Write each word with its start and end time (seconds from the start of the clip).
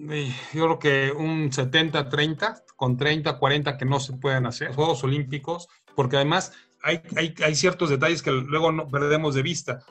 Yo 0.00 0.64
creo 0.64 0.78
que 0.78 1.12
un 1.12 1.50
70-30, 1.50 2.64
con 2.74 2.96
30-40 2.96 3.76
que 3.76 3.84
no 3.84 4.00
se 4.00 4.14
pueden 4.14 4.46
hacer, 4.46 4.74
Juegos 4.74 5.04
Olímpicos, 5.04 5.68
porque 5.94 6.16
además 6.16 6.52
hay, 6.82 7.02
hay, 7.16 7.34
hay, 7.44 7.54
ciertos 7.54 7.90
detalles 7.90 8.22
que 8.22 8.30
luego 8.30 8.72
no 8.72 8.88
perdemos 8.88 9.34
de 9.34 9.42
vista. 9.42 9.84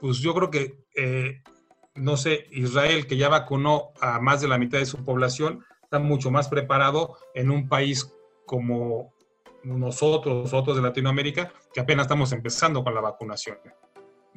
Pues 0.00 0.18
yo 0.18 0.32
creo 0.32 0.50
que, 0.50 0.78
eh, 0.94 1.42
no 1.96 2.16
sé, 2.16 2.46
Israel, 2.52 3.08
que 3.08 3.16
ya 3.16 3.28
vacunó 3.28 3.90
a 4.00 4.20
más 4.20 4.40
de 4.40 4.48
la 4.48 4.58
mitad 4.58 4.78
de 4.78 4.86
su 4.86 5.04
población, 5.04 5.64
está 5.82 5.98
mucho 5.98 6.30
más 6.30 6.48
preparado 6.48 7.16
en 7.34 7.50
un 7.50 7.68
país 7.68 8.14
como 8.46 9.12
nosotros, 9.64 10.52
otros 10.52 10.76
de 10.76 10.82
Latinoamérica, 10.82 11.52
que 11.74 11.80
apenas 11.80 12.04
estamos 12.04 12.30
empezando 12.30 12.84
con 12.84 12.94
la 12.94 13.00
vacunación. 13.00 13.58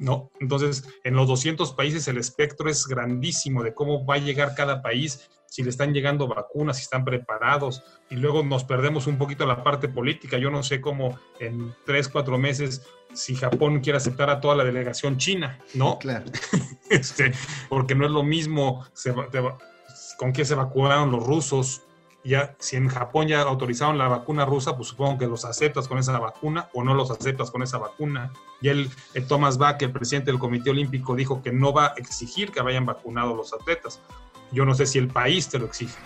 ¿No? 0.02 0.30
Entonces, 0.40 0.84
en 1.04 1.14
los 1.14 1.28
200 1.28 1.72
países 1.74 2.08
el 2.08 2.18
espectro 2.18 2.68
es 2.68 2.86
grandísimo 2.86 3.62
de 3.62 3.72
cómo 3.72 4.04
va 4.04 4.16
a 4.16 4.18
llegar 4.18 4.54
cada 4.54 4.82
país, 4.82 5.30
si 5.46 5.62
le 5.62 5.70
están 5.70 5.92
llegando 5.92 6.26
vacunas, 6.26 6.78
si 6.78 6.82
están 6.82 7.04
preparados, 7.04 7.84
y 8.10 8.16
luego 8.16 8.42
nos 8.42 8.64
perdemos 8.64 9.06
un 9.06 9.16
poquito 9.16 9.46
la 9.46 9.62
parte 9.62 9.88
política. 9.88 10.38
Yo 10.38 10.50
no 10.50 10.62
sé 10.62 10.80
cómo 10.80 11.18
en 11.38 11.74
tres, 11.86 12.08
cuatro 12.08 12.36
meses, 12.36 12.82
si 13.12 13.36
Japón 13.36 13.80
quiere 13.80 13.98
aceptar 13.98 14.28
a 14.28 14.40
toda 14.40 14.56
la 14.56 14.64
delegación 14.64 15.18
china, 15.18 15.58
¿no? 15.74 15.98
Claro. 15.98 16.24
este, 16.90 17.32
porque 17.68 17.94
no 17.94 18.04
es 18.04 18.10
lo 18.10 18.24
mismo 18.24 18.84
con 20.18 20.32
qué 20.32 20.44
se 20.44 20.54
vacunaron 20.54 21.12
los 21.12 21.24
rusos, 21.24 21.82
ya 22.24 22.54
si 22.58 22.76
en 22.76 22.88
Japón 22.88 23.26
ya 23.26 23.42
autorizaron 23.42 23.98
la 23.98 24.06
vacuna 24.06 24.44
rusa, 24.44 24.76
pues 24.76 24.88
supongo 24.88 25.18
que 25.18 25.26
los 25.26 25.44
aceptas 25.44 25.88
con 25.88 25.98
esa 25.98 26.18
vacuna 26.18 26.68
o 26.72 26.84
no 26.84 26.94
los 26.94 27.10
aceptas 27.10 27.50
con 27.50 27.62
esa 27.62 27.78
vacuna. 27.78 28.32
Y 28.60 28.68
el, 28.68 28.90
Thomas 29.28 29.58
Bach, 29.58 29.82
el 29.82 29.90
presidente 29.90 30.30
del 30.30 30.38
Comité 30.38 30.70
Olímpico, 30.70 31.16
dijo 31.16 31.42
que 31.42 31.52
no 31.52 31.72
va 31.72 31.86
a 31.86 31.94
exigir 31.96 32.52
que 32.52 32.62
vayan 32.62 32.86
vacunados 32.86 33.36
los 33.36 33.52
atletas. 33.52 34.00
Yo 34.52 34.64
no 34.64 34.74
sé 34.74 34.86
si 34.86 34.98
el 34.98 35.08
país 35.08 35.48
te 35.48 35.58
lo 35.58 35.66
exige. 35.66 35.96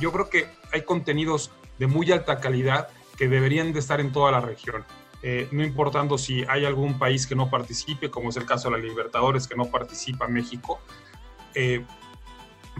Yo 0.00 0.12
creo 0.12 0.30
que 0.30 0.48
hay 0.72 0.82
contenidos 0.82 1.50
de 1.78 1.86
muy 1.86 2.10
alta 2.10 2.40
calidad 2.40 2.88
que 3.18 3.28
deberían 3.28 3.72
de 3.72 3.80
estar 3.80 4.00
en 4.00 4.12
toda 4.12 4.30
la 4.32 4.40
región. 4.40 4.84
Eh, 5.22 5.48
no 5.50 5.64
importando 5.64 6.16
si 6.16 6.44
hay 6.48 6.64
algún 6.64 6.98
país 6.98 7.26
que 7.26 7.34
no 7.34 7.50
participe, 7.50 8.10
como 8.10 8.30
es 8.30 8.36
el 8.36 8.46
caso 8.46 8.70
de 8.70 8.78
la 8.78 8.82
Libertadores, 8.82 9.48
que 9.48 9.56
no 9.56 9.66
participa 9.66 10.28
México. 10.28 10.78
Eh, 11.54 11.84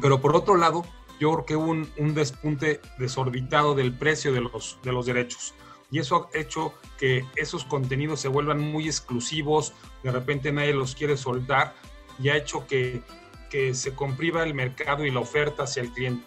pero 0.00 0.20
por 0.20 0.36
otro 0.36 0.56
lado, 0.56 0.84
yo 1.18 1.32
creo 1.32 1.46
que 1.46 1.56
hubo 1.56 1.70
un, 1.70 2.14
despunte 2.14 2.80
desorbitado 2.98 3.74
del 3.74 3.92
precio 3.92 4.32
de 4.32 4.40
los, 4.40 4.78
de 4.82 4.92
los 4.92 5.06
derechos. 5.06 5.54
Y 5.90 6.00
eso 6.00 6.28
ha 6.34 6.38
hecho 6.38 6.74
que 6.98 7.24
esos 7.36 7.64
contenidos 7.64 8.20
se 8.20 8.28
vuelvan 8.28 8.60
muy 8.60 8.86
exclusivos, 8.86 9.72
de 10.02 10.10
repente 10.10 10.52
nadie 10.52 10.72
los 10.72 10.94
quiere 10.94 11.16
soltar 11.16 11.74
y 12.18 12.28
ha 12.28 12.36
hecho 12.36 12.66
que, 12.66 13.02
que 13.50 13.74
se 13.74 13.94
comprima 13.94 14.42
el 14.42 14.54
mercado 14.54 15.04
y 15.04 15.10
la 15.10 15.20
oferta 15.20 15.64
hacia 15.64 15.82
el 15.82 15.92
cliente. 15.92 16.26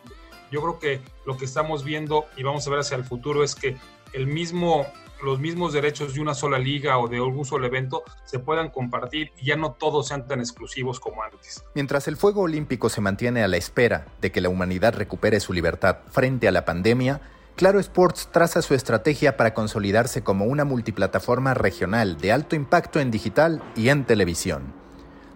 Yo 0.51 0.61
creo 0.61 0.79
que 0.79 1.01
lo 1.25 1.37
que 1.37 1.45
estamos 1.45 1.83
viendo 1.83 2.25
y 2.37 2.43
vamos 2.43 2.65
a 2.65 2.69
ver 2.71 2.79
hacia 2.79 2.97
el 2.97 3.03
futuro 3.03 3.43
es 3.43 3.53
que 3.53 3.77
el 4.13 4.27
mismo 4.27 4.87
los 5.23 5.39
mismos 5.39 5.73
derechos 5.73 6.13
de 6.13 6.21
una 6.21 6.33
sola 6.33 6.59
liga 6.59 6.97
o 6.97 7.07
de 7.07 7.17
algún 7.17 7.45
solo 7.45 7.67
evento 7.67 8.03
se 8.25 8.39
puedan 8.39 8.69
compartir 8.69 9.31
y 9.37 9.47
ya 9.47 9.55
no 9.55 9.73
todos 9.73 10.07
sean 10.07 10.27
tan 10.27 10.39
exclusivos 10.39 10.99
como 10.99 11.23
antes. 11.23 11.63
Mientras 11.75 12.07
el 12.07 12.17
fuego 12.17 12.41
olímpico 12.41 12.89
se 12.89 13.01
mantiene 13.01 13.43
a 13.43 13.47
la 13.47 13.57
espera 13.57 14.07
de 14.21 14.31
que 14.31 14.41
la 14.41 14.49
humanidad 14.49 14.95
recupere 14.95 15.39
su 15.39 15.53
libertad 15.53 15.97
frente 16.09 16.47
a 16.47 16.51
la 16.51 16.65
pandemia, 16.65 17.21
Claro 17.55 17.81
Sports 17.81 18.29
traza 18.31 18.61
su 18.61 18.73
estrategia 18.73 19.35
para 19.35 19.53
consolidarse 19.53 20.23
como 20.23 20.45
una 20.45 20.63
multiplataforma 20.63 21.53
regional 21.53 22.17
de 22.17 22.31
alto 22.31 22.55
impacto 22.55 23.01
en 23.01 23.11
digital 23.11 23.61
y 23.75 23.89
en 23.89 24.05
televisión. 24.05 24.73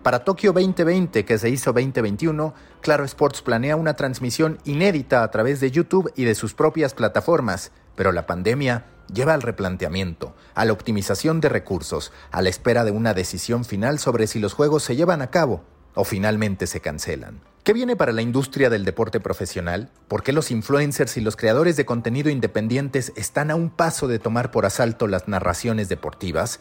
Para 0.04 0.26
Tokio 0.26 0.52
2020, 0.52 1.23
que 1.23 1.38
se 1.38 1.50
hizo 1.50 1.72
2021, 1.72 2.54
Claro 2.82 3.06
Sports 3.06 3.42
planea 3.42 3.78
una 3.78 3.94
transmisión 3.94 4.59
inédita 4.66 5.23
a 5.23 5.32
través 5.32 5.62
de 5.62 5.72
YouTube 5.72 6.12
y 6.18 6.26
de 6.26 6.36
sus 6.36 6.54
propias 6.54 6.94
plataformas, 6.94 7.72
pero 7.96 8.12
la 8.12 8.26
pandemia 8.26 8.86
lleva 9.14 9.34
al 9.34 9.42
replanteamiento, 9.42 10.36
a 10.56 10.66
la 10.66 10.74
optimización 10.74 11.40
de 11.40 11.48
recursos, 11.48 12.12
a 12.31 12.41
la 12.41 12.50
espera 12.50 12.84
de 12.84 12.91
una 12.91 13.14
decisión 13.14 13.64
final 13.64 13.97
sobre 13.97 14.28
si 14.28 14.40
los 14.40 14.53
juegos 14.53 14.84
se 14.84 14.97
llevan 14.97 15.22
a 15.22 15.30
cabo 15.31 15.64
o 15.94 16.03
finalmente 16.03 16.68
se 16.68 16.81
cancelan. 16.81 17.40
¿Qué 17.64 17.72
viene 17.72 17.96
para 17.96 18.12
la 18.12 18.22
industria 18.22 18.70
del 18.70 18.84
deporte 18.84 19.22
profesional? 19.22 19.90
¿Por 20.09 20.22
qué 20.22 20.34
los 20.34 20.52
influencers 20.52 21.16
y 21.16 21.22
los 21.22 21.38
creadores 21.38 21.78
de 21.78 21.85
contenido 21.85 22.30
independientes 22.30 23.14
están 23.16 23.52
a 23.52 23.56
un 23.56 23.70
paso 23.70 24.09
de 24.09 24.20
tomar 24.20 24.52
por 24.52 24.66
asalto 24.66 25.08
las 25.08 25.30
narraciones 25.30 25.88
deportivas? 25.88 26.59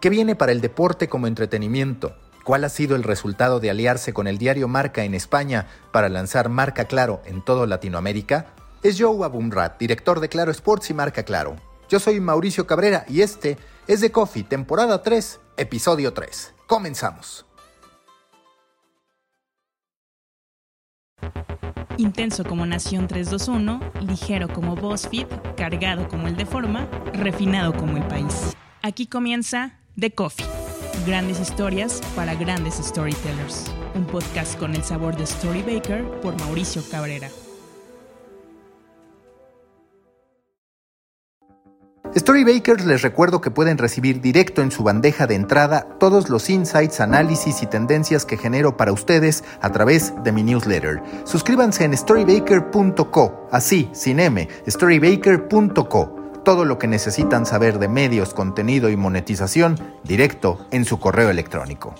¿Qué 0.00 0.10
viene 0.10 0.34
para 0.34 0.50
el 0.50 0.60
deporte 0.60 1.08
como 1.08 1.28
entretenimiento? 1.28 2.16
¿Cuál 2.44 2.64
ha 2.64 2.68
sido 2.68 2.96
el 2.96 3.02
resultado 3.02 3.60
de 3.60 3.70
aliarse 3.70 4.12
con 4.12 4.26
el 4.26 4.38
diario 4.38 4.66
Marca 4.66 5.04
en 5.04 5.14
España 5.14 5.66
para 5.92 6.08
lanzar 6.08 6.48
Marca 6.48 6.86
Claro 6.86 7.20
en 7.24 7.42
todo 7.44 7.66
Latinoamérica? 7.66 8.54
Es 8.82 9.00
Joe 9.00 9.24
Abumrat, 9.24 9.78
director 9.78 10.20
de 10.20 10.28
Claro 10.28 10.50
Sports 10.50 10.90
y 10.90 10.94
Marca 10.94 11.22
Claro. 11.22 11.56
Yo 11.88 12.00
soy 12.00 12.20
Mauricio 12.20 12.66
Cabrera 12.66 13.04
y 13.08 13.20
este 13.20 13.58
es 13.86 14.00
The 14.00 14.10
Coffee, 14.10 14.44
temporada 14.44 15.02
3, 15.02 15.40
episodio 15.56 16.12
3. 16.12 16.54
Comenzamos. 16.66 17.44
Intenso 21.96 22.44
como 22.44 22.64
Nación 22.64 23.08
321, 23.08 23.80
ligero 24.00 24.48
como 24.48 24.74
BuzzFeed, 24.76 25.26
cargado 25.56 26.08
como 26.08 26.28
el 26.28 26.36
de 26.36 26.46
Forma, 26.46 26.88
refinado 27.12 27.74
como 27.74 27.98
el 27.98 28.04
país. 28.04 28.56
Aquí 28.80 29.06
comienza 29.06 29.80
The 29.98 30.14
Coffee. 30.14 30.69
Grandes 31.06 31.40
historias 31.40 32.02
para 32.14 32.34
grandes 32.34 32.74
storytellers. 32.74 33.64
Un 33.94 34.04
podcast 34.04 34.58
con 34.58 34.74
el 34.74 34.84
sabor 34.84 35.16
de 35.16 35.24
Storybaker 35.24 36.04
por 36.20 36.38
Mauricio 36.40 36.82
Cabrera. 36.90 37.30
Storybakers 42.14 42.84
les 42.84 43.02
recuerdo 43.02 43.40
que 43.40 43.50
pueden 43.50 43.78
recibir 43.78 44.20
directo 44.20 44.62
en 44.62 44.70
su 44.70 44.82
bandeja 44.82 45.26
de 45.26 45.36
entrada 45.36 45.86
todos 45.98 46.28
los 46.28 46.50
insights, 46.50 47.00
análisis 47.00 47.62
y 47.62 47.66
tendencias 47.66 48.26
que 48.26 48.36
genero 48.36 48.76
para 48.76 48.92
ustedes 48.92 49.44
a 49.62 49.70
través 49.70 50.12
de 50.22 50.32
mi 50.32 50.42
newsletter. 50.42 51.00
Suscríbanse 51.24 51.84
en 51.84 51.96
storybaker.co, 51.96 53.48
así, 53.50 53.88
sin 53.92 54.20
M, 54.20 54.48
storybaker.co. 54.68 56.19
Todo 56.44 56.64
lo 56.64 56.78
que 56.78 56.86
necesitan 56.86 57.44
saber 57.44 57.78
de 57.78 57.88
medios, 57.88 58.32
contenido 58.32 58.88
y 58.88 58.96
monetización 58.96 59.78
directo 60.04 60.66
en 60.70 60.86
su 60.86 60.98
correo 60.98 61.28
electrónico. 61.28 61.94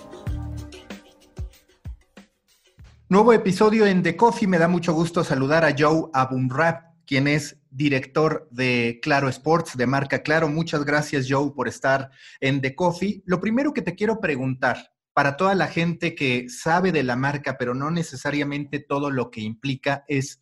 Nuevo 3.07 3.33
episodio 3.33 3.85
en 3.85 4.01
The 4.01 4.15
Coffee. 4.15 4.47
Me 4.47 4.57
da 4.57 4.67
mucho 4.67 4.93
gusto 4.93 5.23
saludar 5.23 5.63
a 5.63 5.75
Joe 5.77 6.09
Abumrap, 6.13 6.85
quien 7.05 7.27
es 7.27 7.59
director 7.69 8.47
de 8.49 8.99
Claro 9.03 9.29
Sports, 9.29 9.77
de 9.77 9.85
marca 9.85 10.23
Claro. 10.23 10.47
Muchas 10.47 10.85
gracias, 10.85 11.27
Joe, 11.29 11.51
por 11.55 11.67
estar 11.67 12.09
en 12.39 12.61
The 12.61 12.73
Coffee. 12.73 13.21
Lo 13.27 13.39
primero 13.39 13.73
que 13.73 13.83
te 13.83 13.93
quiero 13.93 14.19
preguntar, 14.19 14.91
para 15.13 15.37
toda 15.37 15.53
la 15.53 15.67
gente 15.67 16.15
que 16.15 16.49
sabe 16.49 16.91
de 16.91 17.03
la 17.03 17.15
marca, 17.15 17.57
pero 17.59 17.75
no 17.75 17.91
necesariamente 17.91 18.79
todo 18.79 19.11
lo 19.11 19.29
que 19.29 19.41
implica, 19.41 20.03
es, 20.07 20.41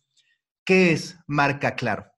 ¿qué 0.64 0.92
es 0.92 1.18
marca 1.26 1.74
Claro? 1.74 2.09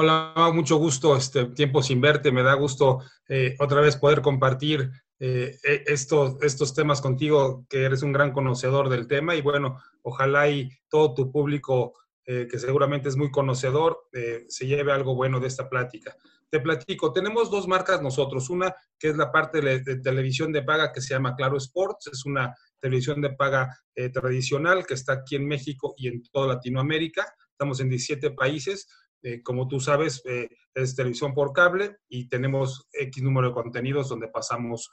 Hola, 0.00 0.52
mucho 0.54 0.76
gusto, 0.76 1.16
este 1.16 1.46
tiempo 1.46 1.82
sin 1.82 2.00
verte, 2.00 2.30
me 2.30 2.44
da 2.44 2.54
gusto 2.54 3.00
eh, 3.28 3.56
otra 3.58 3.80
vez 3.80 3.96
poder 3.96 4.22
compartir 4.22 4.92
eh, 5.18 5.58
e, 5.60 5.82
estos, 5.88 6.72
temas 6.72 7.00
contigo, 7.00 7.66
que 7.68 7.82
eres 7.82 8.04
un 8.04 8.12
gran 8.12 8.32
conocedor 8.32 8.90
del 8.90 9.08
tema. 9.08 9.34
Y 9.34 9.40
bueno, 9.42 9.82
ojalá 10.02 10.48
y 10.48 10.68
todo 10.88 11.14
tu 11.14 11.32
público 11.32 11.94
eh, 12.24 12.46
que 12.48 12.60
seguramente 12.60 13.08
es 13.08 13.16
muy 13.16 13.32
conocedor, 13.32 14.08
se 14.46 14.68
lleve 14.68 14.92
algo 14.92 15.16
bueno 15.16 15.40
de 15.40 15.48
esta 15.48 15.68
plática. 15.68 16.14
Te 16.48 16.60
platico, 16.60 17.12
tenemos 17.12 17.50
dos 17.50 17.66
marcas 17.66 18.00
nosotros, 18.00 18.50
una 18.50 18.72
que 19.00 19.08
es 19.08 19.16
la 19.16 19.32
parte 19.32 19.60
de, 19.60 19.96
televisión 19.96 20.52
de 20.52 20.62
paga 20.62 20.92
que 20.92 21.00
se 21.00 21.14
llama 21.14 21.34
Claro 21.34 21.56
Sports, 21.56 22.06
es 22.12 22.24
una 22.24 22.54
televisión 22.78 23.20
de 23.20 23.30
paga 23.30 23.76
tradicional 24.12 24.86
que 24.86 24.94
está 24.94 25.14
aquí 25.14 25.34
en 25.34 25.48
México 25.48 25.94
y 25.96 26.06
en 26.06 26.22
toda 26.30 26.54
Latinoamérica, 26.54 27.34
estamos 27.50 27.80
en 27.80 27.88
17 27.88 28.30
países, 28.30 28.86
como 29.42 29.66
tú 29.66 29.80
sabes, 29.80 30.22
es 30.74 30.94
televisión 30.94 31.34
por 31.34 31.52
cable 31.52 31.96
y 32.08 32.28
tenemos 32.28 32.88
X 32.92 33.22
número 33.22 33.48
de 33.48 33.54
contenidos 33.54 34.08
donde 34.08 34.28
pasamos 34.28 34.90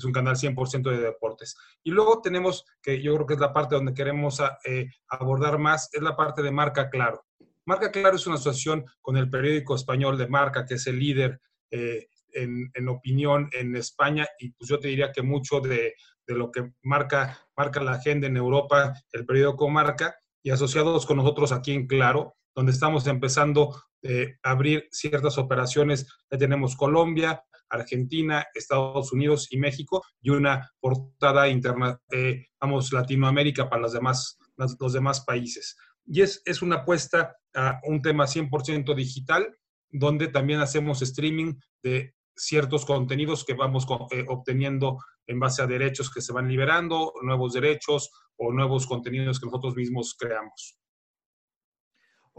es 0.00 0.04
un 0.04 0.12
canal 0.12 0.36
100% 0.36 0.90
de 0.90 0.98
deportes. 0.98 1.56
Y 1.84 1.90
luego 1.90 2.20
tenemos, 2.20 2.64
que 2.82 3.00
yo 3.00 3.14
creo 3.14 3.26
que 3.26 3.34
es 3.34 3.40
la 3.40 3.52
parte 3.52 3.76
donde 3.76 3.94
queremos 3.94 4.40
ah, 4.40 4.58
eh, 4.64 4.88
abordar 5.08 5.58
más, 5.58 5.90
es 5.92 6.02
la 6.02 6.16
parte 6.16 6.42
de 6.42 6.50
Marca 6.50 6.90
Claro. 6.90 7.24
Marca 7.66 7.90
Claro 7.90 8.16
es 8.16 8.26
una 8.26 8.36
asociación 8.36 8.84
con 9.00 9.16
el 9.16 9.30
periódico 9.30 9.74
español 9.74 10.18
de 10.18 10.26
Marca, 10.26 10.64
que 10.64 10.74
es 10.74 10.86
el 10.86 10.98
líder 10.98 11.40
eh, 11.70 12.08
en, 12.32 12.88
opinión 12.88 13.48
en 13.52 13.76
España, 13.76 14.26
y 14.38 14.50
pues 14.52 14.68
yo 14.68 14.78
te 14.78 14.88
diría 14.88 15.12
que 15.12 15.22
mucho 15.22 15.60
de, 15.60 15.94
lo 16.26 16.50
que 16.50 16.72
marca, 16.82 17.38
marca 17.56 17.82
la 17.82 17.92
agenda 17.92 18.28
en 18.28 18.36
Europa, 18.36 18.94
el 19.12 19.26
periódico 19.26 19.68
Marca, 19.68 20.14
y 20.42 20.50
asociados 20.50 21.04
con 21.04 21.16
nosotros 21.18 21.52
aquí 21.52 21.72
en 21.72 21.86
Claro, 21.86 22.36
donde 22.54 22.72
estamos 22.72 23.06
empezando 23.06 23.74
eh, 24.02 24.36
a 24.42 24.50
abrir 24.50 24.88
ciertas 24.90 25.38
operaciones. 25.38 26.06
Ya 26.30 26.38
tenemos 26.38 26.76
Colombia, 26.76 27.42
Argentina, 27.68 28.46
Estados 28.54 29.12
Unidos 29.12 29.48
y 29.50 29.58
México, 29.58 30.04
y 30.20 30.30
una 30.30 30.70
portada 30.80 31.48
interna, 31.48 32.00
eh, 32.10 32.46
vamos, 32.60 32.92
Latinoamérica 32.92 33.68
para 33.68 33.82
las 33.82 33.92
demás 33.92 34.38
los 34.78 34.92
demás 34.92 35.24
países. 35.24 35.76
Y 36.06 36.22
es, 36.22 36.42
es 36.44 36.62
una 36.62 36.76
apuesta 36.76 37.36
a 37.54 37.80
un 37.84 38.02
tema 38.02 38.26
100% 38.26 38.94
digital, 38.94 39.56
donde 39.90 40.28
también 40.28 40.60
hacemos 40.60 41.02
streaming 41.02 41.54
de 41.82 42.14
ciertos 42.36 42.84
contenidos 42.84 43.44
que 43.44 43.54
vamos 43.54 43.86
eh, 44.10 44.24
obteniendo 44.28 44.98
en 45.26 45.38
base 45.38 45.62
a 45.62 45.66
derechos 45.66 46.10
que 46.10 46.20
se 46.20 46.32
van 46.32 46.48
liberando, 46.48 47.12
nuevos 47.22 47.52
derechos 47.52 48.10
o 48.36 48.52
nuevos 48.52 48.86
contenidos 48.86 49.38
que 49.38 49.46
nosotros 49.46 49.76
mismos 49.76 50.16
creamos. 50.18 50.79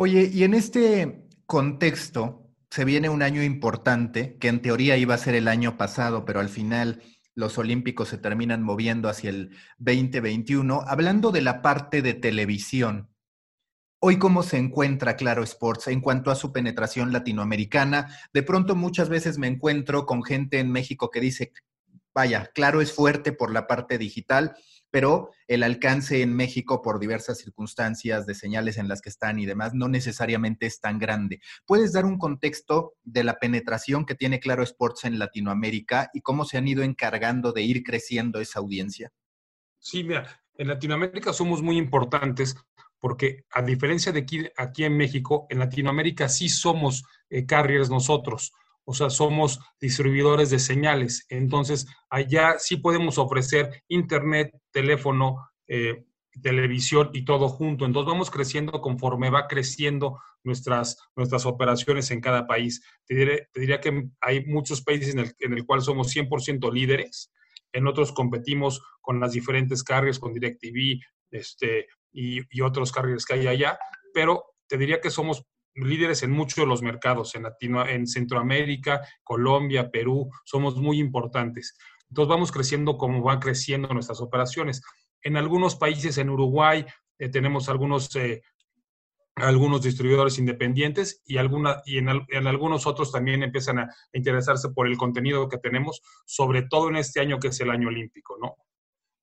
Oye, 0.04 0.32
y 0.34 0.44
en 0.46 0.56
este 0.56 1.28
contexto 1.46 2.50
se 2.72 2.86
viene 2.86 3.08
un 3.10 3.22
año 3.22 3.44
importante, 3.44 4.36
que 4.40 4.48
en 4.48 4.60
teoría 4.60 4.98
iba 4.98 5.14
a 5.14 5.20
ser 5.20 5.36
el 5.36 5.48
año 5.48 5.78
pasado, 5.78 6.26
pero 6.26 6.40
al 6.40 6.50
final 6.50 7.04
los 7.36 7.60
Olímpicos 7.60 8.10
se 8.10 8.18
terminan 8.18 8.64
moviendo 8.64 9.10
hacia 9.10 9.30
el 9.30 9.56
2021. 9.78 10.82
Hablando 10.88 11.30
de 11.32 11.42
la 11.42 11.62
parte 11.62 12.02
de 12.02 12.16
televisión, 12.16 13.12
Hoy, 14.00 14.18
¿cómo 14.18 14.42
se 14.42 14.58
encuentra 14.58 15.16
Claro 15.16 15.44
Sports 15.44 15.90
en 15.90 16.02
cuanto 16.02 16.32
a 16.32 16.36
su 16.36 16.52
penetración 16.52 17.14
latinoamericana? 17.14 18.08
De 18.34 18.42
pronto, 18.42 18.76
muchas 18.76 19.08
veces 19.08 19.38
me 19.38 19.46
encuentro 19.46 20.08
con 20.08 20.24
gente 20.24 20.58
en 20.58 20.72
México 20.72 21.12
que 21.12 21.20
dice, 21.20 21.54
vaya, 22.12 22.50
Claro 22.56 22.82
es 22.82 22.92
fuerte 22.92 23.34
por 23.34 23.52
la 23.52 23.68
parte 23.68 24.00
digital, 24.00 24.56
pero 24.92 25.32
el 25.48 25.64
alcance 25.64 26.22
en 26.22 26.36
México 26.36 26.82
por 26.82 27.00
diversas 27.00 27.40
circunstancias 27.40 28.26
de 28.26 28.36
señales 28.36 28.78
en 28.78 28.88
las 28.88 29.02
que 29.02 29.10
están 29.10 29.40
y 29.40 29.46
demás 29.46 29.74
no 29.74 29.88
necesariamente 29.88 30.66
es 30.66 30.80
tan 30.80 31.00
grande. 31.00 31.40
¿Puedes 31.66 31.94
dar 31.94 32.06
un 32.06 32.18
contexto 32.18 32.94
de 33.04 33.24
la 33.24 33.40
penetración 33.40 34.06
que 34.06 34.16
tiene 34.16 34.40
Claro 34.40 34.64
Sports 34.64 35.06
en 35.06 35.18
Latinoamérica 35.18 36.10
y 36.14 36.22
cómo 36.22 36.46
se 36.46 36.58
han 36.58 36.68
ido 36.68 36.84
encargando 36.84 37.54
de 37.54 37.64
ir 37.64 37.84
creciendo 37.84 38.40
esa 38.40 38.60
audiencia? 38.60 39.12
Sí, 39.80 40.04
mira, 40.04 40.44
en 40.58 40.68
Latinoamérica 40.68 41.34
somos 41.34 41.62
muy 41.64 41.78
importantes 41.78 42.56
porque 43.00 43.46
a 43.52 43.64
diferencia 43.64 44.12
de 44.12 44.20
aquí, 44.20 44.48
aquí 44.56 44.84
en 44.84 44.96
México, 44.96 45.48
en 45.50 45.58
Latinoamérica 45.58 46.30
sí 46.30 46.50
somos 46.50 47.04
eh, 47.30 47.48
carriers 47.48 47.90
nosotros, 47.90 48.54
o 48.92 48.94
sea, 48.94 49.10
somos 49.10 49.60
distribuidores 49.80 50.50
de 50.50 50.60
señales. 50.60 51.26
Entonces, 51.30 51.88
allá 52.10 52.56
sí 52.60 52.78
podemos 52.78 53.18
ofrecer 53.18 53.84
internet, 53.88 54.52
teléfono, 54.72 55.50
eh, 55.68 56.04
televisión 56.42 57.10
y 57.14 57.24
todo 57.24 57.48
junto. 57.48 57.86
Entonces, 57.86 58.12
vamos 58.12 58.30
creciendo 58.30 58.82
conforme 58.82 59.30
va 59.30 59.48
creciendo 59.48 60.20
nuestras, 60.44 60.98
nuestras 61.16 61.46
operaciones 61.46 62.12
en 62.12 62.20
cada 62.20 62.48
país. 62.48 62.84
Te, 63.06 63.48
diría 63.56 63.80
que 63.80 64.10
hay 64.20 64.46
muchos 64.46 64.82
países 64.82 65.14
en 65.14 65.20
el, 65.20 65.34
en 65.40 65.54
el 65.54 65.66
cual 65.66 65.82
somos 65.82 66.14
100% 66.14 66.72
líderes. 66.72 67.32
En 67.72 67.88
otros 67.88 68.12
competimos 68.12 68.82
con 69.00 69.22
las 69.22 69.32
diferentes 69.32 69.84
carriers, 69.84 70.20
con 70.20 70.34
DirecTV, 70.34 71.00
este, 71.32 71.88
y, 72.12 72.62
otros 72.62 72.92
carriers 72.92 73.26
que 73.26 73.36
hay 73.36 73.48
allá, 73.48 73.80
pero 74.14 74.44
te 74.68 74.78
diría 74.78 75.00
que 75.00 75.10
somos 75.10 75.46
líderes 75.76 76.24
en 76.24 76.32
muchos 76.32 76.58
de 76.58 76.66
los 76.66 76.82
mercados, 76.82 77.36
en, 77.36 77.44
Latino, 77.44 77.86
en 77.88 78.08
Centroamérica, 78.08 79.02
Colombia, 79.24 79.90
Perú, 79.90 80.30
somos 80.46 80.76
muy 80.76 81.00
importantes. 81.00 81.78
Entonces 82.10 82.30
vamos 82.30 82.52
creciendo 82.52 82.98
como 82.98 83.22
van 83.22 83.40
creciendo 83.40 83.88
nuestras 83.90 84.20
operaciones. 84.20 84.82
En 85.22 85.38
algunos 85.38 85.76
países, 85.76 86.18
en 86.18 86.30
Uruguay, 86.30 86.86
eh, 87.20 87.30
tenemos 87.30 87.70
algunos, 87.70 88.14
eh, 88.16 88.42
algunos 89.36 89.82
distribuidores 89.82 90.38
independientes 90.38 91.22
y, 91.26 91.38
alguna, 91.38 91.82
y 91.86 92.00
en, 92.00 92.10
algunos 92.48 92.86
otros 92.86 93.12
también 93.12 93.44
empiezan 93.44 93.80
a 93.80 93.90
interesarse 94.12 94.70
por 94.70 94.88
el 94.88 94.98
contenido 94.98 95.48
que 95.48 95.58
tenemos, 95.58 96.02
sobre 96.26 96.64
todo 96.64 96.90
en 96.90 96.98
este 96.98 97.22
año 97.22 97.40
que 97.40 97.48
es 97.48 97.60
el 97.62 97.70
año 97.70 97.88
olímpico, 97.88 98.38
¿no? 98.42 98.58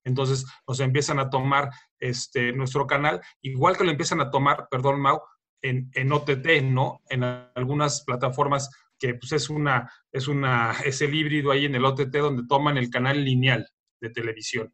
Entonces 0.05 0.47
nos 0.67 0.81
empiezan 0.81 1.19
a 1.19 1.29
tomar 1.29 1.69
este, 1.99 2.53
nuestro 2.53 2.87
canal, 2.87 3.21
igual 3.43 3.77
que 3.77 3.85
lo 3.85 3.91
empiezan 3.91 4.21
a 4.23 4.31
tomar, 4.31 4.67
perdón, 4.71 5.01
Mau, 5.01 5.21
en, 5.63 5.91
en 5.95 6.13
OTT, 6.13 6.63
¿no? 6.63 7.03
En 7.09 7.25
algunas 7.25 8.03
plataformas 8.03 8.71
que 8.99 9.15
pues 9.15 9.33
es 9.33 9.49
una, 9.49 9.91
es 10.13 10.29
una, 10.29 10.73
es 10.85 11.01
el 11.03 11.15
híbrido 11.15 11.53
ahí 11.53 11.65
en 11.65 11.75
el 11.75 11.85
OTT 11.85 12.17
donde 12.17 12.47
toman 12.47 12.77
el 12.77 12.91
canal 12.91 13.25
lineal 13.25 13.69
de 14.01 14.11
televisión. 14.11 14.73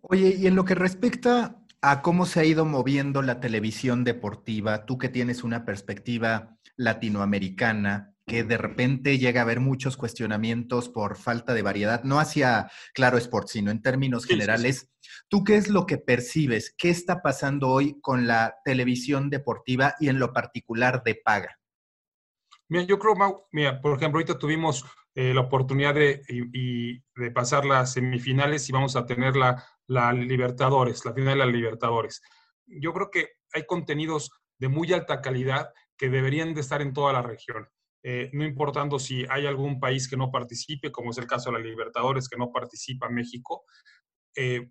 Oye, 0.00 0.36
y 0.38 0.46
en 0.46 0.54
lo 0.54 0.64
que 0.64 0.74
respecta 0.74 1.62
a 1.80 2.02
cómo 2.02 2.26
se 2.26 2.40
ha 2.40 2.44
ido 2.44 2.64
moviendo 2.64 3.22
la 3.22 3.40
televisión 3.40 4.04
deportiva, 4.04 4.86
tú 4.86 4.98
que 4.98 5.08
tienes 5.08 5.44
una 5.44 5.64
perspectiva 5.64 6.58
latinoamericana, 6.76 8.15
que 8.26 8.42
de 8.42 8.58
repente 8.58 9.18
llega 9.18 9.40
a 9.40 9.44
haber 9.44 9.60
muchos 9.60 9.96
cuestionamientos 9.96 10.88
por 10.88 11.16
falta 11.16 11.54
de 11.54 11.62
variedad, 11.62 12.02
no 12.02 12.18
hacia 12.18 12.70
Claro 12.92 13.18
Sport, 13.18 13.48
sino 13.48 13.70
en 13.70 13.82
términos 13.82 14.26
generales. 14.26 14.90
¿Tú 15.28 15.44
qué 15.44 15.56
es 15.56 15.68
lo 15.68 15.86
que 15.86 15.98
percibes? 15.98 16.74
¿Qué 16.76 16.90
está 16.90 17.22
pasando 17.22 17.68
hoy 17.68 18.00
con 18.00 18.26
la 18.26 18.56
televisión 18.64 19.30
deportiva 19.30 19.94
y 20.00 20.08
en 20.08 20.18
lo 20.18 20.32
particular 20.32 21.04
de 21.04 21.14
paga? 21.14 21.58
Mira, 22.68 22.84
yo 22.84 22.98
creo, 22.98 23.14
Mau, 23.14 23.46
mira, 23.52 23.80
por 23.80 23.96
ejemplo, 23.96 24.18
ahorita 24.18 24.38
tuvimos 24.38 24.84
eh, 25.14 25.32
la 25.32 25.42
oportunidad 25.42 25.94
de, 25.94 26.22
de, 27.14 27.30
pasar 27.30 27.64
las 27.64 27.92
semifinales 27.92 28.68
y 28.68 28.72
vamos 28.72 28.96
a 28.96 29.06
tener 29.06 29.36
la, 29.36 29.64
la 29.86 30.12
Libertadores, 30.12 31.04
la 31.04 31.14
final 31.14 31.38
de 31.38 31.44
la 31.44 31.46
Libertadores. 31.46 32.22
Yo 32.66 32.92
creo 32.92 33.08
que 33.10 33.28
hay 33.52 33.64
contenidos 33.66 34.32
de 34.58 34.68
muy 34.68 34.92
alta 34.92 35.20
calidad 35.20 35.70
que 35.96 36.10
deberían 36.10 36.54
de 36.54 36.60
estar 36.60 36.82
en 36.82 36.92
toda 36.92 37.12
la 37.12 37.22
región. 37.22 37.68
Eh, 38.08 38.30
no 38.34 38.44
importando 38.44 39.00
si 39.00 39.26
hay 39.28 39.46
algún 39.46 39.80
país 39.80 40.08
que 40.08 40.16
no 40.16 40.30
participe, 40.30 40.92
como 40.92 41.10
es 41.10 41.18
el 41.18 41.26
caso 41.26 41.50
de 41.50 41.58
la 41.58 41.64
Libertadores, 41.64 42.28
que 42.28 42.38
no 42.38 42.52
participa 42.52 43.08
México. 43.08 43.64
Eh, 44.36 44.70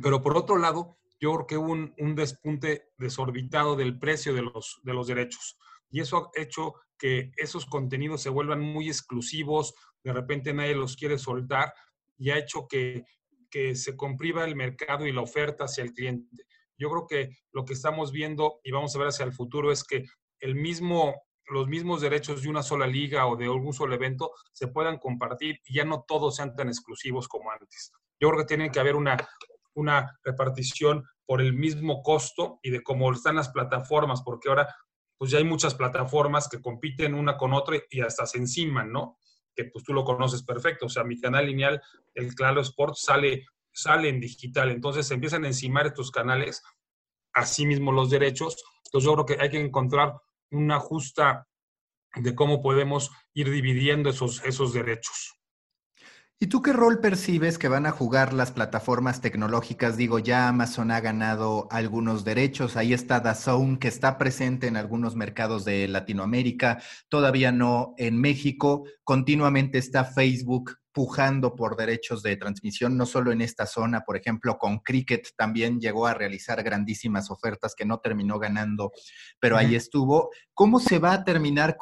pero 0.00 0.22
por 0.22 0.36
otro 0.36 0.56
lado, 0.56 0.96
yo 1.18 1.34
creo 1.34 1.46
que 1.48 1.56
hubo 1.56 1.72
un, 1.72 2.14
despunte 2.14 2.92
desorbitado 2.98 3.74
del 3.74 3.98
precio 3.98 4.32
de 4.32 4.42
los, 4.42 4.78
de 4.84 4.94
los 4.94 5.08
derechos. 5.08 5.58
Y 5.90 5.98
eso 5.98 6.30
ha 6.36 6.40
hecho 6.40 6.74
que 6.96 7.32
esos 7.36 7.66
contenidos 7.66 8.22
se 8.22 8.30
vuelvan 8.30 8.60
muy 8.60 8.86
exclusivos, 8.86 9.74
de 10.04 10.12
repente 10.12 10.54
nadie 10.54 10.76
los 10.76 10.94
quiere 10.94 11.18
soltar 11.18 11.74
y 12.16 12.30
ha 12.30 12.38
hecho 12.38 12.68
que, 12.68 13.06
que 13.50 13.74
se 13.74 13.96
comprima 13.96 14.44
el 14.44 14.54
mercado 14.54 15.04
y 15.04 15.10
la 15.10 15.22
oferta 15.22 15.64
hacia 15.64 15.82
el 15.82 15.92
cliente. 15.92 16.46
Yo 16.78 16.90
creo 16.90 17.06
que 17.08 17.36
lo 17.50 17.64
que 17.64 17.72
estamos 17.72 18.12
viendo 18.12 18.60
y 18.62 18.70
vamos 18.70 18.94
a 18.94 19.00
ver 19.00 19.08
hacia 19.08 19.24
el 19.24 19.32
futuro 19.32 19.72
es 19.72 19.82
que 19.82 20.04
el 20.38 20.54
mismo 20.54 21.25
los 21.48 21.68
mismos 21.68 22.00
derechos 22.00 22.42
de 22.42 22.48
una 22.48 22.62
sola 22.62 22.86
liga 22.86 23.26
o 23.26 23.36
de 23.36 23.44
algún 23.44 23.72
solo 23.72 23.94
evento 23.94 24.32
se 24.52 24.68
puedan 24.68 24.98
compartir 24.98 25.60
y 25.64 25.74
ya 25.74 25.84
no 25.84 26.04
todos 26.06 26.36
sean 26.36 26.54
tan 26.54 26.68
exclusivos 26.68 27.28
como 27.28 27.50
antes. 27.50 27.92
Yo 28.20 28.28
creo 28.30 28.40
que 28.40 28.48
tiene 28.48 28.70
que 28.70 28.80
haber 28.80 28.96
una, 28.96 29.16
una 29.74 30.18
repartición 30.24 31.04
por 31.26 31.40
el 31.40 31.52
mismo 31.52 32.02
costo 32.02 32.60
y 32.62 32.70
de 32.70 32.82
cómo 32.82 33.12
están 33.12 33.36
las 33.36 33.50
plataformas, 33.50 34.22
porque 34.22 34.48
ahora 34.48 34.74
pues 35.18 35.30
ya 35.30 35.38
hay 35.38 35.44
muchas 35.44 35.74
plataformas 35.74 36.48
que 36.48 36.60
compiten 36.60 37.14
una 37.14 37.36
con 37.36 37.52
otra 37.52 37.76
y 37.90 38.00
hasta 38.00 38.26
se 38.26 38.38
enciman, 38.38 38.92
¿no? 38.92 39.18
Que 39.54 39.64
pues 39.64 39.84
tú 39.84 39.92
lo 39.92 40.04
conoces 40.04 40.42
perfecto. 40.42 40.86
O 40.86 40.88
sea, 40.88 41.04
mi 41.04 41.18
canal 41.18 41.46
lineal, 41.46 41.80
el 42.14 42.34
Claro 42.34 42.60
Sport, 42.60 42.94
sale, 42.96 43.46
sale 43.72 44.08
en 44.08 44.20
digital. 44.20 44.70
Entonces 44.70 45.06
se 45.06 45.14
empiezan 45.14 45.44
a 45.44 45.48
encimar 45.48 45.86
estos 45.86 46.10
canales, 46.10 46.62
así 47.32 47.66
mismo 47.66 47.92
los 47.92 48.10
derechos. 48.10 48.62
Entonces 48.84 49.06
yo 49.06 49.14
creo 49.14 49.26
que 49.26 49.42
hay 49.42 49.50
que 49.50 49.60
encontrar 49.60 50.14
una 50.50 50.78
justa 50.78 51.46
de 52.14 52.34
cómo 52.34 52.62
podemos 52.62 53.10
ir 53.34 53.50
dividiendo 53.50 54.10
esos, 54.10 54.42
esos 54.44 54.72
derechos. 54.72 55.36
¿Y 56.38 56.48
tú 56.48 56.60
qué 56.60 56.74
rol 56.74 57.00
percibes 57.00 57.56
que 57.56 57.68
van 57.68 57.86
a 57.86 57.92
jugar 57.92 58.34
las 58.34 58.52
plataformas 58.52 59.22
tecnológicas? 59.22 59.96
Digo, 59.96 60.18
ya 60.18 60.48
Amazon 60.48 60.90
ha 60.90 61.00
ganado 61.00 61.66
algunos 61.70 62.24
derechos, 62.24 62.76
ahí 62.76 62.92
está 62.92 63.20
DAZN 63.20 63.78
que 63.78 63.88
está 63.88 64.18
presente 64.18 64.66
en 64.66 64.76
algunos 64.76 65.16
mercados 65.16 65.64
de 65.64 65.88
Latinoamérica, 65.88 66.82
todavía 67.08 67.52
no 67.52 67.94
en 67.96 68.20
México, 68.20 68.84
continuamente 69.02 69.78
está 69.78 70.04
Facebook 70.04 70.76
pujando 70.96 71.54
por 71.54 71.76
derechos 71.76 72.22
de 72.22 72.38
transmisión, 72.38 72.96
no 72.96 73.04
solo 73.04 73.30
en 73.30 73.42
esta 73.42 73.66
zona, 73.66 74.00
por 74.00 74.16
ejemplo, 74.16 74.56
con 74.56 74.78
Cricket 74.78 75.28
también 75.36 75.78
llegó 75.78 76.06
a 76.06 76.14
realizar 76.14 76.62
grandísimas 76.62 77.30
ofertas 77.30 77.74
que 77.74 77.84
no 77.84 77.98
terminó 77.98 78.38
ganando, 78.38 78.92
pero 79.38 79.58
ahí 79.58 79.74
estuvo. 79.74 80.30
¿Cómo 80.54 80.80
se 80.80 80.98
va 80.98 81.12
a 81.12 81.22
terminar 81.22 81.76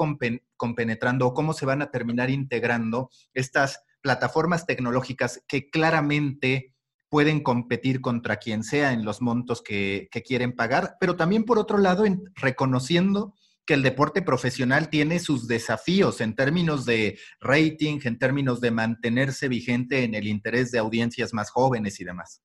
compenetrando 0.57 1.29
o 1.29 1.33
cómo 1.33 1.53
se 1.53 1.65
van 1.65 1.81
a 1.81 1.93
terminar 1.93 2.29
integrando 2.29 3.09
estas 3.35 3.85
plataformas 4.01 4.67
tecnológicas 4.67 5.45
que 5.47 5.71
claramente 5.71 6.75
pueden 7.09 7.41
competir 7.41 8.01
contra 8.01 8.39
quien 8.39 8.65
sea 8.65 8.93
en 8.93 9.05
los 9.05 9.23
montos 9.23 9.63
que, 9.63 10.09
que 10.11 10.25
quieren 10.25 10.57
pagar, 10.57 10.97
pero 10.99 11.15
también 11.15 11.45
por 11.45 11.61
otro 11.61 11.79
lado, 11.79 12.05
en, 12.05 12.25
reconociendo 12.35 13.37
que 13.67 13.75
el 13.75 13.83
deporte 13.83 14.23
profesional 14.23 14.91
tiene 14.91 15.19
sus 15.19 15.49
desafíos 15.49 16.21
en 16.21 16.35
términos 16.35 16.85
de 16.85 17.19
rating, 17.41 18.01
en 18.05 18.19
términos 18.19 18.61
de 18.61 18.71
mantenerse 18.71 19.49
vigente 19.49 20.05
en 20.05 20.15
el 20.15 20.27
interés 20.27 20.71
de 20.71 20.79
audiencias 20.79 21.33
más 21.33 21.51
jóvenes 21.51 22.01
y 22.01 22.05
demás. 22.05 22.43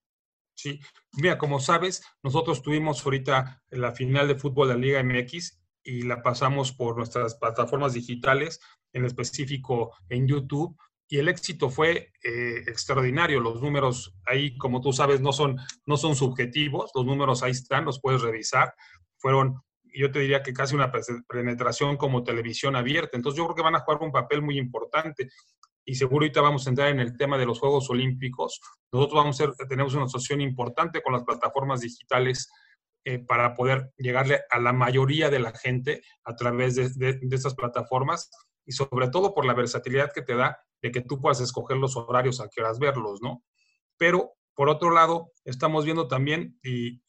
Sí, 0.54 0.80
mira, 1.14 1.38
como 1.38 1.58
sabes, 1.60 2.02
nosotros 2.22 2.62
tuvimos 2.62 3.04
ahorita 3.04 3.62
la 3.70 3.92
final 3.92 4.28
de 4.28 4.36
fútbol 4.36 4.68
de 4.68 4.74
la 4.74 4.80
Liga 4.80 5.02
MX 5.02 5.58
y 5.82 6.02
la 6.02 6.22
pasamos 6.22 6.72
por 6.72 6.96
nuestras 6.96 7.36
plataformas 7.36 7.94
digitales, 7.94 8.60
en 8.92 9.04
específico 9.04 9.94
en 10.08 10.26
YouTube, 10.26 10.76
y 11.08 11.18
el 11.18 11.28
éxito 11.28 11.70
fue 11.70 12.12
eh, 12.22 12.62
extraordinario. 12.68 13.40
Los 13.40 13.60
números 13.60 14.14
ahí, 14.26 14.56
como 14.58 14.80
tú 14.80 14.92
sabes, 14.92 15.20
no 15.20 15.32
son, 15.32 15.56
no 15.84 15.96
son 15.96 16.14
subjetivos, 16.14 16.92
los 16.94 17.04
números 17.04 17.42
ahí 17.42 17.50
están, 17.50 17.84
los 17.84 18.00
puedes 18.00 18.22
revisar. 18.22 18.74
Fueron, 19.18 19.60
yo 19.94 20.10
te 20.10 20.20
diría 20.20 20.42
que 20.42 20.52
casi 20.52 20.74
una 20.74 20.92
penetración 21.28 21.96
como 21.96 22.22
televisión 22.22 22.76
abierta. 22.76 23.16
Entonces 23.16 23.38
yo 23.38 23.44
creo 23.44 23.56
que 23.56 23.62
van 23.62 23.76
a 23.76 23.80
jugar 23.80 24.02
un 24.02 24.12
papel 24.12 24.42
muy 24.42 24.58
importante. 24.58 25.30
Y 25.84 25.94
seguro 25.94 26.24
ahorita 26.24 26.40
vamos 26.40 26.66
a 26.66 26.70
entrar 26.70 26.88
en 26.88 27.00
el 27.00 27.16
tema 27.16 27.38
de 27.38 27.46
los 27.46 27.58
Juegos 27.58 27.88
Olímpicos. 27.90 28.60
Nosotros 28.92 29.16
vamos 29.16 29.40
a 29.40 29.44
ser, 29.44 29.68
tenemos 29.68 29.94
una 29.94 30.04
asociación 30.04 30.40
importante 30.40 31.02
con 31.02 31.12
las 31.12 31.24
plataformas 31.24 31.80
digitales 31.80 32.50
eh, 33.04 33.18
para 33.18 33.54
poder 33.54 33.92
llegarle 33.96 34.40
a 34.50 34.58
la 34.58 34.74
mayoría 34.74 35.30
de 35.30 35.38
la 35.38 35.52
gente 35.52 36.02
a 36.24 36.36
través 36.36 36.74
de, 36.74 36.90
de, 36.90 37.34
estas 37.34 37.54
plataformas 37.54 38.30
y 38.66 38.72
sobre 38.72 39.08
todo 39.08 39.32
por 39.34 39.46
la 39.46 39.54
versatilidad 39.54 40.12
que 40.14 40.20
te 40.20 40.36
da 40.36 40.58
de 40.82 40.90
que 40.90 41.00
tú 41.00 41.18
puedas 41.18 41.40
escoger 41.40 41.78
los 41.78 41.96
horarios 41.96 42.40
a 42.40 42.48
qué 42.48 42.60
horas 42.60 42.78
verlos, 42.78 43.22
¿no? 43.22 43.42
Pero, 43.96 44.32
por 44.54 44.68
otro 44.68 44.90
lado, 44.90 45.32
estamos 45.44 45.86
viendo 45.86 46.08
también, 46.08 46.58
y, 46.62 47.00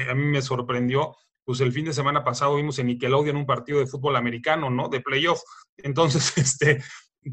a 0.00 0.14
mí 0.14 0.24
me 0.26 0.42
sorprendió, 0.42 1.16
pues 1.48 1.62
el 1.62 1.72
fin 1.72 1.86
de 1.86 1.94
semana 1.94 2.22
pasado 2.22 2.56
vimos 2.56 2.78
en 2.78 2.88
Nickelodeon 2.88 3.34
un 3.34 3.46
partido 3.46 3.78
de 3.78 3.86
fútbol 3.86 4.16
americano, 4.16 4.68
¿no? 4.68 4.90
De 4.90 5.00
playoff. 5.00 5.40
Entonces, 5.78 6.36
este, 6.36 6.84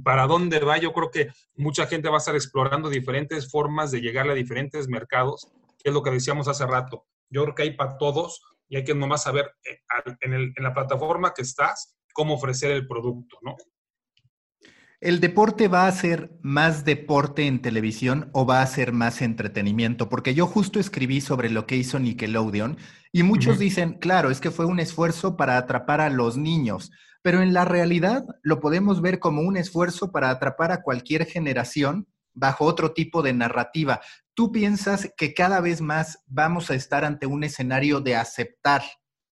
¿para 0.05 0.25
dónde 0.25 0.60
va? 0.60 0.77
Yo 0.77 0.93
creo 0.93 1.12
que 1.12 1.27
mucha 1.55 1.86
gente 1.86 2.07
va 2.07 2.15
a 2.15 2.19
estar 2.19 2.34
explorando 2.34 2.88
diferentes 2.88 3.51
formas 3.51 3.91
de 3.91 4.00
llegar 4.00 4.29
a 4.29 4.34
diferentes 4.34 4.88
mercados, 4.88 5.51
que 5.84 5.89
es 5.89 5.93
lo 5.93 6.01
que 6.01 6.12
decíamos 6.12 6.48
hace 6.48 6.65
rato. 6.65 7.05
Yo 7.29 7.43
creo 7.43 7.55
que 7.55 7.63
hay 7.63 7.75
para 7.75 7.98
todos 7.98 8.39
y 8.69 8.77
hay 8.77 8.86
que 8.86 8.95
nomás 8.95 9.24
saber 9.24 9.53
eh, 9.65 9.79
en, 10.22 10.34
en 10.34 10.63
la 10.63 10.74
plataforma 10.74 11.34
que 11.34 11.41
estás 11.41 11.98
cómo 12.13 12.36
ofrecer 12.36 12.72
el 12.72 12.88
producto, 12.88 13.38
¿no? 13.41 13.57
¿El 15.05 15.19
deporte 15.19 15.67
va 15.67 15.85
a 15.85 15.91
ser 15.91 16.31
más 16.41 16.83
deporte 16.83 17.45
en 17.45 17.62
televisión 17.62 18.31
o 18.31 18.47
va 18.47 18.63
a 18.63 18.65
ser 18.65 18.91
más 18.91 19.21
entretenimiento? 19.21 20.09
Porque 20.09 20.33
yo 20.33 20.47
justo 20.47 20.79
escribí 20.79 21.21
sobre 21.21 21.51
lo 21.51 21.67
que 21.67 21.75
hizo 21.75 22.00
Nickelodeon 22.00 22.77
y 23.12 23.21
muchos 23.21 23.59
dicen, 23.59 24.00
claro, 24.00 24.31
es 24.31 24.41
que 24.41 24.50
fue 24.50 24.65
un 24.65 24.79
esfuerzo 24.79 25.38
para 25.38 25.57
atrapar 25.57 26.01
a 26.01 26.09
los 26.09 26.38
niños, 26.38 26.91
pero 27.21 27.43
en 27.43 27.53
la 27.53 27.65
realidad 27.65 28.25
lo 28.41 28.59
podemos 28.59 29.00
ver 29.03 29.19
como 29.19 29.43
un 29.43 29.57
esfuerzo 29.57 30.12
para 30.12 30.31
atrapar 30.31 30.71
a 30.71 30.81
cualquier 30.81 31.27
generación 31.27 32.07
bajo 32.33 32.65
otro 32.65 32.93
tipo 32.93 33.21
de 33.21 33.33
narrativa. 33.33 34.01
¿Tú 34.33 34.51
piensas 34.51 35.12
que 35.15 35.35
cada 35.35 35.62
vez 35.62 35.81
más 35.81 36.24
vamos 36.25 36.71
a 36.71 36.74
estar 36.74 37.05
ante 37.05 37.27
un 37.27 37.43
escenario 37.43 38.01
de 38.01 38.15
aceptar 38.15 38.81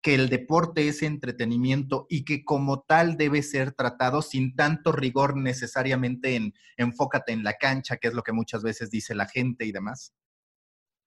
que 0.04 0.14
el 0.14 0.30
deporte 0.30 0.88
es 0.88 1.02
entretenimiento 1.02 2.06
y 2.10 2.26
que 2.26 2.44
como 2.44 2.82
tal 2.82 3.18
debe 3.18 3.42
ser 3.42 3.72
tratado 3.72 4.22
sin 4.22 4.54
tanto 4.56 4.92
rigor 4.92 5.38
necesariamente 5.38 6.36
en 6.36 6.54
enfócate 6.78 7.32
en 7.32 7.44
la 7.44 7.54
cancha, 7.54 7.98
que 7.98 8.10
es 8.10 8.14
lo 8.14 8.22
que 8.22 8.34
muchas 8.34 8.62
veces 8.62 8.92
dice 8.92 9.16
la 9.16 9.28
gente 9.28 9.66
y 9.66 9.72
demás? 9.72 10.14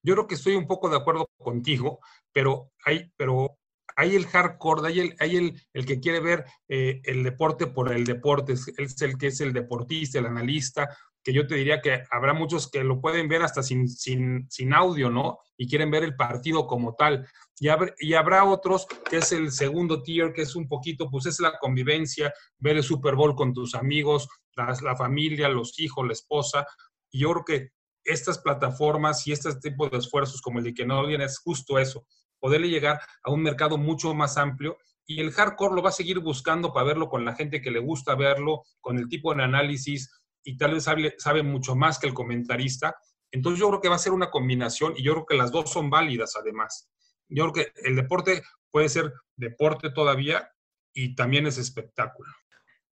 Yo 0.03 0.15
creo 0.15 0.27
que 0.27 0.35
estoy 0.35 0.55
un 0.55 0.67
poco 0.67 0.89
de 0.89 0.97
acuerdo 0.97 1.29
contigo, 1.37 1.99
pero 2.33 2.71
hay, 2.83 3.11
pero 3.15 3.59
hay 3.95 4.15
el 4.15 4.25
hardcore, 4.25 4.87
hay 4.87 4.99
el, 4.99 5.15
hay 5.19 5.37
el, 5.37 5.61
el 5.73 5.85
que 5.85 5.99
quiere 5.99 6.19
ver 6.19 6.45
eh, 6.67 6.99
el 7.03 7.23
deporte 7.23 7.67
por 7.67 7.93
el 7.93 8.03
deporte, 8.03 8.53
es, 8.53 8.67
es 8.77 9.01
el 9.01 9.17
que 9.17 9.27
es 9.27 9.41
el 9.41 9.53
deportista, 9.53 10.17
el 10.17 10.25
analista, 10.25 10.89
que 11.27 11.33
yo 11.33 11.45
te 11.45 11.55
diría 11.55 11.81
que 11.81 12.03
habrá 12.09 12.33
muchos 12.33 12.71
que 12.71 12.85
lo 12.85 13.01
pueden 13.01 13.27
ver 13.27 13.41
hasta 13.41 13.61
sin, 13.61 13.89
sin, 13.89 14.49
sin 14.49 14.73
audio, 14.73 15.09
¿no? 15.09 15.39
Y 15.57 15.67
quieren 15.67 15.91
ver 15.91 16.05
el 16.05 16.15
partido 16.15 16.65
como 16.67 16.95
tal. 16.95 17.27
Y, 17.59 18.13
habrá 18.13 18.45
otros 18.45 18.85
que 19.09 19.17
es 19.17 19.31
el 19.31 19.51
segundo 19.51 20.03
tier, 20.03 20.31
que 20.31 20.43
es 20.43 20.55
un 20.55 20.67
poquito, 20.67 21.09
pues 21.09 21.25
es 21.25 21.39
la 21.39 21.57
convivencia, 21.59 22.31
ver 22.59 22.77
el 22.77 22.83
Super 22.83 23.15
Bowl 23.15 23.35
con 23.35 23.53
tus 23.53 23.73
amigos, 23.73 24.27
la, 24.55 24.77
la 24.83 24.95
familia, 24.95 25.49
los 25.49 25.79
hijos, 25.79 26.05
la 26.05 26.13
esposa. 26.13 26.65
Y 27.11 27.19
yo 27.21 27.31
creo 27.31 27.45
que 27.45 27.69
estas 28.03 28.37
plataformas 28.39 29.25
y 29.27 29.31
este 29.31 29.55
tipo 29.55 29.89
de 29.89 29.97
esfuerzos 29.97 30.41
como 30.41 30.59
el 30.59 30.65
de 30.65 30.73
que 30.73 30.85
no 30.85 31.05
viene 31.05 31.25
es 31.25 31.39
justo 31.39 31.79
eso, 31.79 32.05
poderle 32.39 32.69
llegar 32.69 32.99
a 33.23 33.31
un 33.31 33.41
mercado 33.41 33.77
mucho 33.77 34.13
más 34.13 34.37
amplio 34.37 34.77
y 35.05 35.21
el 35.21 35.31
hardcore 35.31 35.75
lo 35.75 35.81
va 35.81 35.89
a 35.89 35.93
seguir 35.93 36.19
buscando 36.19 36.73
para 36.73 36.85
verlo 36.85 37.07
con 37.07 37.23
la 37.23 37.33
gente 37.33 37.61
que 37.61 37.71
le 37.71 37.79
gusta 37.79 38.15
verlo, 38.15 38.63
con 38.81 38.97
el 38.97 39.07
tipo 39.07 39.33
de 39.33 39.43
análisis, 39.43 40.11
y 40.43 40.57
tal 40.57 40.73
vez 40.73 40.83
sabe, 41.17 41.43
mucho 41.43 41.75
más 41.75 41.97
que 41.97 42.07
el 42.07 42.13
comentarista. 42.13 42.95
Entonces 43.31 43.59
yo 43.59 43.67
creo 43.69 43.81
que 43.81 43.89
va 43.89 43.95
a 43.95 43.99
ser 43.99 44.13
una 44.13 44.29
combinación 44.29 44.93
y 44.95 45.03
yo 45.03 45.13
creo 45.13 45.25
que 45.25 45.35
las 45.35 45.51
dos 45.51 45.71
son 45.71 45.89
válidas 45.89 46.35
además. 46.35 46.89
Yo 47.29 47.51
creo 47.51 47.65
que 47.65 47.87
el 47.87 47.95
deporte 47.95 48.43
puede 48.71 48.89
ser 48.89 49.13
deporte 49.35 49.89
todavía 49.91 50.49
y 50.93 51.15
también 51.15 51.47
es 51.47 51.57
espectáculo. 51.57 52.31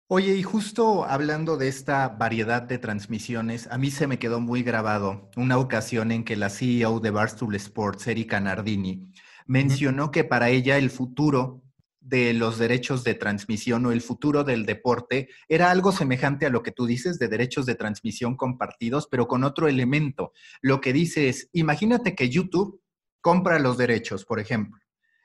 Oye, 0.08 0.36
y 0.36 0.44
justo 0.44 1.04
hablando 1.04 1.58
de 1.58 1.68
esta 1.68 2.08
variedad 2.10 2.62
de 2.62 2.78
transmisiones, 2.78 3.68
a 3.72 3.80
mí 3.80 3.90
se 3.90 4.06
me 4.06 4.20
quedó 4.20 4.40
muy 4.40 4.62
grabado 4.62 5.32
una 5.36 5.58
ocasión 5.58 6.12
en 6.12 6.24
que 6.24 6.36
la 6.36 6.50
CEO 6.50 7.00
de 7.00 7.10
Barstool 7.10 7.56
Sports, 7.56 8.06
Erika 8.06 8.40
Nardini, 8.40 9.12
mencionó 9.48 10.12
que 10.12 10.24
para 10.24 10.50
ella 10.50 10.78
el 10.78 10.92
futuro 10.92 11.64
de 12.00 12.36
los 12.36 12.60
derechos 12.60 13.04
de 13.04 13.16
transmisión 13.16 13.84
o 13.88 13.92
el 13.92 14.02
futuro 14.02 14.44
del 14.44 14.68
deporte 14.68 15.28
era 15.50 15.72
algo 15.72 15.92
semejante 15.92 16.46
a 16.46 16.52
lo 16.52 16.62
que 16.62 16.72
tú 16.72 16.86
dices 16.86 17.18
de 17.18 17.28
derechos 17.28 17.66
de 17.66 17.74
transmisión 17.74 18.38
compartidos, 18.38 19.08
pero 19.10 19.28
con 19.28 19.44
otro 19.44 19.68
elemento. 19.68 20.34
Lo 20.62 20.82
que 20.82 20.94
dice 20.94 21.30
es, 21.30 21.50
imagínate 21.52 22.14
que 22.14 22.30
YouTube 22.30 22.80
compra 23.26 23.58
los 23.58 23.76
derechos, 23.76 24.24
por 24.24 24.40
ejemplo, 24.40 24.80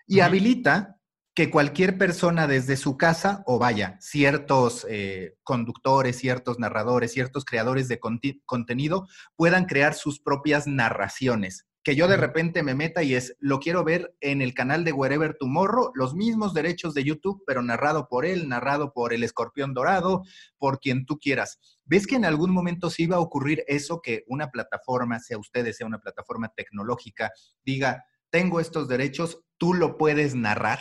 y 0.06 0.20
habilita 0.20 0.96
que 1.34 1.50
cualquier 1.50 1.98
persona 1.98 2.46
desde 2.46 2.78
su 2.78 2.96
casa, 2.96 3.42
o 3.44 3.58
vaya, 3.58 3.98
ciertos 4.00 4.86
eh, 4.88 5.34
conductores, 5.42 6.16
ciertos 6.16 6.58
narradores, 6.58 7.12
ciertos 7.12 7.44
creadores 7.44 7.88
de 7.88 8.00
contenido, 8.46 9.06
puedan 9.36 9.66
crear 9.66 9.92
sus 9.92 10.18
propias 10.18 10.66
narraciones 10.66 11.66
que 11.82 11.96
yo 11.96 12.08
de 12.08 12.16
repente 12.16 12.62
me 12.62 12.74
meta 12.74 13.02
y 13.02 13.14
es, 13.14 13.36
lo 13.38 13.58
quiero 13.58 13.84
ver 13.84 14.14
en 14.20 14.42
el 14.42 14.52
canal 14.52 14.84
de 14.84 14.92
Wherever 14.92 15.34
Tomorrow, 15.38 15.92
los 15.94 16.14
mismos 16.14 16.52
derechos 16.52 16.92
de 16.92 17.04
YouTube, 17.04 17.42
pero 17.46 17.62
narrado 17.62 18.06
por 18.08 18.26
él, 18.26 18.48
narrado 18.48 18.92
por 18.92 19.14
el 19.14 19.24
escorpión 19.24 19.72
dorado, 19.72 20.22
por 20.58 20.78
quien 20.78 21.06
tú 21.06 21.18
quieras. 21.18 21.58
¿Ves 21.90 22.06
que 22.06 22.14
en 22.14 22.24
algún 22.24 22.52
momento 22.52 22.88
sí 22.88 23.08
va 23.08 23.16
a 23.16 23.20
ocurrir 23.20 23.64
eso, 23.66 24.00
que 24.00 24.22
una 24.28 24.48
plataforma, 24.52 25.18
sea 25.18 25.38
ustedes, 25.38 25.76
sea 25.76 25.88
una 25.88 25.98
plataforma 25.98 26.52
tecnológica, 26.56 27.32
diga, 27.64 28.04
tengo 28.30 28.60
estos 28.60 28.86
derechos, 28.86 29.40
tú 29.58 29.74
lo 29.74 29.98
puedes 29.98 30.36
narrar? 30.36 30.78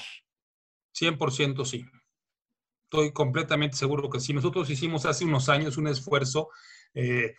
100% 0.94 1.66
sí. 1.66 1.84
Estoy 2.84 3.12
completamente 3.12 3.76
seguro 3.76 4.08
que 4.08 4.20
sí. 4.20 4.34
Nosotros 4.34 4.70
hicimos 4.70 5.08
hace 5.08 5.26
unos 5.26 5.50
años 5.50 5.78
un 5.78 5.88
esfuerzo 5.88 6.50
eh, 6.94 7.34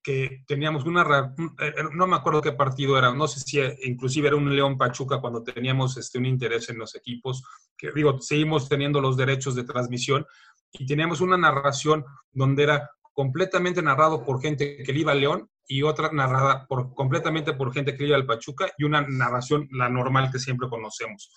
que 0.00 0.44
teníamos 0.46 0.84
una, 0.84 1.34
eh, 1.60 1.72
no 1.94 2.06
me 2.06 2.14
acuerdo 2.14 2.40
qué 2.40 2.52
partido 2.52 2.96
era, 2.96 3.12
no 3.12 3.26
sé 3.26 3.40
si 3.40 3.58
inclusive 3.82 4.28
era 4.28 4.36
un 4.36 4.54
León 4.54 4.78
Pachuca 4.78 5.20
cuando 5.20 5.42
teníamos 5.42 5.96
este, 5.96 6.18
un 6.18 6.26
interés 6.26 6.68
en 6.68 6.78
los 6.78 6.94
equipos, 6.94 7.42
que 7.76 7.90
digo, 7.92 8.20
seguimos 8.20 8.68
teniendo 8.68 9.00
los 9.00 9.16
derechos 9.16 9.56
de 9.56 9.64
transmisión 9.64 10.24
y 10.72 10.86
teníamos 10.86 11.20
una 11.20 11.36
narración 11.36 12.04
donde 12.32 12.62
era 12.62 12.90
completamente 13.18 13.82
narrado 13.82 14.24
por 14.24 14.40
gente 14.40 14.80
que 14.84 14.92
le 14.92 15.00
iba 15.00 15.10
al 15.10 15.18
León 15.18 15.50
y 15.66 15.82
otra 15.82 16.12
narrada 16.12 16.68
por, 16.68 16.94
completamente 16.94 17.52
por 17.52 17.74
gente 17.74 17.96
que 17.96 18.04
le 18.04 18.10
iba 18.10 18.16
al 18.16 18.26
Pachuca 18.26 18.70
y 18.78 18.84
una 18.84 19.00
narración, 19.00 19.68
la 19.72 19.88
normal 19.88 20.30
que 20.30 20.38
siempre 20.38 20.68
conocemos. 20.68 21.34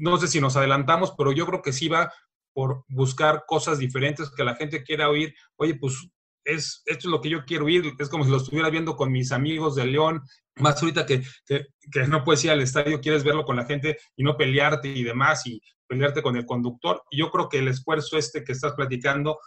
No 0.00 0.16
sé 0.16 0.26
si 0.26 0.40
nos 0.40 0.56
adelantamos, 0.56 1.14
pero 1.16 1.30
yo 1.30 1.46
creo 1.46 1.62
que 1.62 1.72
sí 1.72 1.86
va 1.86 2.12
por 2.52 2.82
buscar 2.88 3.44
cosas 3.46 3.78
diferentes 3.78 4.28
que 4.28 4.42
la 4.42 4.56
gente 4.56 4.82
quiera 4.82 5.08
oír. 5.08 5.32
Oye, 5.54 5.76
pues 5.76 6.10
es, 6.42 6.82
esto 6.84 7.06
es 7.06 7.12
lo 7.12 7.20
que 7.20 7.30
yo 7.30 7.44
quiero 7.44 7.68
ir, 7.68 7.92
es 7.96 8.08
como 8.08 8.24
si 8.24 8.32
lo 8.32 8.38
estuviera 8.38 8.68
viendo 8.68 8.96
con 8.96 9.12
mis 9.12 9.30
amigos 9.30 9.76
de 9.76 9.86
León, 9.86 10.20
más 10.56 10.82
ahorita 10.82 11.06
que, 11.06 11.22
que, 11.46 12.08
no 12.08 12.24
puedes 12.24 12.44
ir 12.44 12.50
al 12.50 12.60
estadio, 12.60 13.00
quieres 13.00 13.22
verlo 13.22 13.44
con 13.44 13.54
la 13.54 13.66
gente 13.66 13.98
y 14.16 14.24
no 14.24 14.36
pelearte 14.36 14.88
y 14.88 15.04
demás, 15.04 15.46
y 15.46 15.62
pelearte 15.86 16.22
con 16.22 16.36
el 16.36 16.44
conductor. 16.44 17.04
Y 17.08 17.18
yo 17.18 17.30
creo 17.30 17.48
que 17.48 17.58
el 17.60 17.68
esfuerzo 17.68 18.18
este 18.18 18.42
que 18.42 18.50
estás 18.50 18.72
platicando 18.72 19.38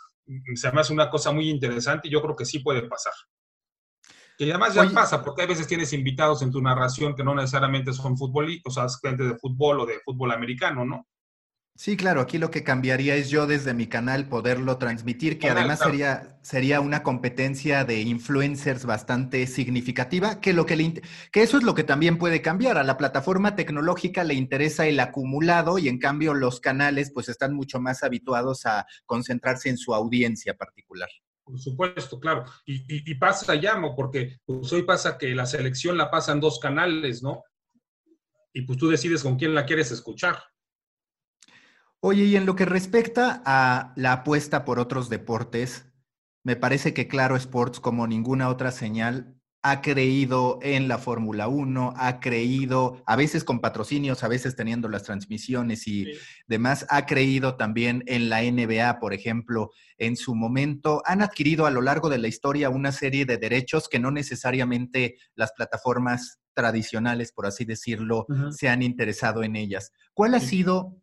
se 0.56 0.72
me 0.72 0.82
hace 0.82 0.94
una 0.94 1.10
cosa 1.10 1.32
muy 1.32 1.50
interesante 1.50 2.08
y 2.08 2.12
yo 2.12 2.22
creo 2.22 2.36
que 2.36 2.46
sí 2.46 2.60
puede 2.60 2.84
pasar. 2.84 3.14
Que 4.38 4.46
además 4.46 4.74
ya 4.74 4.90
pasa, 4.90 5.24
porque 5.24 5.44
a 5.44 5.48
veces 5.48 5.68
tienes 5.68 5.94
invitados 5.94 6.42
en 6.42 6.52
tu 6.52 6.62
narración 6.62 7.16
que 7.16 7.24
no 7.24 7.36
necesariamente 7.36 7.94
son 7.94 8.18
futbolistas, 8.18 8.78
o 8.78 8.88
sea, 8.88 9.10
gente 9.10 9.24
de 9.24 9.38
fútbol 9.38 9.82
o 9.82 9.86
de 9.86 10.00
fútbol 10.00 10.32
americano, 10.32 10.84
¿no? 10.84 11.08
Sí, 11.76 11.98
claro, 11.98 12.22
aquí 12.22 12.38
lo 12.38 12.52
que 12.52 12.64
cambiaría 12.64 13.16
es 13.16 13.30
yo 13.30 13.48
desde 13.48 13.74
mi 13.74 13.88
canal 13.88 14.28
poderlo 14.28 14.78
transmitir, 14.78 15.40
que 15.40 15.50
además 15.50 15.80
sería, 15.80 16.38
sería 16.44 16.80
una 16.80 17.02
competencia 17.02 17.86
de 17.86 18.02
influencers 18.02 18.86
bastante 18.86 19.48
significativa, 19.48 20.42
que, 20.42 20.54
lo 20.54 20.66
que, 20.66 20.76
le, 20.76 21.02
que 21.32 21.42
eso 21.42 21.58
es 21.58 21.64
lo 21.64 21.74
que 21.74 21.84
también 21.84 22.18
puede 22.20 22.42
cambiar. 22.42 22.78
A 22.78 22.84
la 22.84 22.98
plataforma 22.98 23.56
tecnológica 23.56 24.24
le 24.24 24.36
interesa 24.36 24.86
el 24.86 25.00
acumulado 25.00 25.80
y 25.80 25.88
en 25.88 25.98
cambio 25.98 26.34
los 26.34 26.60
canales 26.60 27.10
pues 27.12 27.30
están 27.30 27.56
mucho 27.56 27.80
más 27.80 28.04
habituados 28.04 28.66
a 28.68 28.86
concentrarse 29.06 29.70
en 29.70 29.78
su 29.78 29.96
audiencia 29.96 30.56
particular. 30.56 31.10
Por 31.44 31.60
supuesto, 31.60 32.20
claro. 32.20 32.46
Y, 32.66 32.84
y, 33.10 33.16
pasa 33.16 33.56
ya, 33.56 33.82
porque 33.96 34.38
pues 34.46 34.72
hoy 34.72 34.84
pasa 34.84 35.18
que 35.18 35.34
la 35.34 35.46
selección 35.46 35.98
la 35.98 36.12
pasan 36.12 36.40
dos 36.40 36.60
canales, 36.60 37.24
¿no? 37.24 37.44
Y 38.54 38.62
pues 38.62 38.78
tú 38.78 38.88
decides 38.88 39.24
con 39.24 39.38
quién 39.38 39.56
la 39.56 39.66
quieres 39.66 39.92
escuchar. 39.92 40.38
Oye, 42.04 42.26
y 42.26 42.36
en 42.36 42.48
lo 42.48 42.56
que 42.56 42.66
respecta 42.66 43.44
a 43.46 43.94
la 43.96 44.14
apuesta 44.14 44.66
por 44.66 44.80
otros 44.80 45.08
deportes, 45.08 45.86
me 46.44 46.56
parece 46.56 46.96
que 46.96 47.08
Claro 47.08 47.36
Sports, 47.36 47.80
como 47.80 48.08
ninguna 48.08 48.50
otra 48.50 48.72
señal, 48.72 49.40
ha 49.62 49.82
creído 49.82 50.58
en 50.64 50.88
la 50.88 50.98
Fórmula 50.98 51.48
1, 51.48 51.94
ha 51.96 52.20
creído, 52.20 53.04
a 53.06 53.16
veces 53.16 53.44
con 53.44 53.60
patrocinios, 53.60 54.24
a 54.24 54.28
veces 54.28 54.56
teniendo 54.56 54.90
las 54.90 55.04
transmisiones 55.04 55.88
y 55.88 56.08
demás, 56.48 56.88
ha 56.90 57.06
creído 57.06 57.56
también 57.56 58.04
en 58.08 58.30
la 58.30 58.42
NBA, 58.42 58.98
por 59.00 59.14
ejemplo, 59.14 59.70
en 60.00 60.18
su 60.18 60.34
momento. 60.34 61.04
Han 61.06 61.22
adquirido 61.22 61.68
a 61.68 61.72
lo 61.72 61.82
largo 61.82 62.10
de 62.10 62.18
la 62.18 62.28
historia 62.28 62.72
una 62.72 62.92
serie 62.92 63.26
de 63.26 63.38
derechos 63.38 63.88
que 63.88 64.00
no 64.00 64.10
necesariamente 64.10 65.18
las 65.36 65.52
plataformas 65.52 66.40
tradicionales, 66.56 67.32
por 67.32 67.46
así 67.46 67.64
decirlo, 67.64 68.26
se 68.50 68.70
han 68.70 68.82
interesado 68.82 69.44
en 69.44 69.56
ellas. 69.56 69.92
¿Cuál 70.16 70.34
ha 70.34 70.40
sido 70.40 71.01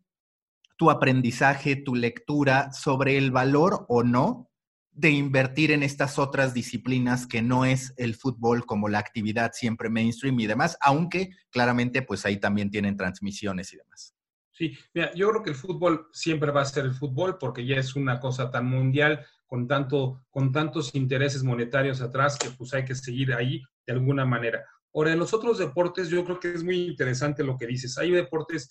tu 0.79 0.89
aprendizaje, 0.89 1.75
tu 1.75 1.93
lectura 1.93 2.71
sobre 2.71 3.17
el 3.17 3.31
valor 3.31 3.85
o 3.89 4.01
no 4.01 4.49
de 4.91 5.09
invertir 5.09 5.71
en 5.71 5.83
estas 5.83 6.17
otras 6.17 6.53
disciplinas 6.53 7.27
que 7.27 7.41
no 7.41 7.65
es 7.65 7.93
el 7.97 8.15
fútbol 8.15 8.65
como 8.65 8.87
la 8.87 8.99
actividad 8.99 9.51
siempre 9.53 9.89
mainstream 9.89 10.39
y 10.39 10.47
demás, 10.47 10.77
aunque 10.79 11.31
claramente 11.49 12.01
pues 12.01 12.25
ahí 12.25 12.39
también 12.39 12.71
tienen 12.71 12.95
transmisiones 12.95 13.73
y 13.73 13.77
demás. 13.77 14.15
Sí, 14.53 14.77
mira, 14.93 15.13
yo 15.13 15.29
creo 15.29 15.43
que 15.43 15.49
el 15.49 15.57
fútbol 15.57 16.07
siempre 16.13 16.51
va 16.51 16.61
a 16.61 16.65
ser 16.65 16.85
el 16.85 16.93
fútbol 16.93 17.37
porque 17.37 17.65
ya 17.65 17.75
es 17.75 17.97
una 17.97 18.21
cosa 18.21 18.49
tan 18.49 18.65
mundial 18.65 19.25
con, 19.47 19.67
tanto, 19.67 20.23
con 20.29 20.53
tantos 20.53 20.95
intereses 20.95 21.43
monetarios 21.43 21.99
atrás 21.99 22.37
que 22.37 22.51
pues 22.51 22.73
hay 22.73 22.85
que 22.85 22.95
seguir 22.95 23.33
ahí 23.33 23.61
de 23.85 23.93
alguna 23.93 24.23
manera. 24.23 24.63
Ahora, 24.93 25.11
en 25.11 25.19
los 25.19 25.33
otros 25.33 25.57
deportes 25.57 26.07
yo 26.07 26.23
creo 26.23 26.39
que 26.39 26.53
es 26.53 26.63
muy 26.63 26.87
interesante 26.87 27.43
lo 27.43 27.57
que 27.57 27.67
dices. 27.67 27.97
Hay 27.97 28.11
deportes 28.11 28.69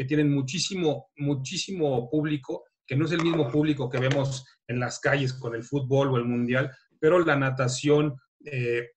que 0.00 0.06
tienen 0.06 0.32
muchísimo, 0.32 1.10
muchísimo 1.18 2.08
público 2.08 2.64
que 2.86 2.96
no 2.96 3.04
es 3.04 3.12
el 3.12 3.22
mismo 3.22 3.50
público 3.50 3.90
que 3.90 3.98
vemos 3.98 4.46
en 4.66 4.80
las 4.80 4.98
calles 4.98 5.34
con 5.34 5.54
el 5.54 5.62
fútbol 5.62 6.08
o 6.08 6.16
el 6.16 6.24
mundial, 6.24 6.74
pero 6.98 7.18
la 7.18 7.36
natación, 7.36 8.18
eh, 8.46 8.92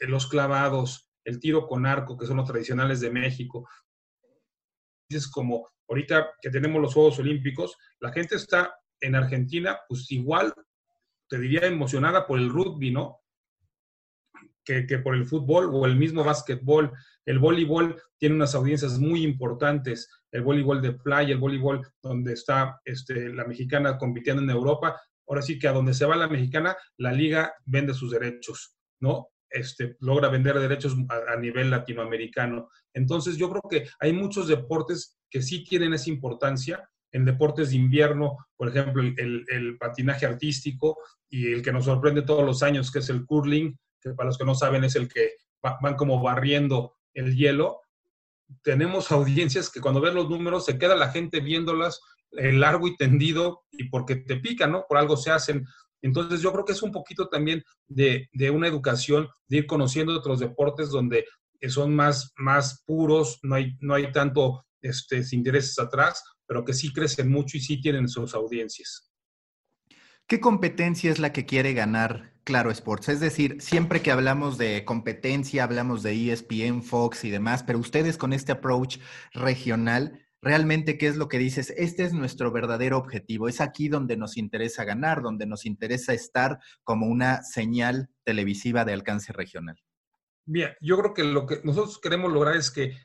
los 0.00 0.26
clavados, 0.26 1.08
el 1.24 1.40
tiro 1.40 1.66
con 1.66 1.86
arco, 1.86 2.18
que 2.18 2.26
son 2.26 2.36
los 2.36 2.46
tradicionales 2.46 3.00
de 3.00 3.10
México. 3.10 3.66
Es 5.08 5.26
como 5.26 5.70
ahorita 5.88 6.34
que 6.42 6.50
tenemos 6.50 6.82
los 6.82 6.92
Juegos 6.92 7.18
Olímpicos, 7.18 7.78
la 8.00 8.12
gente 8.12 8.36
está 8.36 8.74
en 9.00 9.14
Argentina, 9.14 9.78
pues 9.88 10.10
igual, 10.10 10.52
te 11.30 11.38
diría, 11.38 11.60
emocionada 11.60 12.26
por 12.26 12.38
el 12.38 12.50
rugby, 12.50 12.90
¿no? 12.90 13.21
Que, 14.64 14.82
por 14.98 15.16
el 15.16 15.26
fútbol 15.26 15.70
o 15.72 15.86
el 15.86 15.96
mismo 15.96 16.22
básquetbol. 16.22 16.92
El 17.24 17.38
voleibol 17.40 18.00
tiene 18.16 18.36
unas 18.36 18.54
audiencias 18.54 18.98
muy 18.98 19.22
importantes 19.24 20.08
el 20.32 20.42
voleibol 20.42 20.80
de 20.80 20.92
playa, 20.92 21.34
el 21.34 21.40
voleibol 21.40 21.86
donde 22.02 22.32
está 22.32 22.80
este, 22.84 23.28
la 23.28 23.44
mexicana 23.44 23.98
compitiendo 23.98 24.42
en 24.42 24.50
Europa. 24.50 25.00
Ahora 25.28 25.42
sí 25.42 25.58
que 25.58 25.68
a 25.68 25.72
donde 25.72 25.94
se 25.94 26.06
va 26.06 26.16
la 26.16 26.28
mexicana, 26.28 26.76
la 26.96 27.12
liga 27.12 27.52
vende 27.64 27.94
sus 27.94 28.10
derechos, 28.10 28.76
¿no? 29.00 29.28
Este, 29.50 29.96
logra 30.00 30.28
vender 30.28 30.58
derechos 30.58 30.96
a, 31.28 31.36
nivel 31.36 31.70
latinoamericano. 31.70 32.70
Entonces 32.94 33.36
yo 33.36 33.50
creo 33.50 33.62
que 33.70 33.88
hay 34.00 34.12
muchos 34.12 34.48
deportes 34.48 35.18
que 35.28 35.42
sí 35.42 35.64
tienen 35.64 35.92
esa 35.92 36.08
importancia. 36.08 36.88
En 37.14 37.26
deportes 37.26 37.70
de 37.70 37.76
invierno, 37.76 38.38
por 38.56 38.68
ejemplo, 38.68 39.02
el 39.02 39.76
patinaje 39.78 40.24
artístico 40.24 40.96
y 41.28 41.52
el 41.52 41.62
que 41.62 41.72
nos 41.72 41.84
sorprende 41.84 42.22
todos 42.22 42.42
los 42.44 42.62
años, 42.62 42.90
que 42.90 43.00
es 43.00 43.10
el 43.10 43.26
curling, 43.26 43.76
que 44.02 44.10
para 44.10 44.28
los 44.28 44.38
que 44.38 44.44
no 44.44 44.54
saben 44.54 44.84
es 44.84 44.96
el 44.96 45.08
que 45.08 45.32
van 45.62 45.94
como 45.94 46.20
barriendo 46.20 46.96
el 47.14 47.36
hielo 47.36 47.82
tenemos 48.62 49.10
audiencias 49.12 49.70
que 49.70 49.80
cuando 49.80 50.00
ven 50.00 50.14
los 50.14 50.28
números 50.28 50.64
se 50.66 50.78
queda 50.78 50.94
la 50.94 51.10
gente 51.10 51.40
viéndolas 51.40 52.00
eh, 52.32 52.52
largo 52.52 52.86
y 52.88 52.96
tendido 52.96 53.62
y 53.70 53.88
porque 53.88 54.16
te 54.16 54.36
pican, 54.36 54.72
¿no? 54.72 54.84
Por 54.88 54.98
algo 54.98 55.16
se 55.16 55.30
hacen. 55.30 55.66
Entonces 56.02 56.40
yo 56.40 56.52
creo 56.52 56.64
que 56.64 56.72
es 56.72 56.82
un 56.82 56.92
poquito 56.92 57.28
también 57.28 57.62
de, 57.86 58.28
una 58.52 58.68
educación, 58.68 59.28
de 59.48 59.58
ir 59.58 59.66
conociendo 59.66 60.16
otros 60.16 60.40
deportes 60.40 60.90
donde 60.90 61.24
son 61.68 61.94
más, 61.94 62.32
más 62.36 62.82
puros, 62.84 63.38
no 63.42 63.54
hay, 63.54 63.76
no 63.80 63.94
hay 63.94 64.10
tanto 64.10 64.66
este, 64.80 65.22
intereses 65.30 65.78
atrás, 65.78 66.22
pero 66.46 66.64
que 66.64 66.72
sí 66.72 66.92
crecen 66.92 67.30
mucho 67.30 67.56
y 67.56 67.60
sí 67.60 67.80
tienen 67.80 68.08
sus 68.08 68.34
audiencias. 68.34 69.11
¿Qué 70.26 70.40
competencia 70.40 71.10
es 71.10 71.18
la 71.18 71.32
que 71.32 71.46
quiere 71.46 71.74
ganar 71.74 72.32
Claro 72.44 72.70
Sports? 72.70 73.08
Es 73.08 73.20
decir, 73.20 73.60
siempre 73.60 74.00
que 74.02 74.10
hablamos 74.10 74.56
de 74.56 74.84
competencia, 74.84 75.64
hablamos 75.64 76.02
de 76.02 76.32
ESPN, 76.32 76.82
Fox 76.82 77.24
y 77.24 77.30
demás, 77.30 77.62
pero 77.62 77.78
ustedes 77.78 78.16
con 78.16 78.32
este 78.32 78.52
approach 78.52 78.98
regional, 79.34 80.20
realmente 80.40 80.98
qué 80.98 81.06
es 81.06 81.16
lo 81.16 81.28
que 81.28 81.38
dices, 81.38 81.72
este 81.76 82.04
es 82.04 82.12
nuestro 82.14 82.50
verdadero 82.50 82.98
objetivo, 82.98 83.48
es 83.48 83.60
aquí 83.60 83.88
donde 83.88 84.16
nos 84.16 84.36
interesa 84.36 84.84
ganar, 84.84 85.22
donde 85.22 85.46
nos 85.46 85.66
interesa 85.66 86.14
estar 86.14 86.58
como 86.82 87.06
una 87.06 87.42
señal 87.42 88.08
televisiva 88.24 88.84
de 88.84 88.94
alcance 88.94 89.32
regional. 89.32 89.78
Bien, 90.44 90.72
yo 90.80 90.98
creo 90.98 91.14
que 91.14 91.24
lo 91.24 91.46
que 91.46 91.60
nosotros 91.62 92.00
queremos 92.00 92.32
lograr 92.32 92.56
es 92.56 92.70
que 92.70 92.96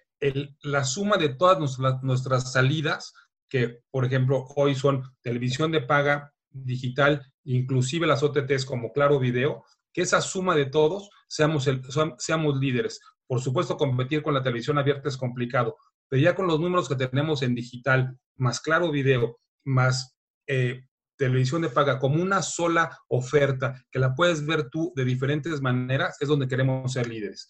la 0.62 0.84
suma 0.84 1.18
de 1.18 1.30
todas 1.30 1.78
nuestras 2.02 2.54
salidas, 2.54 3.14
que 3.50 3.82
por 3.92 4.06
ejemplo 4.06 4.46
hoy 4.56 4.74
son 4.74 5.04
televisión 5.22 5.72
de 5.72 5.82
paga, 5.82 6.34
digital, 6.64 7.26
inclusive 7.44 8.08
las 8.08 8.24
OTTs 8.24 8.66
como 8.66 8.92
Claro 8.92 9.20
Video, 9.20 9.64
que 9.94 10.02
esa 10.02 10.22
suma 10.22 10.56
de 10.56 10.66
todos 10.66 11.10
seamos, 11.28 11.70
seamos 12.18 12.60
líderes. 12.60 13.00
Por 13.26 13.42
supuesto, 13.42 13.78
competir 13.78 14.22
con 14.22 14.34
la 14.34 14.44
televisión 14.44 14.78
abierta 14.78 15.10
es 15.10 15.18
complicado, 15.18 15.78
pero 16.08 16.22
ya 16.22 16.36
con 16.36 16.48
los 16.48 16.60
números 16.60 16.88
que 16.88 16.96
tenemos 16.96 17.42
en 17.42 17.56
digital, 17.56 18.18
más 18.36 18.62
Claro 18.62 18.92
Video, 18.92 19.40
más 19.66 20.18
eh, 20.48 20.86
televisión 21.18 21.62
de 21.62 21.70
paga, 21.70 22.00
como 22.00 22.22
una 22.22 22.42
sola 22.42 22.98
oferta 23.10 23.84
que 23.92 24.00
la 24.00 24.16
puedes 24.16 24.46
ver 24.46 24.70
tú 24.70 24.94
de 24.96 25.04
diferentes 25.04 25.62
maneras, 25.62 26.18
es 26.22 26.28
donde 26.28 26.48
queremos 26.48 26.94
ser 26.94 27.08
líderes. 27.08 27.50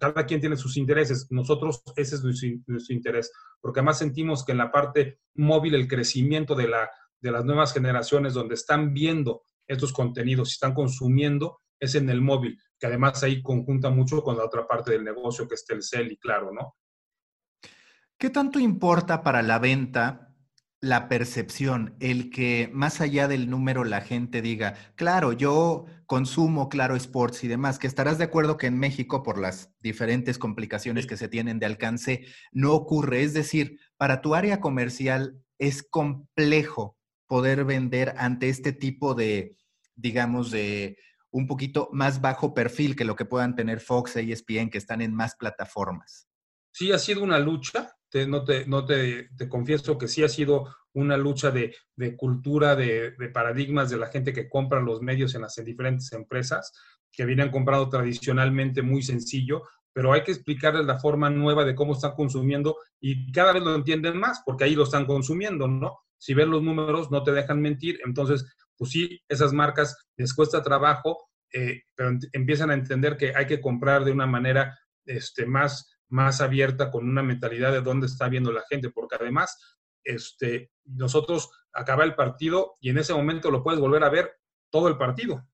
Cada 0.00 0.26
quien 0.26 0.40
tiene 0.40 0.56
sus 0.56 0.76
intereses, 0.76 1.26
nosotros 1.30 1.82
ese 1.96 2.16
es 2.16 2.22
nuestro 2.66 2.94
interés, 2.94 3.30
porque 3.60 3.80
además 3.80 3.98
sentimos 3.98 4.44
que 4.44 4.52
en 4.52 4.58
la 4.58 4.72
parte 4.72 5.20
móvil 5.34 5.74
el 5.74 5.86
crecimiento 5.86 6.54
de 6.54 6.68
la, 6.68 6.88
de 7.26 7.32
las 7.32 7.44
nuevas 7.44 7.72
generaciones 7.72 8.34
donde 8.34 8.54
están 8.54 8.94
viendo 8.94 9.42
estos 9.66 9.92
contenidos 9.92 10.50
y 10.50 10.52
están 10.52 10.74
consumiendo 10.74 11.60
es 11.78 11.94
en 11.94 12.08
el 12.08 12.22
móvil, 12.22 12.58
que 12.78 12.86
además 12.86 13.22
ahí 13.22 13.42
conjunta 13.42 13.90
mucho 13.90 14.22
con 14.22 14.36
la 14.36 14.44
otra 14.44 14.66
parte 14.66 14.92
del 14.92 15.04
negocio 15.04 15.46
que 15.46 15.56
es 15.56 15.66
Telcel 15.66 16.12
y 16.12 16.16
claro, 16.16 16.52
¿no? 16.52 16.76
¿Qué 18.16 18.30
tanto 18.30 18.58
importa 18.58 19.22
para 19.22 19.42
la 19.42 19.58
venta 19.58 20.26
la 20.80 21.08
percepción, 21.08 21.96
el 22.00 22.30
que 22.30 22.70
más 22.72 23.00
allá 23.00 23.28
del 23.28 23.50
número 23.50 23.84
la 23.84 24.02
gente 24.02 24.42
diga, 24.42 24.74
claro, 24.94 25.32
yo 25.32 25.86
consumo 26.06 26.68
Claro 26.68 26.94
Sports 26.96 27.44
y 27.44 27.48
demás, 27.48 27.78
que 27.78 27.86
estarás 27.86 28.18
de 28.18 28.24
acuerdo 28.24 28.56
que 28.56 28.66
en 28.66 28.78
México, 28.78 29.22
por 29.22 29.38
las 29.38 29.74
diferentes 29.80 30.38
complicaciones 30.38 31.06
que 31.06 31.16
se 31.16 31.28
tienen 31.28 31.58
de 31.58 31.66
alcance, 31.66 32.26
no 32.52 32.74
ocurre. 32.74 33.22
Es 33.22 33.34
decir, 33.34 33.80
para 33.96 34.20
tu 34.20 34.34
área 34.34 34.60
comercial 34.60 35.42
es 35.58 35.82
complejo 35.82 36.95
poder 37.26 37.64
vender 37.64 38.14
ante 38.18 38.48
este 38.48 38.72
tipo 38.72 39.14
de, 39.14 39.56
digamos, 39.94 40.50
de 40.50 40.98
un 41.30 41.46
poquito 41.46 41.88
más 41.92 42.20
bajo 42.20 42.54
perfil 42.54 42.96
que 42.96 43.04
lo 43.04 43.16
que 43.16 43.24
puedan 43.24 43.54
tener 43.54 43.80
Fox 43.80 44.16
e 44.16 44.32
ESPN, 44.32 44.70
que 44.70 44.78
están 44.78 45.02
en 45.02 45.14
más 45.14 45.36
plataformas? 45.36 46.28
Sí, 46.72 46.92
ha 46.92 46.98
sido 46.98 47.22
una 47.22 47.38
lucha. 47.38 47.92
Te, 48.08 48.26
no 48.26 48.44
te, 48.44 48.66
no 48.66 48.86
te, 48.86 49.28
confieso 49.48 49.98
que 49.98 50.08
sí 50.08 50.22
ha 50.22 50.28
sido 50.28 50.74
una 50.94 51.16
lucha 51.16 51.50
de, 51.50 51.74
cultura, 52.16 52.76
de, 52.76 53.12
paradigmas 53.34 53.90
de 53.90 53.98
la 53.98 54.06
gente 54.06 54.32
que 54.32 54.48
compra 54.48 54.80
los 54.80 55.02
medios 55.02 55.34
en 55.34 55.42
las 55.42 55.56
diferentes 55.56 56.12
empresas, 56.12 56.72
que 57.12 57.26
vienen 57.26 57.50
comprado 57.50 57.88
tradicionalmente 57.88 58.80
muy 58.80 59.02
sencillo, 59.02 59.64
pero 59.92 60.12
hay 60.12 60.22
que 60.22 60.32
explicarles 60.32 60.86
la 60.86 60.98
forma 60.98 61.28
nueva 61.28 61.64
de 61.64 61.74
cómo 61.74 61.94
están 61.94 62.12
consumiendo 62.12 62.76
y 63.00 63.32
cada 63.32 63.52
vez 63.52 63.62
lo 63.62 63.74
entienden 63.74 64.18
más, 64.18 64.42
porque 64.44 64.64
ahí 64.64 64.74
lo 64.74 64.84
están 64.84 65.06
consumiendo, 65.06 65.66
¿no? 65.66 65.98
Si 66.18 66.34
ven 66.34 66.50
los 66.50 66.62
números 66.62 67.10
no 67.10 67.22
te 67.22 67.32
dejan 67.32 67.60
mentir, 67.60 68.00
entonces, 68.04 68.44
pues 68.76 68.90
sí, 68.90 69.20
esas 69.28 69.52
marcas 69.52 69.96
les 70.16 70.34
cuesta 70.34 70.62
trabajo, 70.62 71.28
eh, 71.52 71.82
pero 71.94 72.18
empiezan 72.32 72.70
a 72.70 72.74
entender 72.74 73.16
que 73.16 73.34
hay 73.34 73.46
que 73.46 73.60
comprar 73.60 74.04
de 74.04 74.12
una 74.12 74.26
manera 74.26 74.78
este, 75.04 75.46
más, 75.46 75.98
más 76.08 76.40
abierta, 76.40 76.90
con 76.90 77.08
una 77.08 77.22
mentalidad 77.22 77.72
de 77.72 77.80
dónde 77.80 78.06
está 78.06 78.28
viendo 78.28 78.52
la 78.52 78.64
gente, 78.68 78.90
porque 78.90 79.16
además, 79.18 79.76
este, 80.04 80.70
nosotros 80.84 81.50
acaba 81.72 82.04
el 82.04 82.14
partido 82.14 82.76
y 82.80 82.90
en 82.90 82.98
ese 82.98 83.12
momento 83.12 83.50
lo 83.50 83.62
puedes 83.62 83.80
volver 83.80 84.04
a 84.04 84.10
ver 84.10 84.32
todo 84.70 84.88
el 84.88 84.96
partido, 84.96 85.46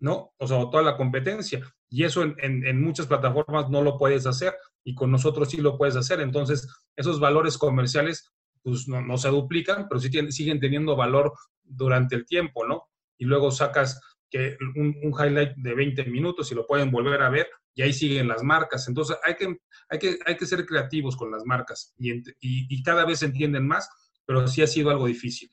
¿no? 0.00 0.32
O 0.38 0.46
sea, 0.46 0.58
toda 0.70 0.82
la 0.82 0.96
competencia. 0.96 1.62
Y 1.88 2.04
eso 2.04 2.22
en, 2.22 2.36
en, 2.38 2.82
muchas 2.82 3.06
plataformas 3.06 3.70
no 3.70 3.82
lo 3.82 3.96
puedes 3.96 4.26
hacer 4.26 4.54
y 4.84 4.94
con 4.94 5.10
nosotros 5.10 5.50
sí 5.50 5.58
lo 5.58 5.78
puedes 5.78 5.96
hacer. 5.96 6.20
Entonces, 6.20 6.68
esos 6.96 7.20
valores 7.20 7.58
comerciales 7.58 8.32
pues 8.66 8.88
no, 8.88 9.16
se 9.16 9.28
duplican, 9.28 9.86
pero 9.88 10.00
sí 10.00 10.10
siguen 10.32 10.58
teniendo 10.58 10.96
valor 10.96 11.32
durante 11.62 12.16
el 12.16 12.26
tiempo, 12.26 12.66
¿no? 12.66 12.88
Y 13.16 13.24
luego 13.24 13.52
sacas 13.52 14.00
que 14.28 14.56
un, 14.74 14.96
highlight 15.16 15.54
de 15.56 15.72
20 15.72 16.04
minutos 16.06 16.50
y 16.50 16.56
lo 16.56 16.66
pueden 16.66 16.90
volver 16.90 17.22
a 17.22 17.30
ver 17.30 17.48
y 17.76 17.82
ahí 17.82 17.92
siguen 17.92 18.26
las 18.26 18.42
marcas. 18.42 18.88
Entonces 18.88 19.18
hay 19.22 19.36
que, 19.36 19.56
hay 19.88 19.98
que, 20.00 20.18
hay 20.26 20.36
que 20.36 20.46
ser 20.46 20.66
creativos 20.66 21.16
con 21.16 21.30
las 21.30 21.44
marcas 21.44 21.94
y, 21.96 22.82
cada 22.82 23.04
vez 23.04 23.22
entienden 23.22 23.68
más, 23.68 23.88
pero 24.24 24.48
sí 24.48 24.62
ha 24.62 24.66
sido 24.66 24.90
algo 24.90 25.06
difícil. 25.06 25.48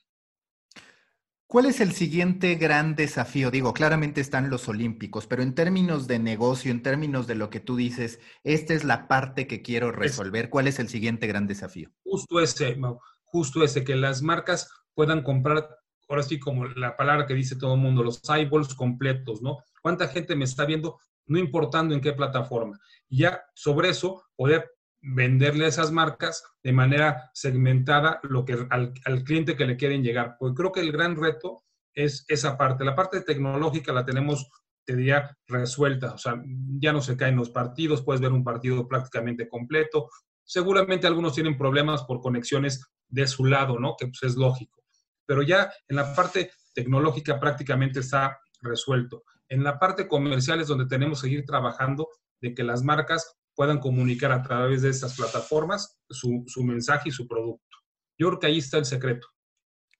¿Cuál 1.54 1.66
es 1.66 1.80
el 1.80 1.92
siguiente 1.92 2.56
gran 2.56 2.96
desafío? 2.96 3.52
Digo, 3.52 3.74
claramente 3.74 4.20
están 4.20 4.50
los 4.50 4.68
Olímpicos, 4.68 5.28
pero 5.28 5.40
en 5.40 5.54
términos 5.54 6.08
de 6.08 6.18
negocio, 6.18 6.72
en 6.72 6.82
términos 6.82 7.28
de 7.28 7.36
lo 7.36 7.48
que 7.48 7.60
tú 7.60 7.76
dices, 7.76 8.18
esta 8.42 8.74
es 8.74 8.82
la 8.82 9.06
parte 9.06 9.46
que 9.46 9.62
quiero 9.62 9.92
resolver. 9.92 10.50
¿Cuál 10.50 10.66
es 10.66 10.80
el 10.80 10.88
siguiente 10.88 11.28
gran 11.28 11.46
desafío? 11.46 11.92
Justo 12.02 12.40
ese, 12.40 12.76
justo 13.22 13.62
ese, 13.62 13.84
que 13.84 13.94
las 13.94 14.20
marcas 14.20 14.68
puedan 14.94 15.22
comprar, 15.22 15.68
ahora 16.08 16.24
sí 16.24 16.40
como 16.40 16.64
la 16.64 16.96
palabra 16.96 17.24
que 17.24 17.34
dice 17.34 17.54
todo 17.54 17.74
el 17.74 17.80
mundo, 17.80 18.02
los 18.02 18.20
eyeballs 18.28 18.74
completos, 18.74 19.40
¿no? 19.40 19.58
¿Cuánta 19.80 20.08
gente 20.08 20.34
me 20.34 20.46
está 20.46 20.64
viendo? 20.64 20.98
No 21.26 21.38
importando 21.38 21.94
en 21.94 22.00
qué 22.00 22.14
plataforma. 22.14 22.80
Y 23.08 23.18
ya 23.18 23.40
sobre 23.54 23.90
eso 23.90 24.24
poder 24.34 24.72
venderle 25.04 25.66
a 25.66 25.68
esas 25.68 25.92
marcas 25.92 26.42
de 26.62 26.72
manera 26.72 27.30
segmentada 27.34 28.20
lo 28.22 28.44
que, 28.44 28.66
al, 28.70 28.92
cliente 29.24 29.56
que 29.56 29.66
le 29.66 29.76
quieren 29.76 30.02
llegar. 30.02 30.36
Porque 30.38 30.54
creo 30.54 30.72
que 30.72 30.80
el 30.80 30.92
gran 30.92 31.16
reto 31.16 31.62
es 31.92 32.24
esa 32.28 32.56
parte. 32.56 32.84
La 32.84 32.94
parte 32.94 33.20
tecnológica 33.20 33.92
la 33.92 34.04
tenemos, 34.04 34.50
te 34.84 34.96
diría, 34.96 35.36
resuelta. 35.46 36.14
O 36.14 36.18
sea, 36.18 36.42
ya 36.78 36.92
no 36.92 37.02
se 37.02 37.16
caen 37.16 37.36
los 37.36 37.50
partidos, 37.50 38.02
puedes 38.02 38.20
ver 38.20 38.32
un 38.32 38.44
partido 38.44 38.88
prácticamente 38.88 39.48
completo. 39.48 40.08
Seguramente 40.42 41.06
algunos 41.06 41.34
tienen 41.34 41.58
problemas 41.58 42.04
por 42.04 42.20
conexiones 42.20 42.86
de 43.08 43.26
su 43.26 43.44
lado, 43.44 43.78
¿no? 43.78 43.96
Que 43.98 44.06
pues 44.06 44.22
es 44.22 44.36
lógico. 44.36 44.82
Pero 45.26 45.42
ya 45.42 45.70
en 45.88 45.96
la 45.96 46.14
parte 46.14 46.50
tecnológica 46.74 47.38
prácticamente 47.38 48.00
está 48.00 48.38
resuelto. 48.60 49.24
En 49.48 49.62
la 49.62 49.78
parte 49.78 50.08
comercial 50.08 50.60
es 50.60 50.68
donde 50.68 50.86
tenemos 50.86 51.20
que 51.20 51.28
seguir 51.28 51.44
trabajando 51.44 52.08
de 52.40 52.54
que 52.54 52.64
las 52.64 52.82
marcas 52.82 53.36
puedan 53.54 53.78
comunicar 53.78 54.32
a 54.32 54.42
través 54.42 54.82
de 54.82 54.90
estas 54.90 55.16
plataformas 55.16 55.98
su, 56.08 56.44
mensaje 56.64 57.08
y 57.08 57.12
su 57.12 57.26
producto. 57.26 57.78
Yo 58.18 58.28
creo 58.28 58.38
que 58.38 58.46
ahí 58.46 58.58
está 58.58 58.78
el 58.78 58.84
secreto. 58.84 59.28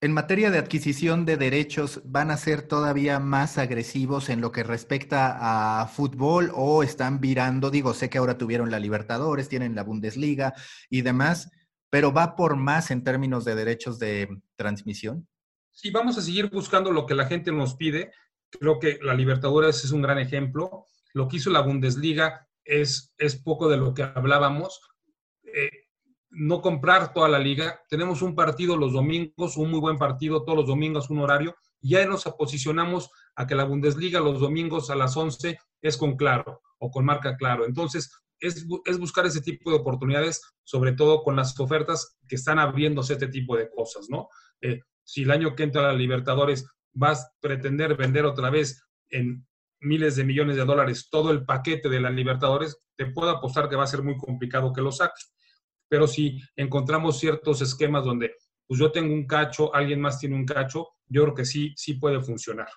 En 0.00 0.12
materia 0.12 0.50
de 0.50 0.58
adquisición 0.58 1.24
de 1.24 1.36
derechos, 1.36 2.02
¿van 2.04 2.30
a 2.30 2.36
ser 2.36 2.62
todavía 2.62 3.20
más 3.20 3.56
agresivos 3.56 4.28
en 4.28 4.40
lo 4.40 4.52
que 4.52 4.62
respecta 4.62 5.80
a 5.80 5.86
fútbol 5.86 6.50
o 6.54 6.82
están 6.82 7.20
virando? 7.20 7.70
Digo, 7.70 7.94
sé 7.94 8.10
que 8.10 8.18
ahora 8.18 8.36
tuvieron 8.36 8.70
la 8.70 8.80
Libertadores, 8.80 9.48
tienen 9.48 9.74
la 9.74 9.82
Bundesliga 9.82 10.52
y 10.90 11.00
demás, 11.02 11.50
pero 11.88 12.12
¿va 12.12 12.36
por 12.36 12.56
más 12.56 12.90
en 12.90 13.02
términos 13.02 13.44
de 13.44 13.54
derechos 13.54 13.98
de 13.98 14.28
transmisión? 14.56 15.26
Sí, 15.70 15.90
vamos 15.90 16.18
a 16.18 16.22
seguir 16.22 16.50
buscando 16.50 16.92
lo 16.92 17.06
que 17.06 17.14
la 17.14 17.26
gente 17.26 17.50
nos 17.50 17.74
pide. 17.74 18.12
Creo 18.50 18.78
que 18.78 18.98
la 19.02 19.14
Libertadores 19.14 19.84
es 19.84 19.90
un 19.90 20.02
gran 20.02 20.18
ejemplo. 20.18 20.84
Lo 21.14 21.28
que 21.28 21.36
hizo 21.36 21.50
la 21.50 21.62
Bundesliga 21.62 22.46
es, 22.64 23.14
es 23.18 23.36
poco 23.36 23.68
de 23.68 23.76
lo 23.76 23.94
que 23.94 24.02
hablábamos. 24.02 24.80
Eh, 25.44 25.70
no 26.30 26.60
comprar 26.60 27.12
toda 27.12 27.28
la 27.28 27.38
liga. 27.38 27.80
Tenemos 27.88 28.22
un 28.22 28.34
partido 28.34 28.76
los 28.76 28.92
domingos, 28.92 29.56
un 29.56 29.70
muy 29.70 29.80
buen 29.80 29.98
partido, 29.98 30.44
todos 30.44 30.58
los 30.58 30.66
domingos 30.66 31.10
un 31.10 31.20
horario. 31.20 31.54
Y 31.80 31.90
ya 31.90 32.06
nos 32.06 32.24
posicionamos 32.24 33.10
a 33.36 33.46
que 33.46 33.54
la 33.54 33.64
Bundesliga 33.64 34.20
los 34.20 34.40
domingos 34.40 34.90
a 34.90 34.96
las 34.96 35.16
11 35.16 35.58
es 35.82 35.96
con 35.96 36.16
claro 36.16 36.62
o 36.78 36.90
con 36.90 37.04
marca 37.04 37.36
claro. 37.36 37.66
Entonces, 37.66 38.10
es, 38.40 38.66
es, 38.84 38.98
buscar 38.98 39.26
ese 39.26 39.40
tipo 39.40 39.70
de 39.70 39.76
oportunidades, 39.76 40.42
sobre 40.64 40.92
todo 40.92 41.22
con 41.22 41.36
las 41.36 41.58
ofertas 41.58 42.18
que 42.28 42.34
están 42.34 42.58
abriéndose 42.58 43.14
este 43.14 43.28
tipo 43.28 43.56
de 43.56 43.70
cosas, 43.70 44.08
¿no? 44.10 44.28
Eh, 44.60 44.80
si 45.04 45.22
el 45.22 45.30
año 45.30 45.54
que 45.54 45.62
entra 45.62 45.82
a 45.82 45.92
la 45.92 45.98
Libertadores 45.98 46.66
vas 46.92 47.24
a 47.24 47.32
pretender 47.40 47.96
vender 47.96 48.24
otra 48.24 48.50
vez 48.50 48.82
en 49.10 49.46
miles 49.84 50.16
de 50.16 50.24
millones 50.24 50.56
de 50.56 50.64
dólares 50.64 51.08
todo 51.10 51.30
el 51.30 51.44
paquete 51.44 51.88
de 51.88 52.00
la 52.00 52.10
Libertadores, 52.10 52.78
te 52.96 53.06
puedo 53.06 53.30
apostar 53.30 53.68
que 53.68 53.76
va 53.76 53.84
a 53.84 53.88
ser 53.88 54.02
muy 54.02 54.16
complicado 54.16 54.72
que 54.72 54.80
lo 54.80 54.92
saques. 54.92 55.34
Pero 55.88 56.06
si 56.06 56.40
encontramos 56.56 57.18
ciertos 57.18 57.60
esquemas 57.60 58.04
donde 58.04 58.34
pues 58.66 58.80
yo 58.80 58.90
tengo 58.90 59.12
un 59.12 59.26
cacho, 59.26 59.74
alguien 59.74 60.00
más 60.00 60.18
tiene 60.18 60.36
un 60.36 60.46
cacho, 60.46 60.88
yo 61.06 61.22
creo 61.22 61.34
que 61.34 61.44
sí, 61.44 61.72
sí 61.76 61.94
puede 61.94 62.20
funcionar. 62.20 62.68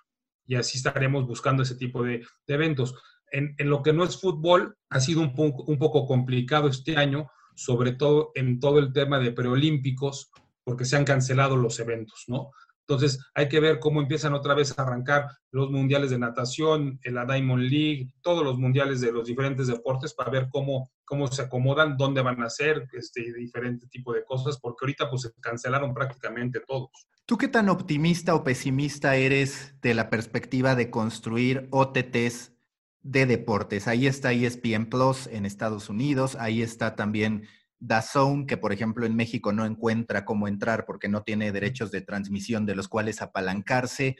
Y 0.45 0.55
así 0.55 0.77
estaremos 0.77 1.25
buscando 1.25 1.63
ese 1.63 1.75
tipo 1.75 2.03
de, 2.03 2.25
eventos. 2.47 2.95
En, 3.31 3.55
lo 3.59 3.81
que 3.81 3.93
no 3.93 4.03
es 4.03 4.19
fútbol, 4.19 4.77
ha 4.89 4.99
sido 4.99 5.21
un, 5.21 5.33
un 5.35 5.77
poco 5.77 6.05
complicado 6.05 6.67
este 6.67 6.97
año, 6.97 7.29
sobre 7.55 7.93
todo 7.93 8.31
en 8.35 8.59
todo 8.59 8.79
el 8.79 8.93
tema 8.93 9.19
de 9.19 9.31
preolímpicos, 9.31 10.29
porque 10.63 10.85
se 10.85 10.97
han 10.97 11.05
cancelado 11.05 11.55
los 11.55 11.79
eventos, 11.79 12.25
¿no? 12.27 12.51
Entonces, 12.87 13.19
hay 13.33 13.49
que 13.49 13.59
ver 13.59 13.79
cómo 13.79 14.01
empiezan 14.01 14.33
otra 14.33 14.53
vez 14.53 14.77
a 14.77 14.81
arrancar 14.81 15.27
los 15.51 15.69
mundiales 15.69 16.09
de 16.09 16.17
natación, 16.17 16.97
la 17.03 17.25
Diamond 17.25 17.63
League, 17.63 18.13
todos 18.21 18.45
los 18.45 18.57
mundiales 18.57 19.01
de 19.01 19.11
los 19.11 19.27
diferentes 19.27 19.67
deportes 19.67 20.13
para 20.13 20.31
ver 20.31 20.47
cómo, 20.49 20.89
cómo 21.03 21.27
se 21.27 21.41
acomodan, 21.41 21.97
dónde 21.97 22.21
van 22.21 22.41
a 22.41 22.49
ser, 22.49 22.87
este, 22.93 23.33
diferente 23.33 23.87
tipo 23.87 24.13
de 24.13 24.23
cosas, 24.23 24.57
porque 24.61 24.85
ahorita 24.85 25.09
pues 25.09 25.23
se 25.23 25.31
cancelaron 25.41 25.93
prácticamente 25.93 26.61
todos. 26.65 26.89
¿Tú 27.25 27.37
qué 27.37 27.49
tan 27.49 27.67
optimista 27.67 28.35
o 28.35 28.45
pesimista 28.45 29.17
eres 29.17 29.75
de 29.81 29.93
la 29.93 30.09
perspectiva 30.09 30.75
de 30.75 30.89
construir 30.89 31.67
OTTs 31.71 32.53
de 33.01 33.25
deportes? 33.25 33.89
Ahí 33.89 34.07
está 34.07 34.31
ESPN 34.31 34.85
Plus 34.85 35.27
en 35.27 35.45
Estados 35.45 35.89
Unidos, 35.89 36.37
ahí 36.39 36.61
está 36.61 36.95
también 36.95 37.49
DAZN, 37.79 38.45
que 38.45 38.57
por 38.57 38.73
ejemplo 38.73 39.05
en 39.05 39.15
México 39.15 39.53
no 39.53 39.65
encuentra 39.65 40.25
cómo 40.25 40.47
entrar 40.47 40.85
porque 40.85 41.09
no 41.09 41.23
tiene 41.23 41.51
derechos 41.51 41.91
de 41.91 42.01
transmisión 42.01 42.65
de 42.65 42.75
los 42.75 42.87
cuales 42.87 43.21
apalancarse. 43.21 44.15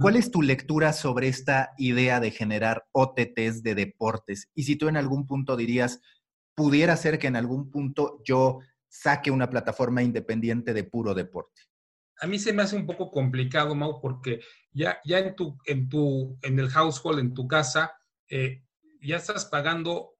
¿Cuál 0.00 0.16
es 0.16 0.30
tu 0.30 0.40
lectura 0.40 0.94
sobre 0.94 1.28
esta 1.28 1.72
idea 1.76 2.18
de 2.18 2.30
generar 2.30 2.86
OTTs 2.92 3.62
de 3.62 3.74
deportes? 3.74 4.48
Y 4.54 4.62
si 4.62 4.76
tú 4.76 4.88
en 4.88 4.96
algún 4.96 5.26
punto 5.26 5.54
dirías, 5.54 6.00
pudiera 6.54 6.96
ser 6.96 7.18
que 7.18 7.26
en 7.26 7.36
algún 7.36 7.70
punto 7.70 8.22
yo 8.24 8.60
saque 8.88 9.30
una 9.30 9.50
plataforma 9.50 10.02
independiente 10.02 10.72
de 10.72 10.84
puro 10.84 11.12
deporte. 11.12 11.62
A 12.20 12.26
mí 12.26 12.38
se 12.38 12.52
me 12.52 12.62
hace 12.62 12.76
un 12.76 12.86
poco 12.86 13.10
complicado, 13.10 13.74
Mau, 13.74 14.00
porque 14.00 14.40
ya, 14.70 14.98
ya 15.04 15.18
en, 15.18 15.34
tu, 15.34 15.58
en, 15.66 15.88
tu, 15.88 16.38
en 16.42 16.58
el 16.58 16.70
household, 16.70 17.18
en 17.18 17.34
tu 17.34 17.46
casa, 17.46 17.92
eh, 18.28 18.62
ya 19.02 19.16
estás 19.16 19.44
pagando 19.46 20.11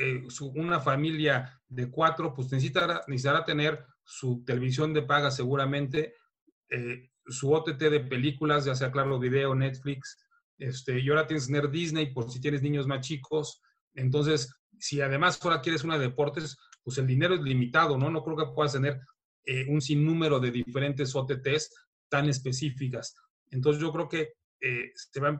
eh, 0.00 0.26
una 0.54 0.80
familia 0.80 1.60
de 1.68 1.90
cuatro, 1.90 2.32
pues 2.32 2.50
necesitará, 2.50 3.04
tener 3.44 3.84
su 4.02 4.42
televisión 4.46 4.94
de 4.94 5.02
paga 5.02 5.30
seguramente, 5.30 6.14
eh, 6.70 7.10
su 7.26 7.52
OTT 7.52 7.78
de 7.78 8.00
películas, 8.00 8.64
ya 8.64 8.74
sea 8.74 8.90
Claro 8.90 9.18
Video, 9.18 9.54
Netflix, 9.54 10.26
este, 10.58 10.98
y 10.98 11.08
ahora 11.10 11.26
tienes 11.26 11.46
que 11.46 11.52
tener 11.52 11.70
Disney 11.70 12.14
por 12.14 12.30
si 12.30 12.40
tienes 12.40 12.62
niños 12.62 12.86
más 12.86 13.06
chicos. 13.06 13.60
Entonces, 13.94 14.54
si 14.78 15.02
además 15.02 15.38
ahora 15.42 15.60
quieres 15.60 15.84
una 15.84 15.98
de 15.98 16.06
deportes, 16.08 16.56
pues 16.82 16.96
el 16.96 17.06
dinero 17.06 17.34
es 17.34 17.42
limitado, 17.42 17.98
¿no? 17.98 18.10
No 18.10 18.24
creo 18.24 18.36
que 18.36 18.54
puedas 18.54 18.72
tener 18.72 19.00
eh, 19.44 19.66
un 19.68 19.82
sinnúmero 19.82 20.40
de 20.40 20.50
diferentes 20.50 21.14
OTTs 21.14 21.74
tan 22.08 22.26
específicas. 22.28 23.14
Entonces, 23.50 23.82
yo 23.82 23.92
creo 23.92 24.08
que 24.08 24.32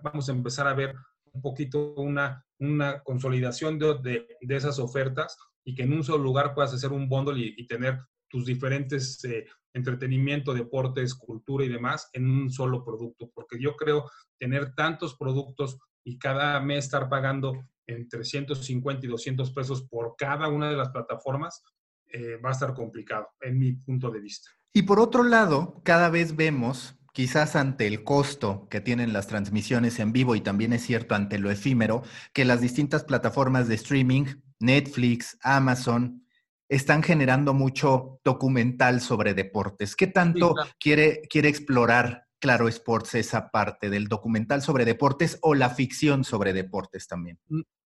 vamos 0.02 0.28
a 0.28 0.32
empezar 0.32 0.66
a 0.66 0.74
ver 0.74 0.94
un 1.32 1.40
poquito 1.40 1.94
una, 1.94 2.44
una 2.60 3.02
consolidación 3.02 3.78
de, 3.78 4.26
de, 4.40 4.56
esas 4.56 4.78
ofertas 4.78 5.36
y 5.64 5.74
que 5.74 5.82
en 5.82 5.92
un 5.92 6.04
solo 6.04 6.22
lugar 6.22 6.54
puedas 6.54 6.72
hacer 6.72 6.92
un 6.92 7.08
bundle 7.08 7.54
y, 7.56 7.66
tener 7.66 7.98
tus 8.28 8.46
diferentes 8.46 9.24
eh, 9.24 9.46
entretenimiento, 9.72 10.54
deportes, 10.54 11.14
cultura 11.14 11.64
y 11.64 11.68
demás 11.68 12.08
en 12.12 12.30
un 12.30 12.50
solo 12.50 12.84
producto. 12.84 13.30
Porque 13.34 13.60
yo 13.60 13.76
creo 13.76 14.10
tener 14.38 14.74
tantos 14.74 15.16
productos 15.16 15.78
y 16.04 16.18
cada 16.18 16.60
mes 16.60 16.84
estar 16.84 17.08
pagando 17.08 17.54
entre 17.86 18.24
150 18.24 19.06
y 19.06 19.08
200 19.08 19.50
pesos 19.52 19.82
por 19.88 20.14
cada 20.16 20.48
una 20.48 20.70
de 20.70 20.76
las 20.76 20.90
plataformas, 20.90 21.62
eh, 22.06 22.36
va 22.36 22.50
a 22.50 22.52
estar 22.52 22.74
complicado, 22.74 23.28
en 23.40 23.58
mi 23.58 23.72
punto 23.72 24.10
de 24.10 24.20
vista. 24.20 24.50
Y 24.72 24.82
por 24.82 25.00
otro 25.00 25.24
lado, 25.24 25.80
cada 25.84 26.08
vez 26.10 26.36
vemos 26.36 26.96
quizás 27.12 27.56
ante 27.56 27.86
el 27.86 28.04
costo 28.04 28.68
que 28.70 28.80
tienen 28.80 29.12
las 29.12 29.26
transmisiones 29.26 29.98
en 29.98 30.12
vivo 30.12 30.34
y 30.34 30.40
también 30.40 30.72
es 30.72 30.82
cierto 30.82 31.14
ante 31.14 31.38
lo 31.38 31.50
efímero, 31.50 32.02
que 32.32 32.44
las 32.44 32.60
distintas 32.60 33.04
plataformas 33.04 33.68
de 33.68 33.74
streaming, 33.76 34.24
Netflix, 34.58 35.38
Amazon, 35.42 36.24
están 36.68 37.02
generando 37.02 37.52
mucho 37.52 38.20
documental 38.24 39.00
sobre 39.00 39.34
deportes. 39.34 39.96
¿Qué 39.96 40.06
tanto 40.06 40.54
quiere, 40.78 41.22
quiere 41.28 41.48
explorar 41.48 42.26
Claro 42.38 42.68
Sports 42.68 43.16
esa 43.16 43.50
parte 43.50 43.90
del 43.90 44.06
documental 44.06 44.62
sobre 44.62 44.84
deportes 44.84 45.38
o 45.42 45.54
la 45.54 45.70
ficción 45.70 46.24
sobre 46.24 46.52
deportes 46.52 47.08
también? 47.08 47.38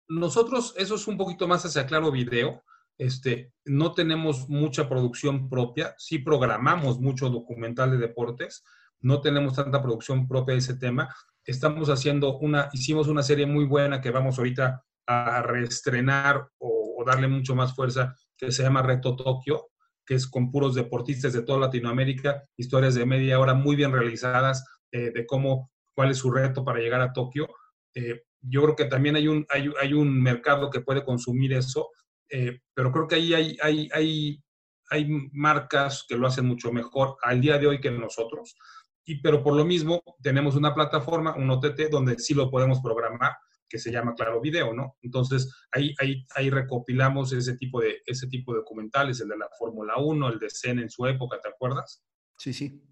Nosotros, 0.09 0.75
eso 0.77 0.97
es 0.97 1.07
un 1.07 1.17
poquito 1.17 1.47
más 1.47 1.65
hacia 1.65 1.87
Claro 1.87 2.11
Video. 2.11 2.65
Este, 2.99 3.53
no 3.65 3.95
tenemos 3.95 4.49
mucha 4.49 4.89
producción 4.89 5.49
propia, 5.49 5.95
sí 5.99 6.19
programamos 6.19 7.01
mucho 7.01 7.31
documental 7.31 7.93
de 7.93 7.99
deportes, 7.99 8.65
no 9.01 9.21
tenemos 9.21 9.55
tanta 9.55 9.83
producción 9.83 10.29
propia 10.29 10.55
de 10.55 10.59
ese 10.59 10.75
tema. 10.75 11.15
Estamos 11.45 11.89
haciendo 11.89 12.39
una, 12.39 12.69
hicimos 12.73 13.09
una 13.09 13.23
serie 13.23 13.47
muy 13.47 13.65
buena 13.65 14.01
que 14.01 14.11
vamos 14.11 14.39
ahorita 14.39 14.85
a 15.07 15.43
reestrenar 15.43 16.49
o, 16.59 16.79
darle 17.07 17.29
mucho 17.29 17.55
más 17.55 17.75
fuerza, 17.75 18.15
que 18.37 18.53
se 18.53 18.63
llama 18.63 18.83
Reto 18.83 19.17
Tokio, 19.17 19.71
que 20.05 20.15
es 20.17 20.27
con 20.27 20.51
puros 20.51 20.75
deportistas 20.75 21.33
de 21.33 21.43
toda 21.43 21.61
Latinoamérica, 21.61 22.45
historias 22.59 22.95
de 22.95 23.07
media 23.07 23.41
hora 23.41 23.55
muy 23.55 23.75
bien 23.75 23.91
realizadas 23.91 24.63
eh, 24.93 25.11
de 25.11 25.25
cómo, 25.25 25.71
cuál 25.95 26.11
es 26.11 26.19
su 26.19 26.31
reto 26.31 26.63
para 26.63 26.79
llegar 26.79 27.01
a 27.01 27.15
Tokio. 27.15 27.49
Eh, 27.95 28.21
yo 28.43 28.63
creo 28.63 28.77
que 28.77 28.85
también 28.85 29.17
hay 29.17 29.29
un, 29.29 29.47
hay, 29.49 29.71
hay, 29.81 29.95
un 29.95 30.23
mercado 30.23 30.69
que 30.69 30.83
puede 30.83 31.03
consumir 31.03 31.55
eso, 31.55 31.89
eh, 32.29 32.61
pero 32.75 32.93
creo 32.93 33.07
que 33.07 33.15
ahí 33.15 33.33
hay, 33.33 33.57
hay, 33.63 33.89
hay, 33.95 34.43
hay 34.91 35.09
marcas 35.33 36.05
que 36.07 36.17
lo 36.17 36.27
hacen 36.27 36.45
mucho 36.45 36.71
mejor 36.71 37.17
al 37.23 37.41
día 37.41 37.59
de 37.59 37.67
hoy 37.67 37.81
que 37.81 37.91
nosotros. 37.91 38.57
Y, 39.05 39.21
pero 39.21 39.43
por 39.43 39.55
lo 39.55 39.65
mismo 39.65 40.03
tenemos 40.23 40.57
una 40.57 40.75
plataforma, 40.75 41.35
un 41.37 41.51
OTT, 41.51 41.91
donde 41.91 42.19
sí 42.19 42.35
lo 42.35 42.51
podemos 42.51 42.81
programar 42.81 43.33
que 43.71 43.79
se 43.79 43.93
llama 43.93 44.15
Claro 44.15 44.41
Video, 44.41 44.75
¿no? 44.75 44.97
Entonces, 45.01 45.49
ahí, 45.71 45.95
ahí, 46.01 46.27
ahí 46.35 46.51
recopilamos 46.51 47.33
ese 47.33 47.57
tipo, 47.57 47.81
de, 47.81 48.03
ese 48.05 48.27
tipo 48.27 48.53
de 48.53 48.59
documentales, 48.59 49.21
el 49.21 49.29
de 49.29 49.39
la 49.39 49.49
Fórmula 49.57 49.95
1, 49.97 50.29
el 50.29 50.39
de 50.41 50.49
CEN 50.51 50.81
en 50.81 50.91
su 50.91 51.07
época, 51.07 51.39
¿te 51.41 51.49
acuerdas? 51.49 52.03
Sí, 52.37 52.53
sí. 52.53 52.83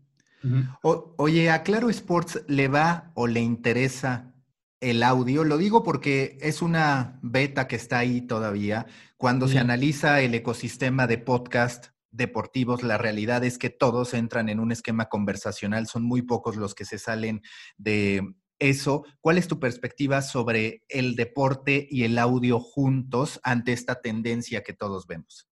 oye, 0.83 1.51
¿a 1.51 1.64
Claro 1.64 1.90
Sports 1.90 2.44
le 2.47 2.68
va 2.68 3.11
o 3.14 3.27
le 3.27 3.40
interesa 3.40 4.33
el 4.81 5.03
audio? 5.03 5.42
Lo 5.42 5.59
digo 5.59 5.83
porque 5.83 6.38
es 6.40 6.62
una 6.62 7.18
beta 7.23 7.66
que 7.66 7.77
está 7.77 7.99
ahí 7.99 8.21
todavía. 8.21 8.87
Cuando 9.16 9.49
se 9.49 9.59
analiza 9.59 10.21
el 10.21 10.33
ecosistema 10.35 11.09
de 11.09 11.18
podcast 11.18 11.88
deportivos, 12.11 12.83
la 12.83 12.99
realidad 12.99 13.44
es 13.44 13.59
que 13.59 13.71
todos 13.71 14.14
entran 14.14 14.49
en 14.49 14.61
un 14.61 14.73
esquema 14.73 15.09
conversacional, 15.09 15.87
son 15.87 16.05
muy 16.05 16.23
pocos 16.23 16.57
los 16.57 16.75
que 16.75 16.85
se 16.85 16.99
salen 16.99 17.42
de 17.77 18.23
eso, 18.59 19.05
¿cuál 19.21 19.38
es 19.38 19.47
tu 19.47 19.61
perspectiva 19.61 20.23
sobre 20.23 20.83
el 20.88 21.14
deporte 21.14 21.87
y 21.90 22.05
el 22.05 22.18
audio 22.18 22.59
juntos 22.59 23.40
ante 23.42 23.73
esta 23.73 24.01
tendencia 24.01 24.62
que 24.62 24.73
todos 24.73 25.07
vemos? 25.07 25.49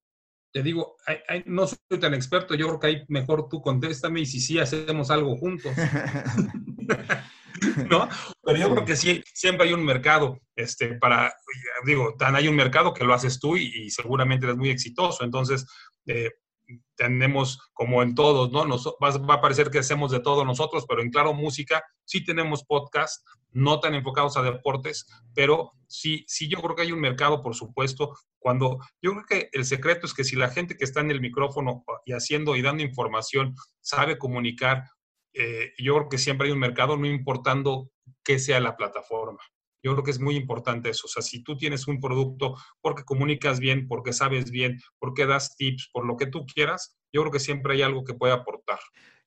Te 0.52 0.62
digo, 0.62 0.96
no 1.44 1.66
soy 1.66 2.00
tan 2.00 2.14
experto, 2.14 2.54
yo 2.54 2.66
creo 2.66 2.80
que 2.80 2.86
ahí 2.86 3.04
mejor 3.08 3.48
tú 3.48 3.60
contéstame 3.60 4.20
y 4.20 4.26
si 4.26 4.40
sí 4.40 4.58
hacemos 4.58 5.10
algo 5.10 5.36
juntos. 5.36 5.72
¿No? 7.90 8.08
Pero 8.42 8.58
yo 8.58 8.70
creo 8.70 8.84
que 8.84 8.96
sí, 8.96 9.22
siempre 9.32 9.66
hay 9.66 9.72
un 9.72 9.84
mercado, 9.84 10.40
este, 10.56 10.94
para, 10.94 11.34
digo, 11.84 12.14
tan 12.18 12.36
hay 12.36 12.48
un 12.48 12.56
mercado 12.56 12.92
que 12.92 13.04
lo 13.04 13.14
haces 13.14 13.38
tú 13.38 13.56
y, 13.56 13.90
seguramente 13.90 14.46
eres 14.46 14.56
muy 14.56 14.70
exitoso. 14.70 15.24
Entonces, 15.24 15.66
eh, 16.06 16.30
tenemos 16.96 17.58
como 17.72 18.02
en 18.02 18.14
todos, 18.14 18.50
¿no? 18.50 18.64
Nos, 18.64 18.86
va, 19.02 19.34
a 19.34 19.40
parecer 19.40 19.70
que 19.70 19.78
hacemos 19.78 20.10
de 20.10 20.20
todo 20.20 20.44
nosotros, 20.44 20.84
pero 20.88 21.02
en 21.02 21.10
Claro 21.10 21.34
Música 21.34 21.84
sí 22.04 22.24
tenemos 22.24 22.64
podcast, 22.64 23.24
no 23.50 23.80
tan 23.80 23.94
enfocados 23.94 24.36
a 24.36 24.42
deportes, 24.42 25.06
pero 25.34 25.72
sí, 25.86 26.24
sí 26.26 26.48
yo 26.48 26.60
creo 26.60 26.76
que 26.76 26.82
hay 26.82 26.92
un 26.92 27.00
mercado, 27.00 27.42
por 27.42 27.54
supuesto, 27.54 28.16
cuando 28.38 28.78
yo 29.02 29.12
creo 29.12 29.24
que 29.28 29.48
el 29.52 29.64
secreto 29.64 30.06
es 30.06 30.14
que 30.14 30.24
si 30.24 30.36
la 30.36 30.48
gente 30.48 30.76
que 30.76 30.84
está 30.84 31.00
en 31.00 31.10
el 31.10 31.20
micrófono 31.20 31.84
y 32.04 32.12
haciendo 32.12 32.56
y 32.56 32.62
dando 32.62 32.82
información 32.82 33.54
sabe 33.80 34.18
comunicar, 34.18 34.84
eh, 35.32 35.72
yo 35.78 35.94
creo 35.96 36.08
que 36.08 36.18
siempre 36.18 36.46
hay 36.46 36.52
un 36.52 36.58
mercado, 36.58 36.96
no 36.96 37.06
importando 37.06 37.90
qué 38.24 38.38
sea 38.38 38.60
la 38.60 38.76
plataforma. 38.76 39.40
Yo 39.82 39.92
creo 39.92 40.04
que 40.04 40.10
es 40.10 40.20
muy 40.20 40.36
importante 40.36 40.90
eso. 40.90 41.06
O 41.06 41.08
sea, 41.08 41.22
si 41.22 41.42
tú 41.42 41.56
tienes 41.56 41.86
un 41.86 42.00
producto 42.00 42.56
porque 42.80 43.04
comunicas 43.04 43.60
bien, 43.60 43.86
porque 43.88 44.12
sabes 44.12 44.50
bien, 44.50 44.80
porque 44.98 45.26
das 45.26 45.56
tips, 45.56 45.90
por 45.92 46.06
lo 46.06 46.16
que 46.16 46.26
tú 46.26 46.46
quieras, 46.46 46.96
yo 47.12 47.22
creo 47.22 47.32
que 47.32 47.40
siempre 47.40 47.74
hay 47.74 47.82
algo 47.82 48.04
que 48.04 48.14
puede 48.14 48.32
aportar. 48.32 48.78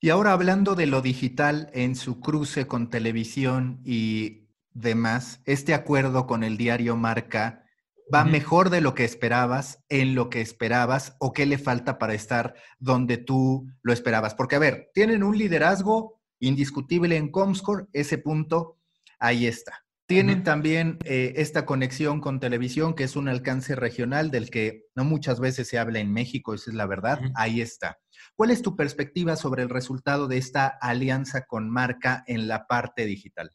Y 0.01 0.09
ahora 0.09 0.33
hablando 0.33 0.75
de 0.75 0.85
lo 0.85 1.01
digital 1.01 1.69
en 1.73 1.95
su 1.95 2.19
cruce 2.19 2.67
con 2.67 2.89
televisión 2.89 3.81
y 3.83 4.47
demás, 4.73 5.41
este 5.45 5.73
acuerdo 5.73 6.25
con 6.25 6.43
el 6.43 6.57
diario 6.57 6.95
Marca 6.95 7.65
va 8.13 8.23
mejor 8.25 8.69
de 8.69 8.81
lo 8.81 8.95
que 8.95 9.03
esperabas, 9.03 9.83
en 9.89 10.15
lo 10.15 10.29
que 10.29 10.41
esperabas, 10.41 11.15
o 11.19 11.31
qué 11.31 11.45
le 11.45 11.57
falta 11.57 11.99
para 11.99 12.13
estar 12.13 12.55
donde 12.79 13.17
tú 13.17 13.67
lo 13.81 13.93
esperabas. 13.93 14.35
Porque, 14.35 14.55
a 14.55 14.59
ver, 14.59 14.89
tienen 14.93 15.23
un 15.23 15.37
liderazgo 15.37 16.19
indiscutible 16.39 17.17
en 17.17 17.29
Comscore, 17.29 17.85
ese 17.93 18.17
punto, 18.17 18.77
ahí 19.19 19.45
está. 19.45 19.85
Tienen 20.09 20.43
también 20.43 20.97
eh, 21.05 21.33
esta 21.35 21.67
conexión 21.67 22.19
con 22.19 22.39
televisión, 22.39 22.95
que 22.95 23.03
es 23.03 23.15
un 23.15 23.29
alcance 23.29 23.75
regional 23.75 24.31
del 24.31 24.49
que 24.49 24.87
no 24.95 25.03
muchas 25.03 25.39
veces 25.39 25.67
se 25.67 25.77
habla 25.77 25.99
en 25.99 26.11
México, 26.11 26.55
esa 26.55 26.71
es 26.71 26.75
la 26.75 26.87
verdad. 26.87 27.19
Ahí 27.35 27.61
está. 27.61 27.99
¿Cuál 28.35 28.49
es 28.49 28.63
tu 28.63 28.75
perspectiva 28.75 29.35
sobre 29.35 29.61
el 29.61 29.69
resultado 29.69 30.27
de 30.27 30.37
esta 30.37 30.65
alianza 30.65 31.45
con 31.45 31.69
marca 31.69 32.23
en 32.25 32.47
la 32.47 32.65
parte 32.65 33.05
digital? 33.05 33.51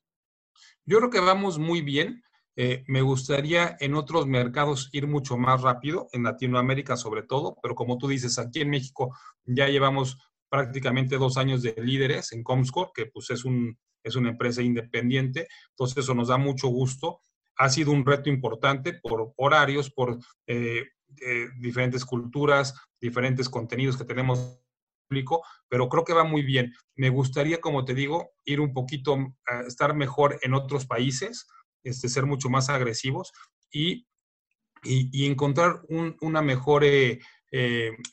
Yo 0.86 0.98
creo 0.98 1.10
que 1.10 1.18
vamos 1.18 1.58
muy 1.58 1.82
bien. 1.82 2.22
Eh, 2.54 2.84
me 2.86 3.02
gustaría 3.02 3.76
en 3.80 3.96
otros 3.96 4.28
mercados 4.28 4.90
ir 4.92 5.08
mucho 5.08 5.36
más 5.36 5.60
rápido, 5.60 6.06
en 6.12 6.22
Latinoamérica 6.22 6.96
sobre 6.96 7.24
todo, 7.24 7.56
pero 7.64 7.74
como 7.74 7.98
tú 7.98 8.06
dices, 8.06 8.38
aquí 8.38 8.60
en 8.60 8.70
México 8.70 9.12
ya 9.44 9.66
llevamos 9.66 10.18
prácticamente 10.48 11.18
dos 11.18 11.36
años 11.36 11.62
de 11.62 11.74
líderes 11.78 12.30
en 12.30 12.44
Comscore, 12.44 12.92
que 12.94 13.06
pues 13.06 13.30
es 13.30 13.44
un 13.44 13.76
es 14.04 14.14
una 14.14 14.30
empresa 14.30 14.62
independiente, 14.62 15.48
entonces 15.70 15.98
eso 15.98 16.14
nos 16.14 16.28
da 16.28 16.36
mucho 16.36 16.68
gusto. 16.68 17.20
Ha 17.56 17.68
sido 17.68 17.90
un 17.90 18.04
reto 18.04 18.28
importante 18.28 18.92
por 19.02 19.32
horarios, 19.36 19.90
por 19.90 20.18
eh, 20.46 20.84
eh, 21.20 21.48
diferentes 21.58 22.04
culturas, 22.04 22.74
diferentes 23.00 23.48
contenidos 23.48 23.96
que 23.96 24.04
tenemos 24.04 24.60
público, 25.08 25.42
pero 25.68 25.88
creo 25.88 26.04
que 26.04 26.12
va 26.12 26.24
muy 26.24 26.42
bien. 26.42 26.72
Me 26.96 27.08
gustaría, 27.08 27.60
como 27.60 27.84
te 27.84 27.94
digo, 27.94 28.32
ir 28.44 28.60
un 28.60 28.72
poquito, 28.72 29.16
a 29.46 29.60
estar 29.66 29.94
mejor 29.94 30.38
en 30.42 30.54
otros 30.54 30.86
países, 30.86 31.46
este, 31.82 32.08
ser 32.08 32.26
mucho 32.26 32.48
más 32.50 32.68
agresivos 32.68 33.32
y, 33.70 34.06
y, 34.82 35.26
encontrar 35.26 35.82
una 36.20 36.42
mejor, 36.42 36.84
eh, 36.84 37.20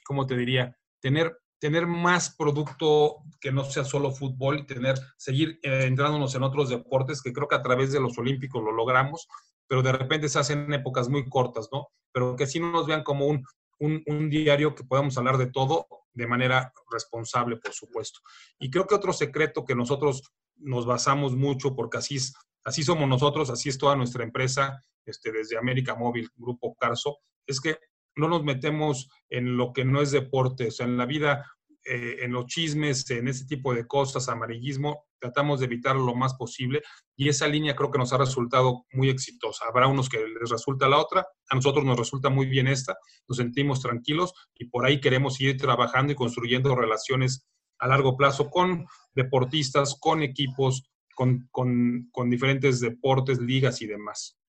¿cómo 0.05 0.25
te 0.25 0.37
diría? 0.37 0.77
Tener 0.99 1.40
tener 1.61 1.85
más 1.85 2.35
producto 2.35 3.17
que 3.39 3.51
no 3.51 3.63
sea 3.63 3.83
solo 3.83 4.11
fútbol 4.11 4.59
y 4.59 4.65
tener, 4.65 4.95
seguir 5.15 5.59
eh, 5.61 5.85
entrándonos 5.85 6.33
en 6.33 6.41
otros 6.41 6.69
deportes 6.69 7.21
que 7.21 7.31
creo 7.31 7.47
que 7.47 7.55
a 7.55 7.61
través 7.61 7.91
de 7.91 7.99
los 7.99 8.17
olímpicos 8.17 8.63
lo 8.63 8.71
logramos, 8.71 9.27
pero 9.67 9.83
de 9.83 9.91
repente 9.91 10.27
se 10.27 10.39
hacen 10.39 10.73
épocas 10.73 11.07
muy 11.07 11.29
cortas, 11.29 11.69
¿no? 11.71 11.89
Pero 12.11 12.35
que 12.35 12.47
sí 12.47 12.59
nos 12.59 12.87
vean 12.87 13.03
como 13.03 13.27
un, 13.27 13.45
un, 13.79 14.29
diario 14.31 14.73
que 14.73 14.83
podamos 14.83 15.15
hablar 15.19 15.37
de 15.37 15.51
todo 15.51 15.85
de 16.13 16.25
manera 16.25 16.73
responsable, 16.91 17.57
por 17.57 17.73
supuesto. 17.73 18.21
Y 18.59 18.71
creo 18.71 18.87
que 18.87 18.95
otro 18.95 19.13
secreto 19.13 19.63
que 19.63 19.75
nosotros 19.75 20.33
nos 20.55 20.87
basamos 20.87 21.35
mucho, 21.35 21.75
porque 21.75 21.99
así, 21.99 22.17
así 22.63 22.81
somos 22.81 23.07
nosotros, 23.07 23.51
así 23.51 23.69
es 23.69 23.77
toda 23.77 23.95
nuestra 23.95 24.23
empresa, 24.23 24.83
este, 25.05 25.31
desde 25.31 25.59
América 25.59 25.93
Móvil, 25.93 26.27
Grupo 26.35 26.73
Carso, 26.73 27.19
es 27.45 27.61
que 27.61 27.77
no 28.15 28.27
nos 28.27 28.43
metemos 28.43 29.09
en 29.29 29.57
lo 29.57 29.73
que 29.73 29.85
no 29.85 30.01
es 30.01 30.11
deporte, 30.11 30.67
o 30.67 30.71
sea, 30.71 30.85
en 30.85 30.97
la 30.97 31.05
vida, 31.05 31.45
eh, 31.85 32.17
en 32.21 32.31
los 32.31 32.45
chismes, 32.45 33.09
en 33.09 33.27
ese 33.27 33.45
tipo 33.45 33.73
de 33.73 33.87
cosas, 33.87 34.29
amarillismo, 34.29 35.05
tratamos 35.19 35.59
de 35.59 35.67
evitarlo 35.67 36.03
lo 36.03 36.15
más 36.15 36.33
posible 36.33 36.81
y 37.15 37.29
esa 37.29 37.47
línea 37.47 37.75
creo 37.75 37.91
que 37.91 37.99
nos 37.99 38.11
ha 38.11 38.17
resultado 38.17 38.85
muy 38.91 39.09
exitosa. 39.09 39.65
Habrá 39.67 39.87
unos 39.87 40.09
que 40.09 40.17
les 40.17 40.49
resulta 40.49 40.89
la 40.89 40.97
otra, 40.97 41.25
a 41.49 41.55
nosotros 41.55 41.85
nos 41.85 41.97
resulta 41.97 42.29
muy 42.29 42.47
bien 42.47 42.67
esta, 42.67 42.97
nos 43.27 43.37
sentimos 43.37 43.81
tranquilos 43.81 44.33
y 44.55 44.65
por 44.65 44.85
ahí 44.85 44.99
queremos 44.99 45.39
ir 45.39 45.57
trabajando 45.57 46.11
y 46.11 46.15
construyendo 46.15 46.75
relaciones 46.75 47.47
a 47.79 47.87
largo 47.87 48.17
plazo 48.17 48.49
con 48.49 48.85
deportistas, 49.13 49.95
con 49.99 50.21
equipos, 50.21 50.83
con, 51.15 51.49
con 51.51 52.29
diferentes 52.29 52.79
deportes, 52.79 53.39
ligas 53.39 53.81
y 53.81 53.87
demás. 53.87 54.40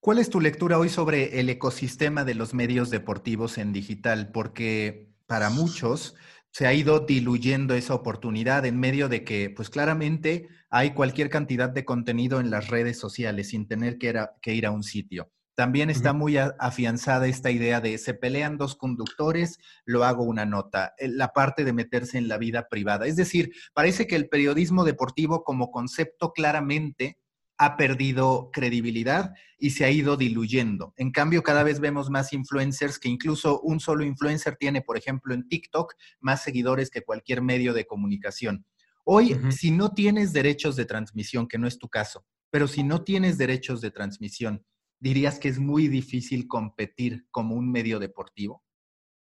¿Cuál 0.00 0.20
es 0.20 0.30
tu 0.30 0.40
lectura 0.40 0.78
hoy 0.78 0.88
sobre 0.88 1.40
el 1.40 1.50
ecosistema 1.50 2.24
de 2.24 2.36
los 2.36 2.54
medios 2.54 2.88
deportivos 2.88 3.58
en 3.58 3.72
digital? 3.72 4.30
Porque 4.30 5.10
para 5.26 5.50
muchos 5.50 6.14
se 6.52 6.68
ha 6.68 6.72
ido 6.72 7.00
diluyendo 7.00 7.74
esa 7.74 7.94
oportunidad 7.94 8.64
en 8.64 8.78
medio 8.78 9.08
de 9.08 9.24
que, 9.24 9.50
pues 9.50 9.70
claramente 9.70 10.48
hay 10.70 10.92
cualquier 10.92 11.30
cantidad 11.30 11.68
de 11.68 11.84
contenido 11.84 12.38
en 12.38 12.50
las 12.50 12.68
redes 12.68 12.96
sociales 12.96 13.48
sin 13.48 13.66
tener 13.66 13.98
que, 13.98 14.54
ir 14.54 14.66
a 14.66 14.70
un 14.70 14.84
sitio. 14.84 15.32
También 15.56 15.90
está 15.90 16.12
muy 16.12 16.36
afianzada 16.36 17.26
esta 17.26 17.50
idea 17.50 17.80
de 17.80 17.98
se 17.98 18.14
pelean 18.14 18.56
dos 18.56 18.76
conductores, 18.76 19.58
lo 19.84 20.04
hago 20.04 20.22
una 20.22 20.46
nota, 20.46 20.94
la 21.00 21.32
parte 21.32 21.64
de 21.64 21.72
meterse 21.72 22.18
en 22.18 22.28
la 22.28 22.38
vida 22.38 22.68
privada. 22.68 23.08
Es 23.08 23.16
decir, 23.16 23.50
parece 23.74 24.06
que 24.06 24.14
el 24.14 24.28
periodismo 24.28 24.84
deportivo 24.84 25.42
como 25.42 25.72
concepto 25.72 26.32
claramente 26.32 27.18
ha 27.58 27.76
perdido 27.76 28.50
credibilidad 28.52 29.34
y 29.58 29.70
se 29.70 29.84
ha 29.84 29.90
ido 29.90 30.16
diluyendo. 30.16 30.94
En 30.96 31.10
cambio, 31.10 31.42
cada 31.42 31.64
vez 31.64 31.80
vemos 31.80 32.08
más 32.08 32.32
influencers 32.32 32.98
que 32.98 33.08
incluso 33.08 33.60
un 33.60 33.80
solo 33.80 34.04
influencer 34.04 34.56
tiene, 34.56 34.80
por 34.80 34.96
ejemplo, 34.96 35.34
en 35.34 35.48
TikTok, 35.48 35.94
más 36.20 36.42
seguidores 36.42 36.88
que 36.88 37.02
cualquier 37.02 37.42
medio 37.42 37.74
de 37.74 37.86
comunicación. 37.86 38.64
Hoy, 39.04 39.36
si 39.50 39.72
no 39.72 39.92
tienes 39.92 40.32
derechos 40.32 40.76
de 40.76 40.84
transmisión, 40.84 41.48
que 41.48 41.58
no 41.58 41.66
es 41.66 41.78
tu 41.78 41.88
caso, 41.88 42.24
pero 42.50 42.68
si 42.68 42.84
no 42.84 43.02
tienes 43.02 43.38
derechos 43.38 43.80
de 43.80 43.90
transmisión, 43.90 44.64
¿dirías 45.00 45.38
que 45.38 45.48
es 45.48 45.58
muy 45.58 45.88
difícil 45.88 46.46
competir 46.46 47.26
como 47.30 47.56
un 47.56 47.70
medio 47.70 47.98
deportivo? 47.98 48.62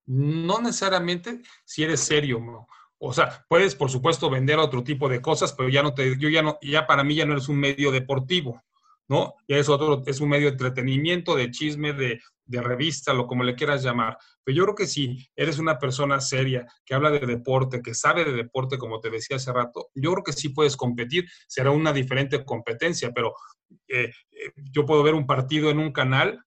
No 0.05 0.59
necesariamente 0.59 1.41
si 1.65 1.83
eres 1.83 1.99
serio, 1.99 2.39
¿no? 2.39 2.67
O 3.05 3.13
sea, 3.13 3.45
puedes, 3.49 3.75
por 3.75 3.89
supuesto, 3.89 4.29
vender 4.29 4.59
otro 4.59 4.81
tipo 4.83 5.09
de 5.09 5.21
cosas, 5.21 5.51
pero 5.51 5.67
ya 5.67 5.83
no 5.83 5.93
te, 5.93 6.17
yo 6.17 6.29
ya 6.29 6.41
no, 6.41 6.57
ya 6.61 6.87
para 6.87 7.03
mí 7.03 7.15
ya 7.15 7.25
no 7.25 7.33
eres 7.33 7.49
un 7.49 7.57
medio 7.57 7.91
deportivo, 7.91 8.63
¿no? 9.09 9.33
Ya 9.45 9.57
es 9.57 9.67
otro, 9.67 10.03
es 10.05 10.21
un 10.21 10.29
medio 10.29 10.45
de 10.45 10.53
entretenimiento, 10.53 11.35
de 11.35 11.51
chisme, 11.51 11.91
de, 11.91 12.21
de 12.45 12.61
revista, 12.61 13.13
lo 13.13 13.27
como 13.27 13.43
le 13.43 13.55
quieras 13.55 13.83
llamar. 13.83 14.17
Pero 14.43 14.55
yo 14.55 14.63
creo 14.63 14.75
que 14.75 14.87
si 14.87 15.27
eres 15.35 15.59
una 15.59 15.77
persona 15.79 16.21
seria, 16.21 16.65
que 16.85 16.93
habla 16.93 17.11
de 17.11 17.25
deporte, 17.25 17.81
que 17.81 17.93
sabe 17.93 18.23
de 18.23 18.31
deporte, 18.31 18.77
como 18.77 19.01
te 19.01 19.09
decía 19.09 19.35
hace 19.35 19.51
rato, 19.51 19.89
yo 19.93 20.13
creo 20.13 20.23
que 20.23 20.33
sí 20.33 20.49
puedes 20.49 20.77
competir. 20.77 21.25
Será 21.47 21.71
una 21.71 21.91
diferente 21.91 22.45
competencia, 22.45 23.11
pero 23.13 23.33
eh, 23.89 24.11
eh, 24.31 24.51
yo 24.71 24.85
puedo 24.85 25.03
ver 25.03 25.13
un 25.13 25.27
partido 25.27 25.69
en 25.69 25.79
un 25.79 25.91
canal 25.91 26.41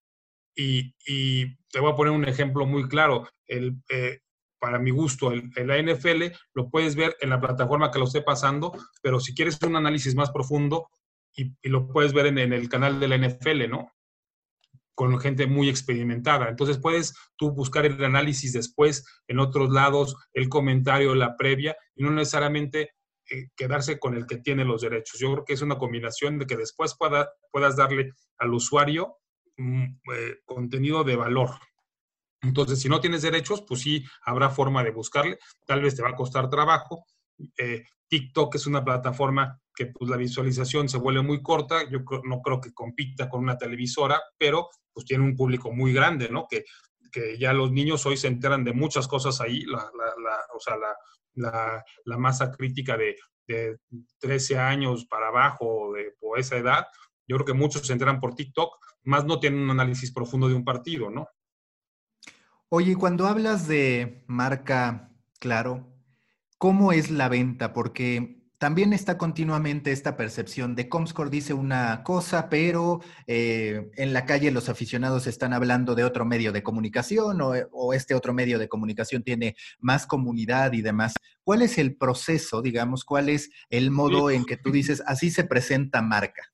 y, 0.54 0.94
y, 1.06 1.54
te 1.70 1.80
voy 1.80 1.92
a 1.92 1.96
poner 1.96 2.14
un 2.14 2.26
ejemplo 2.26 2.64
muy 2.64 2.88
claro. 2.88 3.28
El, 3.46 3.82
eh, 3.90 4.20
para 4.66 4.80
mi 4.80 4.90
gusto, 4.90 5.32
en 5.32 5.66
la 5.68 5.80
NFL, 5.80 6.24
lo 6.52 6.68
puedes 6.68 6.96
ver 6.96 7.16
en 7.20 7.30
la 7.30 7.38
plataforma 7.40 7.92
que 7.92 8.00
lo 8.00 8.06
esté 8.06 8.20
pasando, 8.20 8.72
pero 9.00 9.20
si 9.20 9.32
quieres 9.32 9.62
un 9.62 9.76
análisis 9.76 10.16
más 10.16 10.32
profundo, 10.32 10.88
y, 11.36 11.54
lo 11.68 11.86
puedes 11.86 12.12
ver 12.12 12.26
en, 12.26 12.52
el 12.52 12.68
canal 12.68 12.98
de 12.98 13.06
la 13.06 13.16
NFL, 13.16 13.70
¿no? 13.70 13.92
Con 14.92 15.20
gente 15.20 15.46
muy 15.46 15.68
experimentada. 15.68 16.48
Entonces 16.48 16.78
puedes 16.78 17.14
tú 17.36 17.52
buscar 17.52 17.86
el 17.86 18.02
análisis 18.02 18.54
después 18.54 19.04
en 19.28 19.38
otros 19.38 19.70
lados, 19.70 20.16
el 20.32 20.48
comentario, 20.48 21.14
la 21.14 21.36
previa, 21.36 21.76
y 21.94 22.02
no 22.02 22.10
necesariamente 22.10 22.90
eh, 23.30 23.50
quedarse 23.56 24.00
con 24.00 24.16
el 24.16 24.26
que 24.26 24.38
tiene 24.38 24.64
los 24.64 24.80
derechos. 24.80 25.20
Yo 25.20 25.32
creo 25.32 25.44
que 25.44 25.52
es 25.52 25.62
una 25.62 25.78
combinación 25.78 26.40
de 26.40 26.46
que 26.46 26.56
después 26.56 26.96
pueda, 26.98 27.30
puedas 27.52 27.76
darle 27.76 28.14
al 28.38 28.52
usuario 28.52 29.18
mm, 29.58 29.84
eh, 30.12 30.38
contenido 30.44 31.04
de 31.04 31.14
valor, 31.14 31.50
entonces, 32.46 32.80
si 32.80 32.88
no 32.88 33.00
tienes 33.00 33.22
derechos, 33.22 33.62
pues 33.66 33.80
sí, 33.80 34.04
habrá 34.22 34.50
forma 34.50 34.82
de 34.84 34.90
buscarle. 34.90 35.38
Tal 35.64 35.82
vez 35.82 35.96
te 35.96 36.02
va 36.02 36.10
a 36.10 36.16
costar 36.16 36.48
trabajo. 36.48 37.04
Eh, 37.58 37.84
TikTok 38.08 38.54
es 38.54 38.66
una 38.66 38.84
plataforma 38.84 39.60
que 39.74 39.86
pues, 39.86 40.10
la 40.10 40.16
visualización 40.16 40.88
se 40.88 40.98
vuelve 40.98 41.22
muy 41.22 41.42
corta. 41.42 41.88
Yo 41.90 42.00
no 42.24 42.40
creo 42.40 42.60
que 42.60 42.72
compita 42.72 43.28
con 43.28 43.42
una 43.42 43.58
televisora, 43.58 44.20
pero 44.38 44.68
pues 44.92 45.04
tiene 45.06 45.24
un 45.24 45.36
público 45.36 45.72
muy 45.72 45.92
grande, 45.92 46.28
¿no? 46.28 46.46
Que, 46.48 46.64
que 47.12 47.38
ya 47.38 47.52
los 47.52 47.72
niños 47.72 48.06
hoy 48.06 48.16
se 48.16 48.28
enteran 48.28 48.64
de 48.64 48.72
muchas 48.72 49.08
cosas 49.08 49.40
ahí. 49.40 49.62
La, 49.64 49.78
la, 49.78 50.38
o 50.54 50.60
sea, 50.60 50.76
la, 50.76 51.84
la 52.04 52.18
masa 52.18 52.50
crítica 52.50 52.96
de, 52.96 53.16
de, 53.46 53.78
13 54.18 54.58
años 54.58 55.06
para 55.06 55.28
abajo, 55.28 55.92
de, 55.92 56.12
por 56.18 56.38
esa 56.38 56.56
edad, 56.56 56.86
yo 57.28 57.36
creo 57.36 57.46
que 57.46 57.52
muchos 57.52 57.86
se 57.86 57.92
enteran 57.92 58.20
por 58.20 58.34
TikTok, 58.34 58.76
más 59.04 59.24
no 59.24 59.38
tienen 59.38 59.60
un 59.60 59.70
análisis 59.70 60.12
profundo 60.12 60.48
de 60.48 60.54
un 60.54 60.64
partido, 60.64 61.10
¿no? 61.10 61.28
Oye, 62.68 62.96
cuando 62.96 63.26
hablas 63.26 63.68
de 63.68 64.24
marca, 64.26 65.12
claro, 65.38 65.86
¿cómo 66.58 66.90
es 66.92 67.10
la 67.10 67.28
venta? 67.28 67.72
Porque 67.72 68.36
también 68.58 68.92
está 68.92 69.18
continuamente 69.18 69.92
esta 69.92 70.16
percepción 70.16 70.74
de 70.74 70.88
Comscore 70.88 71.30
dice 71.30 71.54
una 71.54 72.02
cosa, 72.02 72.48
pero 72.48 73.00
eh, 73.28 73.90
en 73.94 74.12
la 74.12 74.24
calle 74.24 74.50
los 74.50 74.68
aficionados 74.68 75.28
están 75.28 75.52
hablando 75.52 75.94
de 75.94 76.02
otro 76.02 76.24
medio 76.24 76.52
de 76.52 76.64
comunicación 76.64 77.40
o, 77.40 77.52
o, 77.70 77.92
este 77.92 78.14
otro 78.14 78.32
medio 78.32 78.58
de 78.58 78.68
comunicación 78.68 79.22
tiene 79.22 79.54
más 79.78 80.06
comunidad 80.06 80.72
y 80.72 80.82
demás. 80.82 81.14
¿Cuál 81.44 81.62
es 81.62 81.78
el 81.78 81.96
proceso, 81.96 82.62
digamos? 82.62 83.04
¿Cuál 83.04 83.28
es 83.28 83.50
el 83.70 83.92
modo 83.92 84.30
en 84.30 84.44
que 84.44 84.56
tú 84.56 84.72
dices, 84.72 85.04
así 85.06 85.30
se 85.30 85.44
presenta 85.44 86.02
marca? 86.02 86.50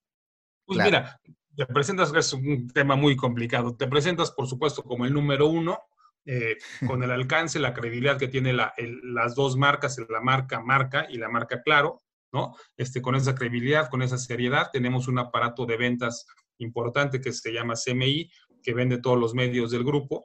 Pues 0.66 0.84
mira, 0.84 1.20
te 1.56 1.66
presentas, 1.66 2.12
es 2.14 2.32
un 2.32 2.68
tema 2.68 2.96
muy 2.96 3.16
complicado. 3.16 3.76
Te 3.76 3.86
presentas, 3.86 4.30
por 4.30 4.46
supuesto, 4.46 4.82
como 4.82 5.06
el 5.06 5.12
número 5.12 5.48
uno, 5.48 5.78
eh, 6.24 6.56
con 6.86 7.02
el 7.02 7.10
alcance, 7.10 7.58
la 7.58 7.74
credibilidad 7.74 8.18
que 8.18 8.28
tiene 8.28 8.52
las 8.52 9.34
dos 9.34 9.56
marcas, 9.56 9.98
la 10.08 10.20
marca 10.20 10.60
marca 10.60 11.06
y 11.08 11.18
la 11.18 11.28
marca 11.28 11.62
claro, 11.62 12.00
¿no? 12.32 12.54
Este, 12.76 13.02
con 13.02 13.14
esa 13.14 13.34
credibilidad, 13.34 13.90
con 13.90 14.02
esa 14.02 14.18
seriedad, 14.18 14.70
tenemos 14.72 15.08
un 15.08 15.18
aparato 15.18 15.66
de 15.66 15.76
ventas 15.76 16.26
importante 16.58 17.20
que 17.20 17.32
se 17.32 17.52
llama 17.52 17.74
CMI, 17.74 18.30
que 18.62 18.74
vende 18.74 18.98
todos 18.98 19.18
los 19.18 19.34
medios 19.34 19.70
del 19.70 19.84
grupo. 19.84 20.24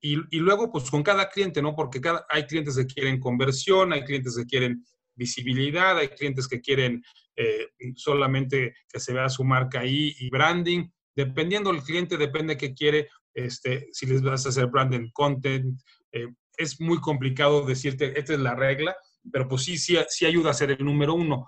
Y, 0.00 0.16
luego, 0.38 0.70
pues 0.70 0.88
con 0.88 1.02
cada 1.02 1.28
cliente, 1.28 1.60
¿no? 1.60 1.74
Porque 1.74 2.00
cada, 2.00 2.26
hay 2.28 2.46
clientes 2.46 2.76
que 2.76 2.86
quieren 2.86 3.18
conversión, 3.18 3.92
hay 3.92 4.04
clientes 4.04 4.36
que 4.36 4.46
quieren 4.46 4.84
visibilidad, 5.14 5.98
hay 5.98 6.08
clientes 6.08 6.46
que 6.46 6.60
quieren 6.60 7.02
eh, 7.34 7.68
solamente 7.96 8.74
que 8.88 9.00
se 9.00 9.12
vea 9.12 9.28
su 9.28 9.42
marca 9.42 9.80
ahí 9.80 10.14
y 10.20 10.30
branding. 10.30 10.88
Dependiendo 11.14 11.72
del 11.72 11.82
cliente, 11.82 12.16
depende 12.18 12.56
qué 12.56 12.72
quiere, 12.74 13.08
este, 13.36 13.88
si 13.92 14.06
les 14.06 14.22
vas 14.22 14.46
a 14.46 14.48
hacer 14.48 14.66
branding 14.66 15.10
content. 15.12 15.78
Eh, 16.10 16.26
es 16.56 16.80
muy 16.80 16.98
complicado 17.00 17.64
decirte, 17.66 18.18
esta 18.18 18.32
es 18.32 18.40
la 18.40 18.54
regla, 18.54 18.96
pero 19.30 19.46
pues 19.46 19.62
sí, 19.62 19.76
sí 19.76 20.26
ayuda 20.26 20.50
a 20.50 20.54
ser 20.54 20.70
el 20.70 20.84
número 20.84 21.14
uno. 21.14 21.46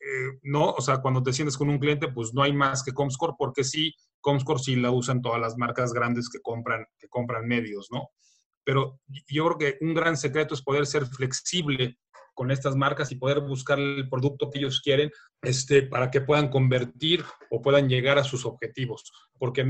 Eh, 0.00 0.38
no, 0.42 0.70
o 0.70 0.80
sea, 0.80 1.02
cuando 1.02 1.22
te 1.22 1.32
sientes 1.32 1.58
con 1.58 1.68
un 1.68 1.78
cliente, 1.78 2.08
pues 2.08 2.32
no 2.32 2.42
hay 2.42 2.52
más 2.52 2.82
que 2.82 2.92
Comscore, 2.92 3.34
porque 3.36 3.64
sí, 3.64 3.92
Comscore 4.20 4.60
sí 4.60 4.76
la 4.76 4.90
usan 4.90 5.20
todas 5.20 5.40
las 5.40 5.56
marcas 5.58 5.92
grandes 5.92 6.30
que 6.30 6.40
compran, 6.40 6.86
que 6.98 7.08
compran 7.08 7.46
medios, 7.46 7.88
¿no? 7.90 8.08
Pero 8.64 9.00
yo 9.26 9.46
creo 9.46 9.58
que 9.58 9.84
un 9.84 9.94
gran 9.94 10.16
secreto 10.16 10.54
es 10.54 10.62
poder 10.62 10.86
ser 10.86 11.06
flexible 11.06 11.98
con 12.34 12.50
estas 12.50 12.76
marcas 12.76 13.10
y 13.10 13.16
poder 13.16 13.40
buscar 13.40 13.78
el 13.78 14.08
producto 14.08 14.48
que 14.48 14.60
ellos 14.60 14.80
quieren 14.80 15.10
este, 15.42 15.82
para 15.82 16.10
que 16.10 16.20
puedan 16.20 16.48
convertir 16.48 17.24
o 17.50 17.60
puedan 17.60 17.88
llegar 17.88 18.18
a 18.18 18.24
sus 18.24 18.46
objetivos. 18.46 19.10
Porque 19.38 19.66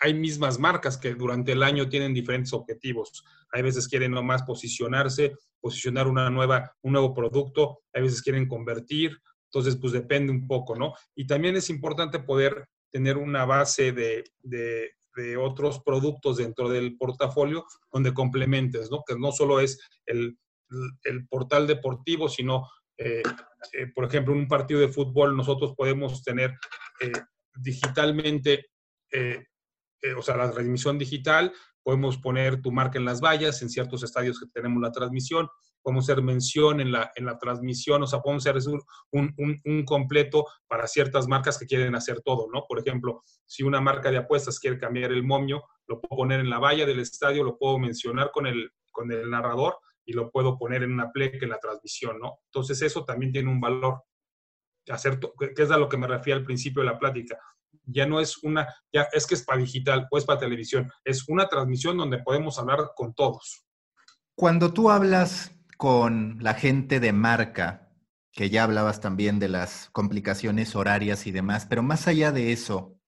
hay 0.00 0.14
mismas 0.14 0.58
marcas 0.58 0.96
que 0.98 1.14
durante 1.14 1.52
el 1.52 1.62
año 1.62 1.88
tienen 1.88 2.14
diferentes 2.14 2.52
objetivos. 2.52 3.24
Hay 3.52 3.62
veces 3.62 3.88
quieren 3.88 4.12
nomás 4.12 4.42
posicionarse, 4.42 5.36
posicionar 5.60 6.08
una 6.08 6.28
nueva, 6.30 6.74
un 6.82 6.92
nuevo 6.92 7.14
producto, 7.14 7.80
hay 7.92 8.02
veces 8.02 8.22
quieren 8.22 8.48
convertir, 8.48 9.18
entonces 9.54 9.76
pues 9.80 9.92
depende 9.92 10.32
un 10.32 10.46
poco, 10.46 10.74
¿no? 10.74 10.94
Y 11.14 11.26
también 11.26 11.54
es 11.56 11.70
importante 11.70 12.18
poder 12.18 12.66
tener 12.90 13.16
una 13.16 13.44
base 13.44 13.92
de, 13.92 14.24
de, 14.42 14.90
otros 15.38 15.80
productos 15.84 16.38
dentro 16.38 16.68
del 16.68 16.96
portafolio 16.96 17.64
donde 17.92 18.12
complementes, 18.12 18.90
¿no? 18.90 19.04
Que 19.06 19.14
no 19.16 19.30
solo 19.30 19.60
es 19.60 19.78
el, 20.06 20.36
el 21.04 21.28
portal 21.28 21.68
deportivo, 21.68 22.28
sino, 22.28 22.68
eh, 22.98 23.22
eh, 23.72 23.86
por 23.94 24.06
ejemplo, 24.06 24.34
en 24.34 24.40
un 24.40 24.48
partido 24.48 24.80
de 24.80 24.88
fútbol 24.88 25.36
nosotros 25.36 25.74
podemos 25.76 26.22
tener 26.24 26.58
eh, 27.00 27.12
digitalmente 27.54 28.66
eh, 30.04 30.12
o 30.14 30.22
sea, 30.22 30.36
la 30.36 30.50
transmisión 30.50 30.98
digital, 30.98 31.52
podemos 31.82 32.18
poner 32.18 32.60
tu 32.60 32.70
marca 32.70 32.98
en 32.98 33.06
las 33.06 33.22
vallas, 33.22 33.62
en 33.62 33.70
ciertos 33.70 34.02
estadios 34.02 34.38
que 34.38 34.46
tenemos 34.52 34.82
la 34.82 34.92
transmisión, 34.92 35.48
podemos 35.82 36.04
hacer 36.04 36.22
mención 36.22 36.80
en 36.80 36.92
la, 36.92 37.10
en 37.14 37.24
la 37.24 37.38
transmisión, 37.38 38.02
o 38.02 38.06
sea, 38.06 38.20
podemos 38.20 38.46
hacer 38.46 38.56
un, 39.12 39.34
un, 39.64 39.84
completo 39.84 40.46
para 40.66 40.86
ciertas 40.86 41.26
marcas 41.26 41.58
que 41.58 41.66
quieren 41.66 41.94
hacer 41.94 42.20
todo, 42.20 42.48
¿no? 42.52 42.64
Por 42.68 42.78
ejemplo, 42.78 43.22
si 43.46 43.62
una 43.62 43.80
marca 43.80 44.10
de 44.10 44.18
apuestas 44.18 44.58
quiere 44.58 44.78
cambiar 44.78 45.10
el 45.10 45.22
momio, 45.22 45.62
lo 45.86 46.00
puedo 46.00 46.18
poner 46.18 46.40
en 46.40 46.50
la 46.50 46.58
valla 46.58 46.84
del 46.84 47.00
estadio, 47.00 47.42
lo 47.42 47.56
puedo 47.56 47.78
mencionar 47.78 48.30
con 48.30 48.46
el, 48.46 48.72
con 48.92 49.10
el 49.10 49.30
narrador 49.30 49.78
y 50.04 50.12
lo 50.12 50.30
puedo 50.30 50.58
poner 50.58 50.82
en 50.82 50.92
una 50.92 51.12
pleca 51.12 51.38
en 51.42 51.50
la 51.50 51.58
transmisión, 51.58 52.18
¿no? 52.18 52.40
Entonces 52.46 52.82
eso 52.82 53.04
también 53.04 53.32
tiene 53.32 53.50
un 53.50 53.60
valor, 53.60 54.02
hacer 54.88 55.18
que 55.54 55.62
es 55.62 55.70
a 55.70 55.78
lo 55.78 55.88
que 55.88 55.96
me 55.96 56.06
refiero 56.06 56.40
al 56.40 56.44
principio 56.44 56.82
de 56.82 56.90
la 56.90 56.98
plática 56.98 57.38
ya 57.86 58.06
no 58.06 58.20
es 58.20 58.42
una, 58.42 58.66
ya 58.92 59.08
es 59.12 59.26
que 59.26 59.34
es 59.34 59.42
para 59.42 59.60
digital 59.60 60.06
o 60.10 60.18
es 60.18 60.24
para 60.24 60.40
televisión, 60.40 60.90
es 61.04 61.28
una 61.28 61.48
transmisión 61.48 61.96
donde 61.96 62.18
podemos 62.18 62.58
hablar 62.58 62.78
con 62.94 63.14
todos. 63.14 63.64
Cuando 64.34 64.72
tú 64.72 64.90
hablas 64.90 65.52
con 65.76 66.38
la 66.40 66.54
gente 66.54 67.00
de 67.00 67.12
marca, 67.12 67.84
que 68.32 68.50
ya 68.50 68.64
hablabas 68.64 69.00
también 69.00 69.38
de 69.38 69.48
las 69.48 69.88
complicaciones 69.92 70.74
horarias 70.74 71.26
y 71.26 71.30
demás, 71.30 71.66
pero 71.66 71.82
más 71.82 72.08
allá 72.08 72.32
de 72.32 72.52
eso, 72.52 72.98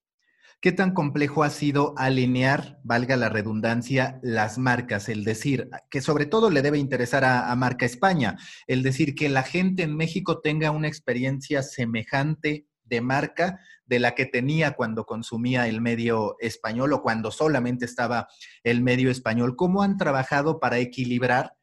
¿qué 0.60 0.70
tan 0.70 0.94
complejo 0.94 1.42
ha 1.42 1.50
sido 1.50 1.94
alinear, 1.96 2.78
valga 2.84 3.16
la 3.16 3.28
redundancia, 3.28 4.20
las 4.22 4.56
marcas? 4.56 5.08
El 5.08 5.24
decir, 5.24 5.68
que 5.90 6.00
sobre 6.00 6.26
todo 6.26 6.48
le 6.48 6.62
debe 6.62 6.78
interesar 6.78 7.24
a, 7.24 7.50
a 7.50 7.56
Marca 7.56 7.86
España, 7.86 8.36
el 8.68 8.84
decir 8.84 9.16
que 9.16 9.28
la 9.28 9.42
gente 9.42 9.82
en 9.82 9.96
México 9.96 10.40
tenga 10.40 10.70
una 10.70 10.86
experiencia 10.86 11.62
semejante 11.62 12.66
de 12.86 13.00
marca 13.00 13.60
de 13.84 13.98
la 13.98 14.14
que 14.14 14.26
tenía 14.26 14.72
cuando 14.72 15.04
consumía 15.04 15.68
el 15.68 15.80
medio 15.80 16.36
español 16.40 16.92
o 16.92 17.02
cuando 17.02 17.30
solamente 17.30 17.84
estaba 17.84 18.28
el 18.64 18.82
medio 18.82 19.10
español. 19.10 19.56
¿Cómo 19.56 19.82
han 19.82 19.96
trabajado 19.96 20.58
para 20.60 20.78
equilibrar 20.78 21.54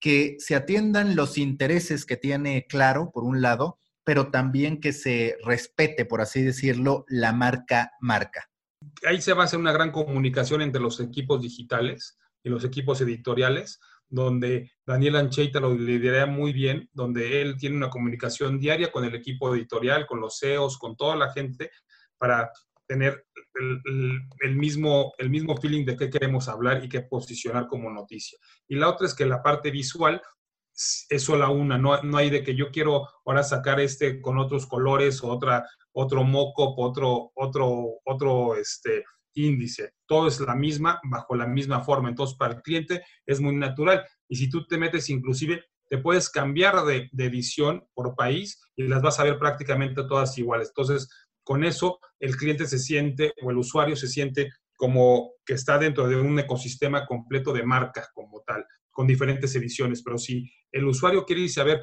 que 0.00 0.36
se 0.38 0.54
atiendan 0.54 1.16
los 1.16 1.38
intereses 1.38 2.04
que 2.04 2.16
tiene 2.16 2.66
Claro, 2.68 3.10
por 3.12 3.24
un 3.24 3.40
lado, 3.40 3.78
pero 4.04 4.30
también 4.30 4.80
que 4.80 4.92
se 4.92 5.36
respete, 5.44 6.04
por 6.04 6.20
así 6.20 6.42
decirlo, 6.42 7.04
la 7.08 7.32
marca 7.32 7.92
marca? 8.00 8.48
Ahí 9.06 9.20
se 9.20 9.32
va 9.32 9.42
a 9.42 9.44
hacer 9.46 9.60
una 9.60 9.72
gran 9.72 9.92
comunicación 9.92 10.60
entre 10.60 10.80
los 10.80 10.98
equipos 11.00 11.40
digitales 11.40 12.18
y 12.42 12.48
los 12.48 12.64
equipos 12.64 13.00
editoriales 13.00 13.80
donde 14.12 14.70
Daniel 14.86 15.16
Ancheita 15.16 15.58
lo 15.58 15.74
lidera 15.74 16.26
muy 16.26 16.52
bien, 16.52 16.88
donde 16.92 17.40
él 17.40 17.56
tiene 17.56 17.76
una 17.76 17.88
comunicación 17.88 18.60
diaria 18.60 18.92
con 18.92 19.04
el 19.04 19.14
equipo 19.14 19.54
editorial, 19.54 20.06
con 20.06 20.20
los 20.20 20.38
CEOs, 20.38 20.76
con 20.76 20.96
toda 20.96 21.16
la 21.16 21.32
gente, 21.32 21.70
para 22.18 22.52
tener 22.86 23.24
el, 24.42 24.54
mismo, 24.54 25.14
el 25.16 25.30
mismo 25.30 25.56
feeling 25.56 25.86
de 25.86 25.96
qué 25.96 26.10
queremos 26.10 26.46
hablar 26.48 26.84
y 26.84 26.90
qué 26.90 27.00
posicionar 27.00 27.66
como 27.66 27.90
noticia. 27.90 28.38
Y 28.68 28.76
la 28.76 28.90
otra 28.90 29.06
es 29.06 29.14
que 29.14 29.24
la 29.24 29.42
parte 29.42 29.70
visual 29.70 30.20
es 31.08 31.22
sola 31.22 31.48
una, 31.48 31.78
no, 31.78 32.02
no 32.02 32.18
hay 32.18 32.28
de 32.28 32.42
que 32.42 32.54
yo 32.54 32.70
quiero 32.70 33.08
ahora 33.24 33.42
sacar 33.42 33.80
este 33.80 34.20
con 34.20 34.36
otros 34.36 34.66
colores 34.66 35.24
o 35.24 35.28
otra, 35.28 35.66
otro 35.92 36.22
moco, 36.22 36.74
otro, 36.76 37.32
otro, 37.34 38.00
otro, 38.04 38.56
este, 38.56 39.04
índice. 39.34 39.94
Todo 40.06 40.28
es 40.28 40.40
la 40.40 40.54
misma, 40.54 41.00
bajo 41.04 41.34
la 41.34 41.46
misma 41.46 41.80
forma. 41.82 42.08
Entonces, 42.08 42.36
para 42.36 42.54
el 42.54 42.62
cliente 42.62 43.02
es 43.26 43.40
muy 43.40 43.54
natural. 43.56 44.04
Y 44.28 44.36
si 44.36 44.48
tú 44.48 44.66
te 44.66 44.78
metes 44.78 45.10
inclusive, 45.10 45.64
te 45.88 45.98
puedes 45.98 46.30
cambiar 46.30 46.84
de, 46.84 47.10
edición 47.18 47.86
por 47.94 48.14
país 48.14 48.60
y 48.76 48.84
las 48.84 49.02
vas 49.02 49.20
a 49.20 49.24
ver 49.24 49.38
prácticamente 49.38 50.04
todas 50.04 50.38
iguales. 50.38 50.68
Entonces, 50.68 51.08
con 51.44 51.64
eso, 51.64 51.98
el 52.18 52.36
cliente 52.36 52.66
se 52.66 52.78
siente 52.78 53.34
o 53.42 53.50
el 53.50 53.58
usuario 53.58 53.96
se 53.96 54.08
siente 54.08 54.50
como 54.76 55.32
que 55.44 55.54
está 55.54 55.78
dentro 55.78 56.08
de 56.08 56.16
un 56.16 56.38
ecosistema 56.38 57.06
completo 57.06 57.52
de 57.52 57.62
marca, 57.62 58.08
como 58.14 58.22
como 58.32 58.42
tal, 58.42 58.64
con 58.90 59.06
diferentes 59.06 59.54
ediciones. 59.54 60.02
Pero 60.02 60.16
si 60.16 60.50
el 60.70 60.86
usuario 60.86 61.24
quiere 61.24 61.42
irse 61.42 61.60
a 61.60 61.64
ver 61.64 61.82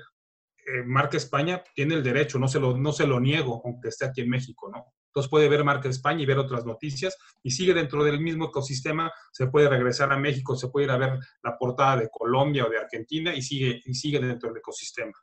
eh, 0.66 0.84
marca 0.86 1.18
España, 1.18 1.64
tiene 1.76 1.96
el 1.96 2.04
derecho, 2.04 2.40
no 2.40 2.48
se, 2.48 2.60
lo, 2.60 2.78
no 2.78 2.92
se 2.92 3.08
lo 3.08 3.20
niego, 3.20 3.62
aunque 3.64 3.90
esté 3.90 4.06
aquí 4.06 4.22
en 4.22 4.30
México, 4.30 4.70
¿no? 4.74 4.86
Puede 5.28 5.50
ver 5.50 5.64
marca 5.64 5.90
España 5.90 6.24
y 6.24 6.26
ver 6.26 6.38
otras 6.38 6.66
noticias 6.66 7.18
y 7.44 7.52
sigue 7.52 7.74
dentro 7.74 8.04
del 8.04 8.20
mismo 8.20 8.46
ecosistema, 8.46 9.12
se 9.32 9.48
puede 9.48 9.70
regresar 9.70 10.12
a 10.12 10.18
México, 10.18 10.56
se 10.56 10.70
puede 10.70 10.86
ir 10.86 10.92
a 10.92 10.98
ver 10.98 11.20
la 11.44 11.58
portada 11.58 11.98
de 11.98 12.10
Colombia 12.10 12.66
o 12.66 12.70
de 12.70 12.78
Argentina 12.78 13.36
y 13.36 13.42
sigue, 13.42 13.82
y 13.86 13.94
sigue 13.94 14.20
dentro 14.20 14.50
del 14.50 14.60
ecosistema. 14.60 15.14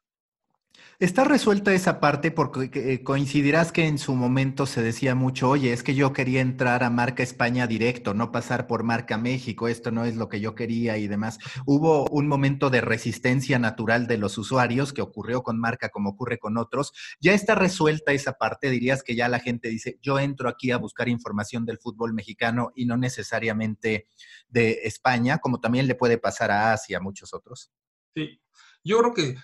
Está 0.98 1.24
resuelta 1.24 1.74
esa 1.74 2.00
parte 2.00 2.30
porque 2.30 2.70
eh, 2.72 3.02
coincidirás 3.02 3.70
que 3.70 3.86
en 3.86 3.98
su 3.98 4.14
momento 4.14 4.64
se 4.64 4.82
decía 4.82 5.14
mucho, 5.14 5.50
oye, 5.50 5.74
es 5.74 5.82
que 5.82 5.94
yo 5.94 6.14
quería 6.14 6.40
entrar 6.40 6.82
a 6.82 6.88
marca 6.88 7.22
España 7.22 7.66
directo, 7.66 8.14
no 8.14 8.32
pasar 8.32 8.66
por 8.66 8.82
marca 8.82 9.18
México, 9.18 9.68
esto 9.68 9.90
no 9.90 10.06
es 10.06 10.16
lo 10.16 10.30
que 10.30 10.40
yo 10.40 10.54
quería 10.54 10.96
y 10.96 11.06
demás. 11.06 11.38
Hubo 11.66 12.06
un 12.06 12.26
momento 12.28 12.70
de 12.70 12.80
resistencia 12.80 13.58
natural 13.58 14.06
de 14.06 14.16
los 14.16 14.38
usuarios 14.38 14.94
que 14.94 15.02
ocurrió 15.02 15.42
con 15.42 15.60
marca 15.60 15.90
como 15.90 16.08
ocurre 16.08 16.38
con 16.38 16.56
otros. 16.56 16.94
Ya 17.20 17.34
está 17.34 17.54
resuelta 17.54 18.12
esa 18.12 18.32
parte, 18.32 18.70
dirías 18.70 19.02
que 19.02 19.14
ya 19.14 19.28
la 19.28 19.38
gente 19.38 19.68
dice, 19.68 19.98
yo 20.00 20.18
entro 20.18 20.48
aquí 20.48 20.70
a 20.70 20.78
buscar 20.78 21.10
información 21.10 21.66
del 21.66 21.76
fútbol 21.76 22.14
mexicano 22.14 22.72
y 22.74 22.86
no 22.86 22.96
necesariamente 22.96 24.06
de 24.48 24.80
España, 24.84 25.40
como 25.40 25.60
también 25.60 25.88
le 25.88 25.94
puede 25.94 26.16
pasar 26.16 26.50
a 26.50 26.72
Asia, 26.72 26.96
a 26.96 27.02
muchos 27.02 27.34
otros. 27.34 27.70
Sí, 28.14 28.40
yo 28.86 28.98
creo 28.98 29.14
que 29.14 29.34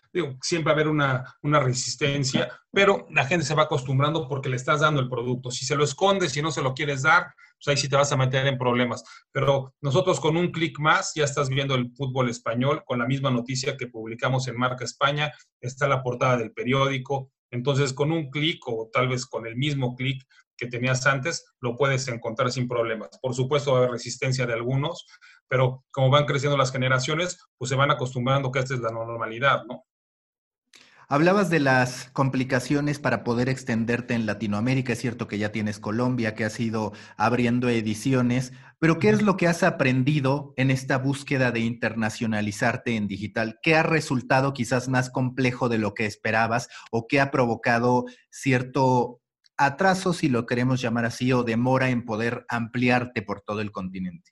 siempre 0.41 0.67
va 0.67 0.71
a 0.71 0.75
haber 0.75 0.89
una, 0.89 1.37
una, 1.43 1.61
resistencia, 1.61 2.49
pero 2.71 3.07
la 3.11 3.27
gente 3.27 3.45
se 3.45 3.55
va 3.55 3.65
acostumbrando 3.65 4.29
porque 4.29 4.49
le 4.49 4.57
estás 4.57 4.81
dando 4.81 5.01
el 5.01 5.09
producto. 5.09 5.51
Si 5.51 5.67
se 5.67 5.75
lo 5.75 5.85
escondes, 5.85 6.33
si 6.33 6.43
no 6.43 6.53
se 6.53 6.63
lo 6.63 6.75
quieres 6.75 7.03
dar, 7.03 7.35
pues 7.63 7.69
ahí 7.69 7.77
sí 7.77 7.89
te 7.89 7.97
vas 7.97 8.13
a 8.13 8.17
meter 8.17 8.47
en 8.47 8.59
problemas. 8.59 9.05
Pero 9.33 9.75
nosotros 9.81 10.21
con 10.21 10.37
un 10.37 10.53
clic 10.53 10.79
más 10.79 11.13
ya 11.15 11.25
estás 11.25 11.49
viendo 11.49 11.75
el 11.75 11.93
fútbol 11.95 12.29
español 12.29 12.83
con 12.85 12.99
la 12.99 13.07
misma 13.07 13.31
noticia 13.31 13.77
que 13.77 13.89
publicamos 13.89 14.47
en 14.49 14.57
Marca 14.57 14.85
España, 14.85 15.33
está 15.61 15.89
la 15.89 16.03
portada 16.03 16.37
del 16.37 16.53
periódico. 16.53 17.31
Entonces, 17.51 17.93
con 17.93 18.13
un 18.13 18.31
clic 18.31 18.67
o 18.67 18.89
tal 18.93 19.09
vez 19.09 19.27
con 19.27 19.47
el 19.47 19.57
mismo 19.57 19.95
clic 19.95 20.25
que 20.57 20.67
tenías 20.67 21.07
antes, 21.07 21.45
lo 21.61 21.77
puedes 21.77 22.07
encontrar 22.09 22.51
sin 22.51 22.69
problemas. 22.69 23.11
Por 23.21 23.35
supuesto, 23.35 23.73
va 23.73 23.79
a 23.79 23.81
haber 23.81 23.93
resistencia 23.93 24.47
de 24.47 24.55
algunos, 24.55 25.07
pero 25.53 25.85
como 25.91 26.09
van 26.09 26.25
creciendo 26.25 26.57
las 26.57 26.73
generaciones, 26.73 27.39
pues 27.59 27.69
se 27.69 27.75
van 27.75 27.91
acostumbrando 27.91 28.51
que 28.51 28.61
esta 28.61 28.73
es 28.73 28.81
la 28.81 28.91
normalidad, 28.91 29.67
¿no? 29.69 29.85
Hablabas 31.09 31.51
de 31.51 31.61
las 31.61 32.09
complicaciones 32.15 32.99
para 32.99 33.23
poder 33.23 33.51
extenderte 33.51 34.15
en 34.15 34.25
Latinoamérica. 34.25 34.95
Es 34.95 35.01
cierto 35.01 35.29
que 35.29 35.37
ya 35.37 35.53
tienes 35.53 35.79
Colombia, 35.79 36.35
que 36.35 36.47
has 36.47 36.59
ido 36.59 36.95
abriendo 37.19 37.69
ediciones, 37.69 38.55
pero 38.79 38.99
¿qué 38.99 39.11
es 39.11 39.21
lo 39.21 39.37
que 39.37 39.47
has 39.47 39.63
aprendido 39.63 40.55
en 40.57 40.71
esta 40.71 40.97
búsqueda 40.97 41.51
de 41.51 41.61
internacionalizarte 41.61 42.97
en 42.97 43.07
digital? 43.07 43.59
¿Qué 43.63 43.75
ha 43.77 43.83
resultado 43.83 44.55
quizás 44.55 44.89
más 44.89 45.11
complejo 45.11 45.69
de 45.69 45.77
lo 45.77 45.93
que 45.93 46.07
esperabas 46.07 46.71
o 46.91 47.07
qué 47.07 47.21
ha 47.21 47.31
provocado 47.31 48.07
cierto 48.31 49.21
atraso, 49.59 50.15
si 50.15 50.31
lo 50.31 50.47
queremos 50.47 50.81
llamar 50.81 51.05
así, 51.05 51.31
o 51.31 51.43
demora 51.43 51.91
en 51.91 52.07
poder 52.07 52.47
ampliarte 52.49 53.21
por 53.21 53.43
todo 53.43 53.61
el 53.61 53.71
continente? 53.71 54.32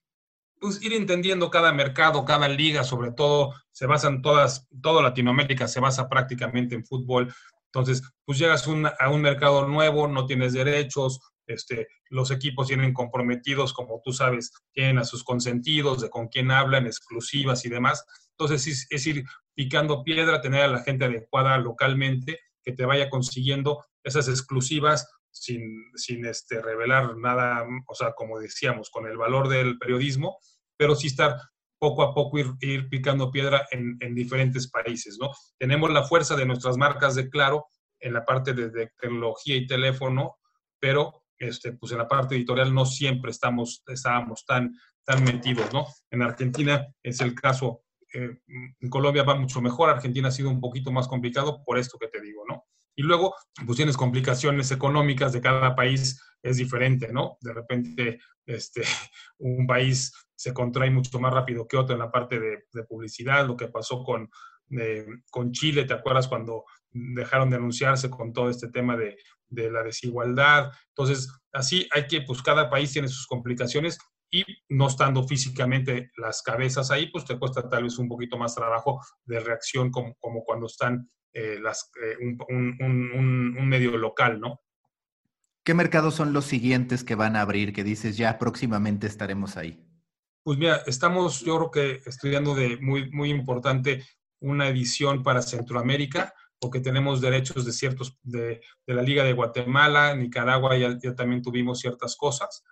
Pues, 0.61 0.83
ir 0.83 0.93
entendiendo 0.93 1.51
cada 1.51 1.73
mercado, 1.73 2.25
cada 2.25 2.49
liga, 2.49 2.85
sobre 2.85 3.13
todo, 3.13 3.55
se 3.73 3.87
basan 3.87 4.23
todas, 4.23 4.69
toda 4.83 5.03
Latinoamérica 5.03 5.67
se 5.67 5.81
basa 5.81 6.09
prácticamente 6.09 6.75
en 6.75 6.85
fútbol. 6.85 7.33
Entonces, 7.67 8.03
pues 8.25 8.39
llegas 8.39 8.67
a 8.67 9.11
un 9.11 9.23
mercado 9.23 9.67
nuevo, 9.67 10.07
no 10.09 10.27
tienes 10.27 10.53
derechos, 10.53 11.21
este, 11.47 11.89
los 12.11 12.31
equipos 12.31 12.69
tienen 12.69 12.93
comprometidos, 12.93 13.73
como 13.73 14.01
tú 14.05 14.13
sabes, 14.13 14.53
tienen 14.73 14.99
a 14.99 15.05
sus 15.05 15.25
consentidos, 15.25 16.01
de 16.01 16.11
con 16.11 16.29
quién 16.29 16.51
hablan, 16.51 16.87
exclusivas 16.87 17.65
y 17.65 17.69
demás. 17.69 18.05
Entonces, 18.33 18.67
es, 18.67 18.87
es 18.91 19.07
ir 19.07 19.25
picando 19.55 20.05
piedra, 20.05 20.41
tener 20.41 20.63
a 20.63 20.69
la 20.69 20.83
gente 20.83 21.05
adecuada 21.07 21.59
localmente 21.59 22.39
que 22.63 22.73
te 22.73 22.85
vaya 22.85 23.09
consiguiendo 23.09 23.85
esas 24.05 24.29
exclusivas 24.29 25.09
sin, 25.31 25.93
sin 25.95 26.27
este, 26.27 26.61
revelar 26.61 27.17
nada, 27.17 27.67
o 27.87 27.95
sea, 27.95 28.13
como 28.13 28.39
decíamos, 28.39 28.91
con 28.91 29.07
el 29.07 29.17
valor 29.17 29.49
del 29.49 29.79
periodismo, 29.79 30.39
pero 30.77 30.95
sí 30.95 31.09
estar 31.09 31.37
poco 31.81 32.03
a 32.03 32.15
poco 32.15 32.39
ir, 32.39 32.89
picando 32.91 33.31
piedra 33.31 33.67
en, 33.71 34.15
diferentes 34.15 34.71
países, 34.71 35.17
¿no? 35.19 35.31
Tenemos 35.59 35.91
la 35.91 36.05
fuerza 36.05 36.37
de 36.37 36.45
nuestras 36.45 36.77
marcas 36.77 37.15
de 37.15 37.31
Claro 37.31 37.67
en 37.99 38.13
la 38.13 38.25
parte 38.25 38.53
de, 38.53 38.91
tecnología 39.01 39.57
y 39.57 39.67
teléfono, 39.67 40.37
pero 40.79 41.25
este, 41.39 41.73
pues 41.73 41.93
en 41.93 41.99
la 41.99 42.09
parte 42.09 42.35
editorial 42.37 42.75
no 42.75 42.85
siempre 42.85 43.31
estamos, 43.31 43.83
estábamos 43.87 44.45
tan, 44.45 44.75
tan 45.05 45.25
metidos, 45.25 45.73
¿no? 45.73 45.87
En 46.11 46.23
Argentina 46.23 46.87
es 47.03 47.21
el 47.23 47.35
caso, 47.35 47.83
eh, 48.13 48.39
en 48.47 48.91
Colombia 48.91 49.23
va 49.23 49.35
mucho 49.35 49.63
mejor, 49.63 49.89
Argentina 49.89 50.29
ha 50.29 50.33
sido 50.33 50.51
un 50.51 50.61
poquito 50.61 50.93
más 50.93 51.09
complicado 51.09 51.65
por 51.65 51.79
esto 51.79 51.99
que 51.99 52.09
te 52.09 52.21
digo, 52.21 52.43
¿no? 52.47 52.65
Y 53.01 53.03
luego, 53.03 53.35
pues 53.65 53.79
tienes 53.79 53.97
complicaciones 53.97 54.71
económicas 54.73 55.33
de 55.33 55.41
cada 55.41 55.75
país, 55.75 56.21
es 56.43 56.59
diferente, 56.59 57.11
¿no? 57.11 57.39
De 57.41 57.55
repente, 57.55 58.21
este, 58.45 58.83
un 59.39 59.67
país 59.67 60.13
se 60.35 60.53
contrae 60.53 60.91
mucho 60.91 61.19
más 61.19 61.33
rápido 61.33 61.67
que 61.67 61.79
otro 61.79 61.95
en 61.95 62.01
la 62.01 62.11
parte 62.11 62.39
de, 62.39 62.85
publicidad, 62.87 63.47
lo 63.47 63.57
que 63.57 63.69
pasó 63.69 64.05
con, 64.05 64.29
con 65.31 65.51
Chile, 65.53 65.87
¿te 65.87 65.95
acuerdas 65.95 66.29
cuando 66.29 66.65
dejaron 66.91 67.49
de 67.49 67.57
anunciarse 67.57 68.11
con 68.11 68.35
todo 68.35 68.51
este 68.51 68.69
tema 68.69 68.99
de, 68.99 69.17
de 69.49 69.71
la 69.71 69.83
desigualdad? 69.83 70.71
Entonces, 70.89 71.33
así 71.55 71.89
hay 71.93 72.07
que, 72.07 72.21
pues 72.21 72.43
cada 72.43 72.69
país 72.69 72.93
tiene 72.93 73.09
sus 73.09 73.27
complicaciones 73.27 73.99
y 74.31 74.45
no 74.69 74.89
estando 74.89 75.27
físicamente 75.27 76.11
las 76.19 76.43
cabezas 76.43 76.91
ahí, 76.91 77.11
pues 77.11 77.25
te 77.25 77.39
cuesta 77.39 77.67
tal 77.67 77.85
vez 77.85 77.97
un 77.97 78.09
poquito 78.09 78.37
más 78.37 78.55
trabajo 78.55 79.01
de 79.25 79.41
reacción 79.41 79.91
como, 79.91 80.15
como 80.17 80.45
cuando 80.45 80.67
están 80.67 81.09
eh, 81.33 81.59
las, 81.61 81.91
eh, 82.03 82.17
un, 82.49 83.69
medio 83.69 83.97
local, 83.97 84.41
¿no? 84.41 84.61
¿Qué 85.65 85.75
mercados 85.75 86.15
son 86.15 86.33
los 86.33 86.47
siguientes 86.47 87.05
que 87.05 87.15
van 87.15 87.37
a 87.37 87.43
abrir, 87.43 87.73
que 87.73 87.85
dices 87.85 88.17
ya 88.17 88.39
próximamente 88.39 89.07
estaremos 89.07 89.57
ahí? 89.57 89.87
Pues 90.43 90.59
mira, 90.59 90.83
estamos 90.87 91.41
yo 91.41 91.57
creo 91.57 91.71
que 91.71 92.09
estudiando 92.09 92.55
de 92.55 92.79
muy, 92.79 93.11
muy 93.13 93.31
importante 93.31 94.05
una 94.41 94.69
edición 94.69 95.23
para 95.23 95.43
Centroamérica, 95.43 96.33
porque 96.59 96.81
tenemos 96.81 97.21
derechos 97.21 97.65
de 97.65 97.73
ciertos, 97.73 98.19
de, 98.23 98.61
la 98.87 99.03
Liga 99.03 99.23
de 99.23 99.35
Guatemala, 99.35 100.15
Nicaragua, 100.15 100.77
ya, 100.77 100.99
ya 101.01 101.15
también 101.15 101.43
tuvimos 101.43 101.79
ciertas 101.79 102.17
cosas, 102.17 102.65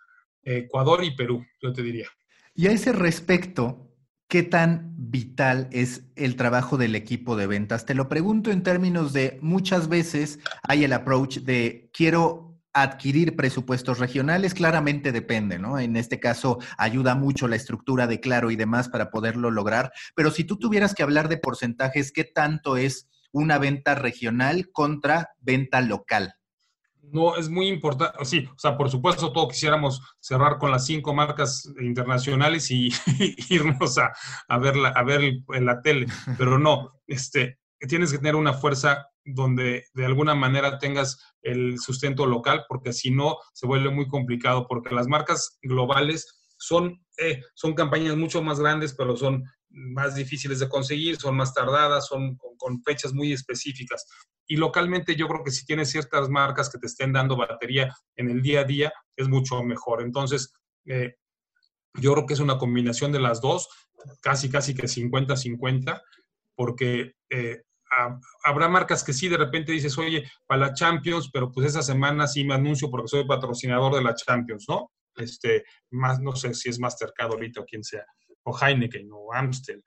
Ecuador 0.43 1.05
y 1.05 1.15
Perú, 1.15 1.45
yo 1.61 1.73
te 1.73 1.83
diría. 1.83 2.09
Y 2.55 2.67
a 2.67 2.73
ese 2.73 2.93
respecto, 2.93 3.88
¿Qué 4.29 4.43
tan 4.43 4.93
vital 4.95 5.69
es 5.73 6.03
el 6.15 6.37
trabajo 6.37 6.77
del 6.77 6.95
equipo 6.95 7.35
de 7.35 7.47
ventas? 7.47 7.87
Te 7.87 7.95
lo 7.95 8.11
pregunto 8.11 8.51
en 8.51 8.63
términos 8.63 9.15
de 9.15 9.39
muchas 9.41 9.89
veces 9.89 10.39
hay 10.63 10.85
el 10.85 10.93
approach 10.93 11.39
de 11.39 11.89
quiero 11.95 12.61
adquirir 12.75 13.37
presupuestos 13.37 13.99
regionales, 13.99 14.53
claramente 14.53 15.13
depende, 15.13 15.59
¿no? 15.59 15.79
En 15.79 15.97
este 15.97 16.21
caso 16.21 16.59
ayuda 16.77 17.15
mucho 17.15 17.49
la 17.49 17.57
estructura 17.57 18.07
de 18.07 18.21
Claro 18.21 18.51
y 18.51 18.57
demás 18.57 18.91
para 18.91 19.11
poderlo 19.11 19.51
lograr, 19.51 19.93
pero 20.15 20.31
si 20.31 20.45
tú 20.45 20.59
tuvieras 20.59 20.95
que 20.95 21.03
hablar 21.03 21.31
de 21.31 21.39
porcentajes, 21.39 22.13
¿qué 22.13 22.25
tanto 22.25 22.77
es 22.77 23.09
una 23.33 23.57
venta 23.57 23.95
regional 23.95 24.71
contra 24.73 25.31
venta 25.41 25.81
local? 25.81 26.38
No 27.13 27.37
es 27.37 27.49
muy 27.49 27.69
importante, 27.69 28.25
sí, 28.25 28.49
o 28.51 28.59
sea, 28.59 28.77
por 28.77 28.91
supuesto, 28.91 29.33
todos 29.33 29.53
quisiéramos 29.53 30.01
cerrar 30.21 30.59
con 30.59 30.71
las 30.71 30.87
cinco 30.87 31.15
marcas 31.15 31.71
internacionales 31.81 32.71
y, 32.71 32.91
irnos 33.51 33.99
a, 33.99 34.13
a, 34.49 34.59
verla, 34.59 34.91
a 34.91 35.03
ver 35.03 35.21
en 35.23 35.67
la 35.67 35.81
tele, 35.83 36.07
pero 36.37 36.59
no, 36.59 36.93
este, 37.07 37.59
tienes 37.87 38.11
que 38.11 38.19
tener 38.19 38.37
una 38.37 38.55
fuerza 38.55 39.07
donde 39.25 39.85
de 39.95 40.07
alguna 40.07 40.35
manera 40.35 40.79
tengas 40.79 41.19
el 41.43 41.79
sustento 41.79 42.27
local, 42.27 42.65
porque 42.69 42.93
si 42.93 43.11
no, 43.11 43.37
se 43.53 43.67
vuelve 43.67 43.91
muy 43.91 44.09
complicado, 44.09 44.67
porque 44.67 44.95
las 44.95 45.07
marcas 45.07 45.59
globales 45.63 46.39
son, 46.59 47.05
eh, 47.19 47.43
son 47.55 47.75
campañas 47.75 48.17
mucho 48.17 48.43
más 48.43 48.59
grandes, 48.59 48.95
pero 48.95 49.17
son 49.17 49.45
más 49.71 50.15
difíciles 50.15 50.59
de 50.59 50.69
conseguir, 50.69 51.17
son 51.17 51.37
más 51.37 51.55
tardadas, 51.55 52.07
son 52.07 52.37
con, 52.57 52.83
fechas 52.83 53.13
muy 53.13 53.33
específicas. 53.33 54.07
Y 54.49 54.57
localmente 54.57 55.15
yo 55.15 55.29
creo 55.29 55.45
que 55.45 55.51
si 55.51 55.65
tienes 55.65 55.91
ciertas 55.91 56.29
marcas 56.29 56.71
que 56.71 56.79
te 56.79 56.87
estén 56.87 57.13
dando 57.13 57.37
batería 57.37 57.95
en 58.17 58.31
el 58.31 58.43
día 58.43 58.61
a 58.61 58.65
día, 58.65 58.93
es 59.15 59.29
mucho 59.29 59.63
mejor. 59.63 60.03
Entonces, 60.03 60.53
eh, 60.87 61.17
yo 61.95 62.15
creo 62.15 62.27
que 62.27 62.35
es 62.35 62.41
una 62.41 62.59
combinación 62.59 63.13
de 63.13 63.21
las 63.21 63.41
dos, 63.41 63.69
casi, 64.23 64.51
casi 64.51 64.75
que 64.75 64.87
50-50, 64.87 66.01
porque 66.57 67.13
eh, 67.31 67.63
habrá 68.45 68.69
marcas 68.69 69.05
que 69.05 69.13
sí 69.13 69.29
de 69.29 69.37
repente 69.37 69.73
dices, 69.73 69.97
oye, 69.99 70.29
para 70.47 70.69
la 70.69 70.75
Champions, 70.75 71.31
pero 71.33 71.53
pues 71.53 71.67
esa 71.67 71.83
semana 71.83 72.27
sí 72.27 72.45
me 72.45 72.55
anuncio 72.55 72.91
porque 72.91 73.09
soy 73.09 73.27
patrocinador 73.27 73.95
de 73.95 74.03
la 74.03 74.15
Champions, 74.15 74.65
¿no? 74.69 74.91
Este, 75.15 75.65
más, 75.91 76.21
no 76.21 76.35
sé 76.35 76.55
si 76.55 76.69
es 76.69 76.79
Mastercard 76.79 77.33
ahorita 77.33 77.61
o 77.61 77.65
quien 77.65 77.85
sea 77.85 78.05
o 78.49 78.59
Heineken 78.59 79.09
o 79.13 79.33
Amstel. 79.33 79.83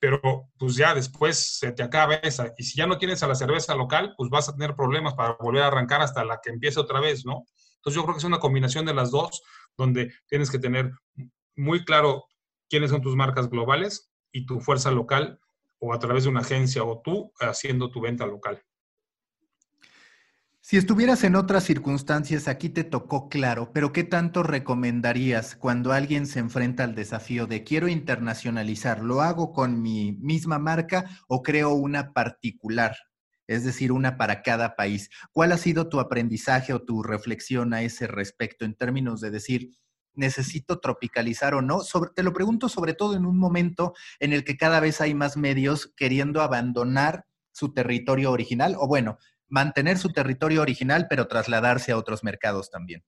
Pero 0.00 0.48
pues 0.58 0.76
ya 0.76 0.94
después 0.94 1.58
se 1.58 1.72
te 1.72 1.82
acaba 1.82 2.14
esa. 2.14 2.52
Y 2.56 2.64
si 2.64 2.78
ya 2.78 2.86
no 2.86 2.98
tienes 2.98 3.22
a 3.22 3.28
la 3.28 3.34
cerveza 3.34 3.74
local, 3.74 4.14
pues 4.16 4.30
vas 4.30 4.48
a 4.48 4.54
tener 4.54 4.74
problemas 4.74 5.14
para 5.14 5.36
volver 5.38 5.62
a 5.62 5.66
arrancar 5.68 6.00
hasta 6.00 6.24
la 6.24 6.40
que 6.42 6.50
empiece 6.50 6.80
otra 6.80 7.00
vez, 7.00 7.24
¿no? 7.26 7.44
Entonces 7.76 7.96
yo 7.96 8.02
creo 8.02 8.14
que 8.14 8.18
es 8.18 8.24
una 8.24 8.40
combinación 8.40 8.86
de 8.86 8.94
las 8.94 9.10
dos, 9.10 9.42
donde 9.76 10.12
tienes 10.26 10.50
que 10.50 10.58
tener 10.58 10.90
muy 11.56 11.84
claro 11.84 12.24
quiénes 12.68 12.90
son 12.90 13.02
tus 13.02 13.16
marcas 13.16 13.48
globales 13.50 14.10
y 14.32 14.46
tu 14.46 14.60
fuerza 14.60 14.90
local 14.90 15.38
o 15.78 15.92
a 15.92 15.98
través 15.98 16.24
de 16.24 16.30
una 16.30 16.40
agencia 16.40 16.84
o 16.84 17.00
tú 17.02 17.32
haciendo 17.40 17.90
tu 17.90 18.00
venta 18.00 18.26
local. 18.26 18.62
Si 20.70 20.76
estuvieras 20.76 21.24
en 21.24 21.34
otras 21.34 21.64
circunstancias, 21.64 22.46
aquí 22.46 22.68
te 22.68 22.84
tocó 22.84 23.28
claro, 23.28 23.72
pero 23.72 23.92
¿qué 23.92 24.04
tanto 24.04 24.44
recomendarías 24.44 25.56
cuando 25.56 25.90
alguien 25.90 26.28
se 26.28 26.38
enfrenta 26.38 26.84
al 26.84 26.94
desafío 26.94 27.48
de 27.48 27.64
quiero 27.64 27.88
internacionalizar? 27.88 29.02
¿Lo 29.02 29.20
hago 29.20 29.52
con 29.52 29.82
mi 29.82 30.12
misma 30.12 30.60
marca 30.60 31.10
o 31.26 31.42
creo 31.42 31.70
una 31.70 32.12
particular? 32.12 32.96
Es 33.48 33.64
decir, 33.64 33.90
una 33.90 34.16
para 34.16 34.42
cada 34.42 34.76
país. 34.76 35.10
¿Cuál 35.32 35.50
ha 35.50 35.58
sido 35.58 35.88
tu 35.88 35.98
aprendizaje 35.98 36.72
o 36.72 36.84
tu 36.84 37.02
reflexión 37.02 37.74
a 37.74 37.82
ese 37.82 38.06
respecto 38.06 38.64
en 38.64 38.76
términos 38.76 39.20
de 39.20 39.32
decir, 39.32 39.70
necesito 40.14 40.78
tropicalizar 40.78 41.52
o 41.54 41.62
no? 41.62 41.80
te 42.14 42.22
lo 42.22 42.32
pregunto 42.32 42.68
sobre 42.68 42.94
todo 42.94 43.16
en 43.16 43.26
un 43.26 43.38
momento 43.38 43.92
en 44.20 44.32
el 44.32 44.44
que 44.44 44.56
cada 44.56 44.78
vez 44.78 45.00
hay 45.00 45.14
más 45.14 45.36
medios 45.36 45.92
queriendo 45.96 46.40
abandonar 46.42 47.24
su 47.50 47.74
territorio 47.74 48.30
original 48.30 48.76
o 48.78 48.86
bueno, 48.86 49.18
mantener 49.50 49.98
su 49.98 50.10
territorio 50.10 50.62
original, 50.62 51.06
pero 51.08 51.26
trasladarse 51.26 51.92
a 51.92 51.98
otros 51.98 52.24
mercados 52.24 52.70
también. 52.70 53.04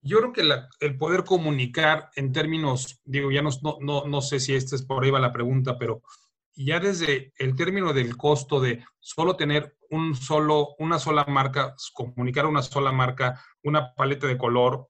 Yo 0.00 0.18
creo 0.18 0.32
que 0.32 0.86
el 0.86 0.96
poder 0.96 1.24
comunicar 1.24 2.10
en 2.14 2.32
términos, 2.32 3.00
digo, 3.04 3.32
ya 3.32 3.42
no, 3.42 3.50
no, 3.80 4.06
no 4.06 4.20
sé 4.20 4.38
si 4.38 4.54
esta 4.54 4.76
es 4.76 4.82
por 4.82 5.02
ahí 5.02 5.10
va 5.10 5.18
la 5.18 5.32
pregunta, 5.32 5.76
pero 5.76 6.02
ya 6.54 6.78
desde 6.78 7.32
el 7.38 7.56
término 7.56 7.92
del 7.92 8.16
costo 8.16 8.60
de 8.60 8.84
solo 9.00 9.36
tener 9.36 9.76
un 9.90 10.14
solo, 10.14 10.74
una 10.78 10.98
sola 10.98 11.24
marca, 11.26 11.74
comunicar 11.94 12.46
una 12.46 12.62
sola 12.62 12.92
marca, 12.92 13.42
una 13.62 13.94
paleta 13.94 14.26
de 14.26 14.38
color, 14.38 14.88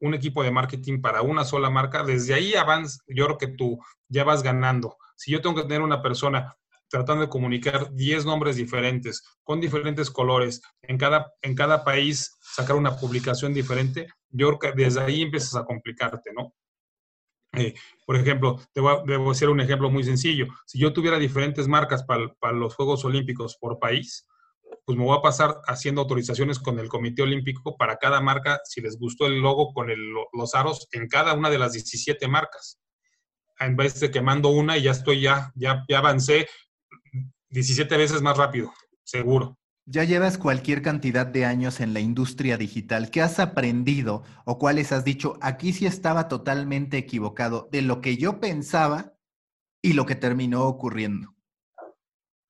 un 0.00 0.14
equipo 0.14 0.42
de 0.42 0.50
marketing 0.50 1.00
para 1.00 1.22
una 1.22 1.44
sola 1.44 1.70
marca, 1.70 2.02
desde 2.02 2.34
ahí 2.34 2.54
avanza, 2.54 3.02
yo 3.08 3.24
creo 3.26 3.38
que 3.38 3.48
tú 3.48 3.78
ya 4.08 4.24
vas 4.24 4.42
ganando. 4.42 4.96
Si 5.16 5.32
yo 5.32 5.40
tengo 5.40 5.56
que 5.56 5.62
tener 5.62 5.80
una 5.80 6.02
persona 6.02 6.56
tratando 6.88 7.22
de 7.22 7.28
comunicar 7.28 7.92
10 7.92 8.24
nombres 8.24 8.56
diferentes, 8.56 9.22
con 9.42 9.60
diferentes 9.60 10.10
colores, 10.10 10.62
en 10.82 10.98
cada, 10.98 11.32
en 11.42 11.54
cada 11.54 11.84
país 11.84 12.36
sacar 12.40 12.76
una 12.76 12.96
publicación 12.96 13.52
diferente, 13.52 14.06
yo 14.30 14.48
creo 14.48 14.58
que 14.74 14.82
desde 14.82 15.00
ahí 15.00 15.22
empiezas 15.22 15.56
a 15.56 15.64
complicarte, 15.64 16.30
¿no? 16.32 16.54
Eh, 17.52 17.74
por 18.04 18.16
ejemplo, 18.16 18.60
te 18.72 18.80
voy 18.80 18.94
a, 18.94 19.02
debo 19.04 19.30
hacer 19.30 19.48
un 19.48 19.60
ejemplo 19.60 19.90
muy 19.90 20.04
sencillo. 20.04 20.46
Si 20.66 20.78
yo 20.78 20.92
tuviera 20.92 21.18
diferentes 21.18 21.66
marcas 21.66 22.04
para, 22.04 22.32
para 22.34 22.52
los 22.52 22.74
Juegos 22.74 23.04
Olímpicos 23.04 23.56
por 23.58 23.78
país, 23.78 24.26
pues 24.84 24.96
me 24.96 25.04
voy 25.04 25.16
a 25.16 25.22
pasar 25.22 25.60
haciendo 25.66 26.02
autorizaciones 26.02 26.58
con 26.58 26.78
el 26.78 26.88
Comité 26.88 27.22
Olímpico 27.22 27.76
para 27.76 27.96
cada 27.96 28.20
marca, 28.20 28.60
si 28.64 28.80
les 28.80 28.98
gustó 28.98 29.26
el 29.26 29.40
logo 29.40 29.72
con 29.72 29.88
los 30.32 30.54
aros 30.54 30.86
en 30.92 31.08
cada 31.08 31.34
una 31.34 31.50
de 31.50 31.58
las 31.58 31.72
17 31.72 32.28
marcas. 32.28 32.78
En 33.58 33.74
vez 33.74 33.98
de 34.00 34.10
que 34.10 34.20
mando 34.20 34.50
una 34.50 34.76
y 34.76 34.82
ya 34.82 34.90
estoy, 34.90 35.22
ya, 35.22 35.50
ya, 35.54 35.84
ya 35.88 35.98
avancé 35.98 36.46
17 37.56 37.96
veces 37.96 38.20
más 38.20 38.36
rápido, 38.36 38.70
seguro. 39.02 39.58
Ya 39.86 40.04
llevas 40.04 40.36
cualquier 40.36 40.82
cantidad 40.82 41.24
de 41.24 41.46
años 41.46 41.80
en 41.80 41.94
la 41.94 42.00
industria 42.00 42.58
digital. 42.58 43.10
¿Qué 43.10 43.22
has 43.22 43.38
aprendido 43.38 44.24
o 44.44 44.58
cuáles 44.58 44.92
has 44.92 45.06
dicho? 45.06 45.38
Aquí 45.40 45.72
sí 45.72 45.86
estaba 45.86 46.28
totalmente 46.28 46.98
equivocado 46.98 47.70
de 47.72 47.80
lo 47.80 48.02
que 48.02 48.18
yo 48.18 48.40
pensaba 48.40 49.14
y 49.80 49.94
lo 49.94 50.04
que 50.04 50.16
terminó 50.16 50.64
ocurriendo. 50.64 51.34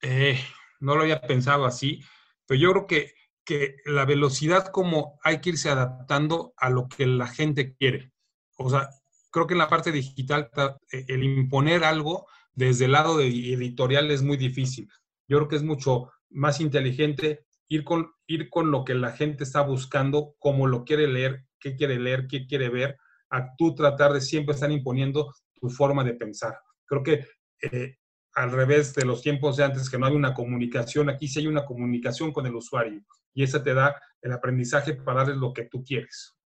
Eh, 0.02 0.40
no 0.80 0.96
lo 0.96 1.02
había 1.02 1.20
pensado 1.20 1.66
así, 1.66 2.00
pero 2.44 2.58
yo 2.58 2.72
creo 2.72 2.86
que, 2.88 3.14
que 3.44 3.76
la 3.84 4.06
velocidad 4.06 4.72
como 4.72 5.20
hay 5.22 5.40
que 5.40 5.50
irse 5.50 5.70
adaptando 5.70 6.52
a 6.56 6.68
lo 6.68 6.88
que 6.88 7.06
la 7.06 7.28
gente 7.28 7.76
quiere. 7.76 8.10
O 8.56 8.70
sea, 8.70 8.88
creo 9.30 9.46
que 9.46 9.54
en 9.54 9.58
la 9.58 9.68
parte 9.68 9.92
digital 9.92 10.50
eh, 10.90 11.04
el 11.06 11.22
imponer 11.22 11.84
algo 11.84 12.26
desde 12.56 12.86
el 12.86 12.92
lado 12.92 13.18
de 13.18 13.28
editorial 13.28 14.10
es 14.10 14.22
muy 14.22 14.36
difícil. 14.36 14.88
Yo 15.28 15.38
creo 15.38 15.48
que 15.48 15.56
es 15.56 15.62
mucho 15.62 16.10
más 16.30 16.60
inteligente 16.60 17.44
ir 17.68 17.84
con, 17.84 18.10
ir 18.26 18.48
con 18.50 18.70
lo 18.70 18.84
que 18.84 18.94
la 18.94 19.12
gente 19.12 19.44
está 19.44 19.60
buscando, 19.60 20.34
cómo 20.38 20.66
lo 20.66 20.84
quiere 20.84 21.06
leer, 21.06 21.44
qué 21.60 21.76
quiere 21.76 21.98
leer, 21.98 22.26
qué 22.26 22.46
quiere 22.46 22.68
ver, 22.68 22.96
a 23.30 23.54
tú 23.56 23.74
tratar 23.74 24.12
de 24.12 24.20
siempre 24.20 24.54
estar 24.54 24.70
imponiendo 24.70 25.32
tu 25.54 25.68
forma 25.68 26.02
de 26.02 26.14
pensar. 26.14 26.58
Creo 26.86 27.02
que 27.02 27.26
eh, 27.60 27.96
al 28.34 28.52
revés 28.52 28.94
de 28.94 29.04
los 29.04 29.22
tiempos 29.22 29.56
de 29.56 29.64
antes, 29.64 29.90
que 29.90 29.98
no 29.98 30.06
hay 30.06 30.14
una 30.14 30.34
comunicación, 30.34 31.10
aquí 31.10 31.28
sí 31.28 31.40
hay 31.40 31.46
una 31.46 31.64
comunicación 31.64 32.32
con 32.32 32.46
el 32.46 32.54
usuario 32.54 33.02
y 33.34 33.42
esa 33.42 33.62
te 33.62 33.74
da 33.74 34.00
el 34.22 34.32
aprendizaje 34.32 34.94
para 34.94 35.24
darle 35.24 35.36
lo 35.36 35.52
que 35.52 35.64
tú 35.64 35.84
quieres. 35.84 36.36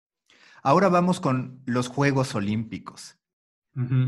Ahora 0.63 0.89
vamos 0.89 1.21
con 1.21 1.63
los 1.67 1.89
Juegos 1.89 2.35
Olímpicos. 2.35 3.20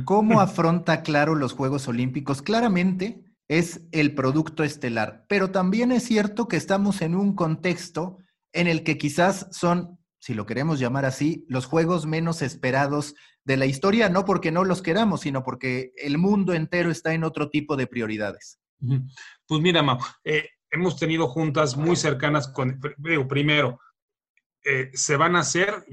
¿Cómo 0.05 0.41
afronta 0.41 1.03
Claro 1.03 1.35
los 1.35 1.53
Juegos 1.53 1.89
Olímpicos? 1.89 2.43
Claramente 2.43 3.25
es 3.49 3.87
el 3.93 4.15
producto 4.15 4.65
estelar, 4.65 5.27
pero 5.29 5.51
también 5.51 5.93
es 5.93 6.05
cierto 6.05 6.49
que 6.49 6.57
estamos 6.57 7.03
en 7.03 7.15
un 7.15 7.35
contexto 7.35 8.19
en 8.53 8.67
el 8.67 8.83
que 8.83 8.99
quizás 8.99 9.49
son, 9.51 9.99
si 10.19 10.35
lo 10.35 10.47
queremos 10.47 10.79
llamar 10.79 11.05
así, 11.05 11.45
los 11.49 11.67
juegos 11.67 12.07
menos 12.07 12.43
esperados 12.43 13.15
de 13.45 13.57
la 13.57 13.67
historia, 13.67 14.09
no 14.09 14.25
porque 14.25 14.53
no 14.53 14.65
los 14.65 14.83
queramos, 14.83 15.23
sino 15.23 15.43
porque 15.43 15.93
el 15.97 16.19
mundo 16.19 16.55
entero 16.55 16.91
está 16.91 17.13
en 17.13 17.25
otro 17.25 17.51
tipo 17.51 17.77
de 17.77 17.87
prioridades. 17.87 18.59
Pues 19.47 19.61
mira, 19.61 19.83
Mau, 19.83 19.99
eh, 20.25 20.49
hemos 20.71 20.97
tenido 20.97 21.29
juntas 21.29 21.77
muy 21.77 21.97
cercanas 21.97 22.49
con, 22.49 22.81
primero, 23.29 23.81
eh, 24.65 24.91
¿se 24.95 25.17
van 25.17 25.37
a 25.37 25.41
hacer? 25.41 25.85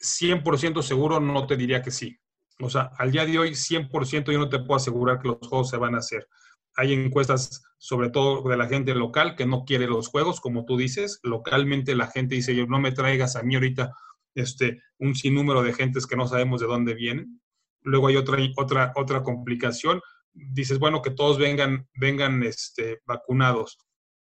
100% 0.00 0.82
seguro 0.82 1.20
no 1.20 1.46
te 1.46 1.56
diría 1.56 1.82
que 1.82 1.90
sí. 1.90 2.19
O 2.60 2.70
sea, 2.70 2.90
al 2.98 3.10
día 3.10 3.26
de 3.26 3.38
hoy, 3.38 3.50
100% 3.50 4.32
yo 4.32 4.38
no 4.38 4.48
te 4.48 4.58
puedo 4.58 4.76
asegurar 4.76 5.20
que 5.20 5.28
los 5.28 5.38
juegos 5.38 5.70
se 5.70 5.76
van 5.76 5.94
a 5.94 5.98
hacer. 5.98 6.28
Hay 6.76 6.92
encuestas, 6.92 7.62
sobre 7.78 8.10
todo 8.10 8.48
de 8.48 8.56
la 8.56 8.68
gente 8.68 8.94
local, 8.94 9.34
que 9.36 9.46
no 9.46 9.64
quiere 9.64 9.86
los 9.86 10.08
juegos, 10.08 10.40
como 10.40 10.64
tú 10.64 10.76
dices. 10.76 11.20
Localmente 11.22 11.94
la 11.94 12.06
gente 12.06 12.34
dice, 12.34 12.54
yo 12.54 12.66
no 12.66 12.78
me 12.78 12.92
traigas 12.92 13.36
a 13.36 13.42
mí 13.42 13.54
ahorita 13.54 13.92
este, 14.34 14.82
un 14.98 15.14
sinnúmero 15.14 15.62
de 15.62 15.72
gentes 15.72 16.06
que 16.06 16.16
no 16.16 16.26
sabemos 16.26 16.60
de 16.60 16.66
dónde 16.66 16.94
vienen. 16.94 17.40
Luego 17.82 18.08
hay 18.08 18.16
otra, 18.16 18.38
otra, 18.56 18.92
otra 18.94 19.22
complicación. 19.22 20.00
Dices, 20.32 20.78
bueno, 20.78 21.02
que 21.02 21.10
todos 21.10 21.38
vengan, 21.38 21.88
vengan 21.94 22.42
este, 22.42 23.00
vacunados. 23.06 23.78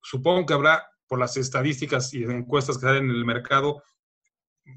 Supongo 0.02 0.46
que 0.46 0.54
habrá, 0.54 0.88
por 1.08 1.20
las 1.20 1.36
estadísticas 1.38 2.14
y 2.14 2.24
encuestas 2.24 2.78
que 2.78 2.86
salen 2.86 3.10
en 3.10 3.16
el 3.16 3.26
mercado, 3.26 3.82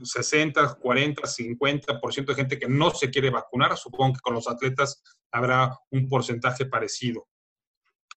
60, 0.02 0.74
40, 0.74 1.22
50% 1.22 2.24
de 2.26 2.34
gente 2.34 2.58
que 2.58 2.68
no 2.68 2.90
se 2.90 3.10
quiere 3.10 3.30
vacunar. 3.30 3.76
Supongo 3.76 4.14
que 4.14 4.20
con 4.20 4.34
los 4.34 4.48
atletas 4.48 5.02
habrá 5.30 5.78
un 5.90 6.08
porcentaje 6.08 6.66
parecido. 6.66 7.28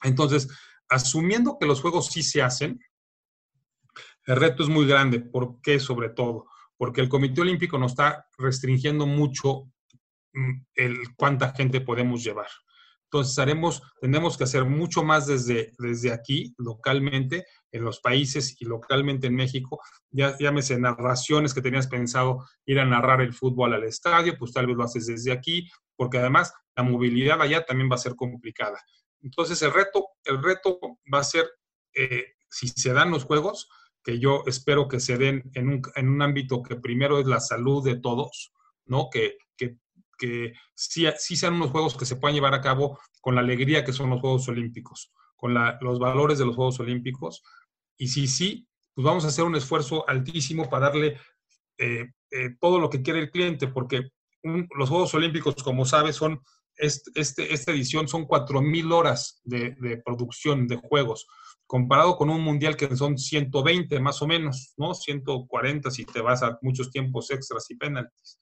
Entonces, 0.04 0.48
asumiendo 0.90 1.58
que 1.60 1.66
los 1.66 1.82
juegos 1.82 2.08
sí 2.08 2.24
se 2.24 2.42
hacen, 2.42 2.80
el 4.26 4.36
reto 4.36 4.64
es 4.64 4.70
muy 4.70 4.88
grande. 4.88 5.20
¿Por 5.20 5.62
qué 5.62 5.80
sobre 5.80 6.10
todo? 6.10 6.48
Porque 6.78 7.02
el 7.02 7.10
Comité 7.10 7.42
Olímpico 7.42 7.78
nos 7.78 7.92
está 7.92 8.28
restringiendo 8.38 9.06
mucho 9.06 9.72
mm, 10.34 10.66
el 10.76 11.16
cuánta 11.16 11.54
gente 11.54 11.82
podemos 11.82 12.24
llevar. 12.24 12.48
Entonces, 13.06 13.38
haremos, 13.40 13.82
tenemos 14.02 14.38
que 14.38 14.44
hacer 14.44 14.66
mucho 14.66 15.04
más 15.04 15.28
desde, 15.28 15.72
desde 15.78 16.12
aquí, 16.12 16.54
localmente, 16.58 17.46
en 17.72 17.84
los 17.84 18.00
países 18.00 18.56
y 18.60 18.66
localmente 18.66 19.28
en 19.28 19.36
México. 19.36 19.80
Ya, 20.12 20.36
llámese 20.40 20.80
narraciones 20.80 21.54
que 21.54 21.62
tenías 21.62 21.88
pensado 21.88 22.46
ir 22.66 22.80
a 22.80 22.86
narrar 22.86 23.22
el 23.22 23.34
fútbol 23.34 23.74
al 23.74 23.84
estadio, 23.84 24.38
pues 24.38 24.52
tal 24.52 24.68
vez 24.68 24.76
lo 24.76 24.84
haces 24.84 25.06
desde 25.06 25.32
aquí, 25.32 25.70
porque 25.96 26.18
además 26.18 26.54
la 26.76 26.84
movilidad 26.84 27.42
allá 27.42 27.66
también 27.66 27.90
va 27.90 27.96
a 27.96 28.00
ser 28.00 28.16
complicada. 28.16 28.82
Entonces, 29.22 29.62
el 29.62 29.74
reto, 29.74 30.08
el 30.24 30.42
reto 30.42 30.80
va 31.12 31.20
a 31.20 31.24
ser, 31.24 31.46
eh, 31.94 32.34
si 32.50 32.68
se 32.68 32.94
dan 32.94 33.12
los 33.12 33.24
juegos, 33.26 33.68
que 34.04 34.20
yo 34.20 34.44
espero 34.46 34.88
que 34.88 35.00
se 35.00 35.18
den 35.18 35.50
en 35.56 35.68
un, 35.68 35.82
en 35.96 36.10
un 36.10 36.22
ámbito 36.22 36.62
que 36.62 36.76
primero 36.76 37.20
es 37.20 37.26
la 37.26 37.40
salud 37.40 37.84
de 37.84 38.00
todos, 38.00 38.54
¿no? 38.86 39.10
Que, 39.12 39.38
que 39.58 39.78
que 40.18 40.54
sí, 40.74 41.06
sean 41.36 41.54
unos 41.54 41.72
juegos 41.72 41.96
que 41.96 42.06
se 42.06 42.16
puedan 42.16 42.36
llevar 42.36 42.54
a 42.54 42.62
cabo 42.62 43.00
con 43.22 43.36
la 43.36 43.42
alegría 43.42 43.84
que 43.84 43.94
son 43.94 44.10
los 44.10 44.22
Juegos 44.22 44.48
Olímpicos, 44.48 45.12
con 45.36 45.54
los 45.54 46.00
valores 46.00 46.38
de 46.40 46.46
los 46.46 46.56
Juegos 46.56 46.80
Olímpicos. 46.80 47.44
Y 47.98 48.08
si 48.08 48.28
sí, 48.28 48.68
pues 48.94 49.06
vamos 49.06 49.26
a 49.26 49.30
hacer 49.30 49.46
un 49.46 49.56
esfuerzo 49.56 50.08
altísimo 50.08 50.70
para 50.70 50.88
darle 50.88 51.20
eh, 51.78 52.06
eh, 52.32 52.56
todo 52.60 52.80
lo 52.80 52.90
que 52.90 53.02
quiere 53.02 53.20
el 53.20 53.32
cliente, 53.32 53.68
porque 53.68 54.10
los 54.44 54.90
Juegos 54.90 55.14
Olímpicos, 55.14 55.56
como 55.64 55.86
sabes, 55.86 56.16
son 56.16 56.42
este, 56.78 57.54
esta 57.54 57.72
edición 57.72 58.08
son 58.08 58.28
4.000 58.28 58.92
horas 58.92 59.40
de, 59.44 59.76
de, 59.80 59.98
producción 59.98 60.68
de 60.68 60.76
juegos, 60.76 61.26
comparado 61.66 62.18
con 62.18 62.30
un 62.30 62.42
mundial 62.42 62.76
que 62.76 62.94
son 62.96 63.18
120 63.18 64.00
más 64.00 64.22
o 64.22 64.28
menos, 64.28 64.74
¿no? 64.78 64.94
140 64.94 65.90
si 65.90 66.06
te 66.06 66.22
vas 66.22 66.44
a 66.44 66.58
muchos 66.62 66.92
tiempos 66.92 67.32
extras 67.32 67.70
y 67.70 67.76
penaltis. 67.76 68.40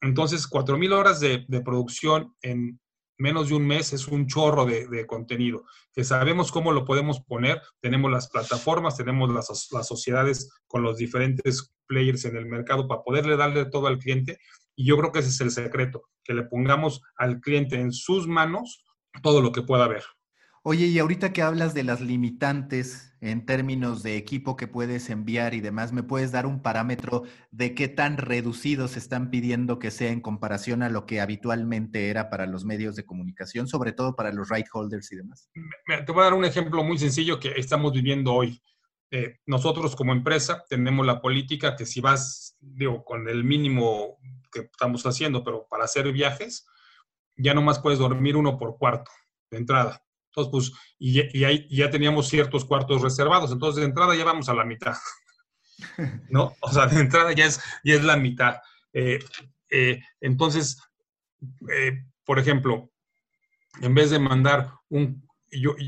Entonces, 0.00 0.48
4.000 0.48 0.92
horas 0.92 1.20
de, 1.20 1.46
producción 1.64 2.34
en 2.42 2.80
menos 3.18 3.48
de 3.48 3.54
un 3.54 3.66
mes 3.66 3.92
es 3.92 4.08
un 4.08 4.26
chorro 4.26 4.66
de, 4.66 5.06
contenido, 5.06 5.64
que 5.92 6.04
sabemos 6.04 6.52
cómo 6.52 6.72
lo 6.72 6.84
podemos 6.84 7.20
poner, 7.20 7.62
tenemos 7.80 8.10
las 8.10 8.28
plataformas, 8.28 8.96
tenemos 8.96 9.32
las, 9.32 9.46
sociedades 9.86 10.50
con 10.66 10.82
los 10.82 10.98
diferentes 10.98 11.74
players 11.86 12.24
en 12.26 12.36
el 12.36 12.46
mercado 12.46 12.86
para 12.86 13.02
poderle 13.02 13.36
darle 13.36 13.64
todo 13.66 13.86
al 13.86 13.98
cliente. 13.98 14.38
Y 14.74 14.86
yo 14.86 14.98
creo 14.98 15.12
que 15.12 15.20
ese 15.20 15.30
es 15.30 15.40
el 15.40 15.50
secreto, 15.50 16.02
que 16.22 16.34
le 16.34 16.42
pongamos 16.42 17.02
al 17.16 17.40
cliente 17.40 17.76
en 17.76 17.92
sus 17.92 18.26
manos 18.26 18.84
todo 19.22 19.40
lo 19.40 19.52
que 19.52 19.62
pueda 19.62 19.84
haber. 19.84 20.04
Oye, 20.68 20.86
y 20.86 20.98
ahorita 20.98 21.32
que 21.32 21.42
hablas 21.42 21.74
de 21.74 21.84
las 21.84 22.00
limitantes 22.00 23.16
en 23.20 23.46
términos 23.46 24.02
de 24.02 24.16
equipo 24.16 24.56
que 24.56 24.66
puedes 24.66 25.10
enviar 25.10 25.54
y 25.54 25.60
demás, 25.60 25.92
¿me 25.92 26.02
puedes 26.02 26.32
dar 26.32 26.44
un 26.44 26.60
parámetro 26.60 27.22
de 27.52 27.72
qué 27.72 27.86
tan 27.86 28.16
reducidos 28.16 28.96
están 28.96 29.30
pidiendo 29.30 29.78
que 29.78 29.92
sea 29.92 30.10
en 30.10 30.20
comparación 30.20 30.82
a 30.82 30.88
lo 30.88 31.06
que 31.06 31.20
habitualmente 31.20 32.08
era 32.10 32.30
para 32.30 32.46
los 32.46 32.64
medios 32.64 32.96
de 32.96 33.06
comunicación, 33.06 33.68
sobre 33.68 33.92
todo 33.92 34.16
para 34.16 34.32
los 34.32 34.48
right 34.48 34.66
holders 34.72 35.12
y 35.12 35.16
demás? 35.18 35.48
Te 35.86 36.10
voy 36.10 36.22
a 36.22 36.24
dar 36.24 36.34
un 36.34 36.44
ejemplo 36.44 36.82
muy 36.82 36.98
sencillo 36.98 37.38
que 37.38 37.52
estamos 37.56 37.92
viviendo 37.92 38.34
hoy. 38.34 38.60
Eh, 39.12 39.38
nosotros 39.46 39.94
como 39.94 40.10
empresa 40.10 40.64
tenemos 40.68 41.06
la 41.06 41.20
política 41.20 41.76
que 41.76 41.86
si 41.86 42.00
vas, 42.00 42.56
digo, 42.58 43.04
con 43.04 43.28
el 43.28 43.44
mínimo 43.44 44.18
que 44.50 44.62
estamos 44.62 45.06
haciendo, 45.06 45.44
pero 45.44 45.68
para 45.70 45.84
hacer 45.84 46.10
viajes, 46.10 46.66
ya 47.36 47.54
no 47.54 47.62
más 47.62 47.78
puedes 47.78 48.00
dormir 48.00 48.36
uno 48.36 48.58
por 48.58 48.76
cuarto 48.78 49.12
de 49.48 49.58
entrada. 49.58 50.02
Entonces, 50.36 50.70
pues, 50.70 50.72
y, 50.98 51.44
ahí, 51.44 51.66
ya 51.70 51.90
teníamos 51.90 52.28
ciertos 52.28 52.64
cuartos 52.64 53.00
reservados. 53.00 53.50
Entonces, 53.52 53.80
de 53.80 53.86
entrada 53.88 54.14
ya 54.14 54.24
vamos 54.24 54.48
a 54.48 54.54
la 54.54 54.64
mitad. 54.64 54.94
¿No? 56.28 56.54
O 56.60 56.70
sea, 56.70 56.86
de 56.86 57.00
entrada 57.00 57.32
ya 57.32 57.46
es, 57.46 57.60
ya 57.82 57.94
es 57.94 58.04
la 58.04 58.16
mitad. 58.16 58.60
Eh, 58.92 59.18
eh, 59.70 60.02
entonces, 60.20 60.78
por 62.24 62.38
ejemplo, 62.38 62.90
en 63.80 63.94
vez 63.94 64.10
de 64.10 64.18
mandar 64.18 64.72
un, 64.90 65.26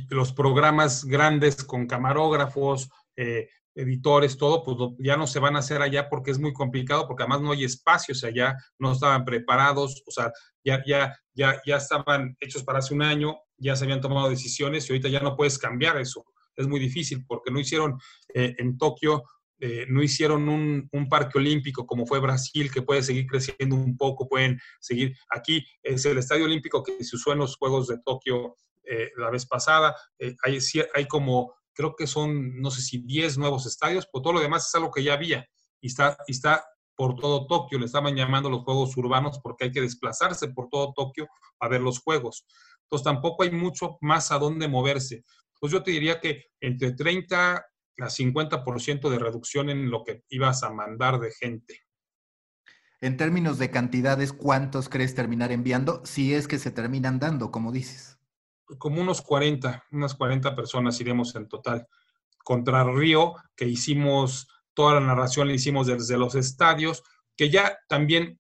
los 0.09 0.33
programas 0.33 1.05
grandes 1.05 1.65
con 1.65 1.87
camarógrafos, 1.87 2.91
eh, 3.17 3.51
editores, 3.79 4.37
todo, 4.37 4.65
pues 4.65 4.77
ya 4.99 5.17
no 5.17 5.29
se 5.29 5.39
van 5.39 5.55
a 5.55 5.61
hacer 5.61 5.81
allá 5.81 6.09
porque 6.09 6.33
es 6.33 6.39
muy 6.39 6.53
complicado, 6.53 7.07
porque 7.07 7.23
además 7.23 7.43
no 7.43 7.53
hay 7.53 7.63
espacios 7.63 8.25
allá, 8.25 8.57
no 8.77 8.93
estaban 8.93 9.25
preparados, 9.25 10.03
o 10.05 10.11
sea, 10.11 10.33
ya, 10.65 10.83
ya, 10.85 11.17
ya, 11.33 11.61
ya 11.65 11.77
estaban 11.77 12.37
hechos 12.41 12.65
para 12.65 12.81
hace 12.81 12.93
un 12.93 13.03
año, 13.03 13.37
ya 13.57 13.77
se 13.77 13.85
habían 13.85 14.01
tomado 14.01 14.29
decisiones 14.29 14.89
y 14.89 14.93
ahorita 14.93 15.09
ya 15.09 15.21
no 15.21 15.37
puedes 15.37 15.59
cambiar 15.59 15.97
eso. 15.97 16.25
Es 16.57 16.67
muy 16.67 16.81
difícil 16.81 17.25
porque 17.25 17.53
no 17.53 17.61
hicieron 17.61 18.01
eh, 18.35 18.57
en 18.59 18.77
Tokio, 18.77 19.23
eh, 19.61 19.87
no 19.89 20.03
hicieron 20.03 20.49
un, 20.49 20.89
un, 20.91 21.09
parque 21.09 21.39
olímpico 21.39 21.87
como 21.87 22.05
fue 22.05 22.19
Brasil, 22.19 22.73
que 22.73 22.83
puede 22.83 23.03
seguir 23.05 23.27
creciendo 23.27 23.77
un 23.77 23.97
poco, 23.97 24.29
pueden 24.29 24.59
seguir. 24.81 25.17
Aquí 25.31 25.65
es 25.85 26.05
el 26.05 26.19
estadio 26.19 26.47
olímpico 26.47 26.83
que 26.83 27.05
se 27.05 27.15
usó 27.15 27.33
en 27.33 27.39
los 27.39 27.57
Juegos 27.57 27.87
de 27.87 27.99
Tokio 28.05 28.57
la 29.19 29.29
vez 29.29 29.45
pasada. 29.45 29.95
hay, 30.19 30.59
hay 30.95 31.07
como 31.07 31.58
creo 31.79 31.95
que 31.95 32.09
son, 32.09 32.61
no 32.61 32.73
sé 32.73 32.83
si 32.83 32.99
10 32.99 33.39
nuevos 33.39 33.65
estadios, 33.65 34.09
pero 34.13 34.21
todo 34.21 34.33
lo 34.33 34.41
demás 34.41 34.67
es 34.67 34.75
algo 34.75 34.91
que 34.91 35.05
ya 35.05 35.15
había 35.15 35.47
y 35.81 35.87
está, 35.87 36.19
y 36.27 36.33
está 36.33 36.65
por 36.97 37.15
todo 37.15 37.47
Tokio, 37.47 37.79
le 37.79 37.87
estaban 37.87 38.17
llamando 38.17 38.51
los 38.51 38.65
juegos 38.65 38.97
urbanos 38.97 39.39
porque 39.41 39.67
hay 39.67 39.71
que 39.71 39.81
desplazarse 39.81 40.49
por 40.49 40.69
todo 40.69 40.93
Tokio 40.93 41.29
a 41.61 41.69
ver 41.69 41.81
los 41.81 42.01
juegos. 42.01 42.45
Entonces 42.83 43.05
tampoco 43.05 43.45
hay 43.45 43.53
mucho 43.53 43.97
más 44.01 44.33
a 44.33 44.41
dónde 44.41 44.67
moverse. 44.67 45.23
Pues 45.61 45.73
yo 45.73 45.81
te 45.85 45.93
diría 45.93 46.19
que 46.19 46.47
entre 46.61 46.95
30 46.95 47.55
a 47.55 47.65
50% 48.09 49.09
de 49.09 49.19
reducción 49.21 49.71
en 49.71 49.89
lo 49.89 50.03
que 50.03 50.25
ibas 50.31 50.65
a 50.65 50.71
mandar 50.71 51.21
de 51.21 51.31
gente. 51.31 51.81
En 53.01 53.17
términos 53.17 53.59
de 53.59 53.71
cantidades, 53.71 54.33
¿cuántos 54.33 54.89
crees 54.89 55.15
terminar 55.15 55.53
enviando? 55.53 56.05
Si 56.05 56.35
es 56.35 56.49
que 56.49 56.59
se 56.59 56.73
terminan 56.73 57.21
dando, 57.21 57.53
como 57.53 57.71
dices 57.71 58.18
como 58.77 59.01
unos 59.01 59.23
40, 59.23 59.85
unas 59.93 60.15
40 60.15 60.55
personas 60.55 61.01
iremos 61.01 61.35
en 61.35 61.49
total. 61.49 61.87
Contra 62.45 62.85
Río, 62.85 63.35
que 63.57 63.67
hicimos, 63.67 64.49
toda 64.75 64.95
la 64.95 65.07
narración 65.07 65.49
la 65.49 65.55
hicimos 65.55 65.87
desde 65.87 66.19
los 66.19 66.35
estadios, 66.35 67.03
que 67.37 67.51
ya 67.51 67.79
también, 67.89 68.39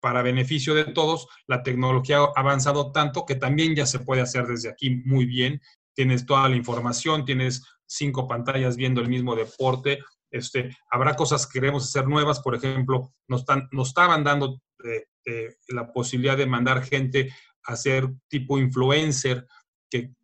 para 0.00 0.22
beneficio 0.22 0.74
de 0.74 0.84
todos, 0.84 1.28
la 1.46 1.62
tecnología 1.62 2.18
ha 2.18 2.32
avanzado 2.36 2.92
tanto 2.92 3.24
que 3.24 3.34
también 3.34 3.74
ya 3.74 3.86
se 3.86 4.00
puede 4.00 4.22
hacer 4.22 4.46
desde 4.46 4.70
aquí 4.70 5.02
muy 5.04 5.26
bien. 5.26 5.60
Tienes 5.94 6.26
toda 6.26 6.48
la 6.48 6.56
información, 6.56 7.24
tienes 7.24 7.62
cinco 7.86 8.26
pantallas 8.26 8.76
viendo 8.76 9.00
el 9.00 9.08
mismo 9.08 9.34
deporte. 9.34 9.98
Este, 10.30 10.76
habrá 10.90 11.16
cosas 11.16 11.46
que 11.46 11.58
queremos 11.58 11.84
hacer 11.84 12.06
nuevas, 12.06 12.40
por 12.40 12.54
ejemplo, 12.54 13.12
nos, 13.28 13.44
estaban 13.88 14.24
dando 14.24 14.60
eh, 14.84 15.04
eh, 15.26 15.56
la 15.68 15.92
posibilidad 15.92 16.36
de 16.36 16.46
mandar 16.46 16.84
gente 16.84 17.32
a 17.64 17.76
ser 17.76 18.08
tipo 18.28 18.58
influencer, 18.58 19.46
que 19.90 20.14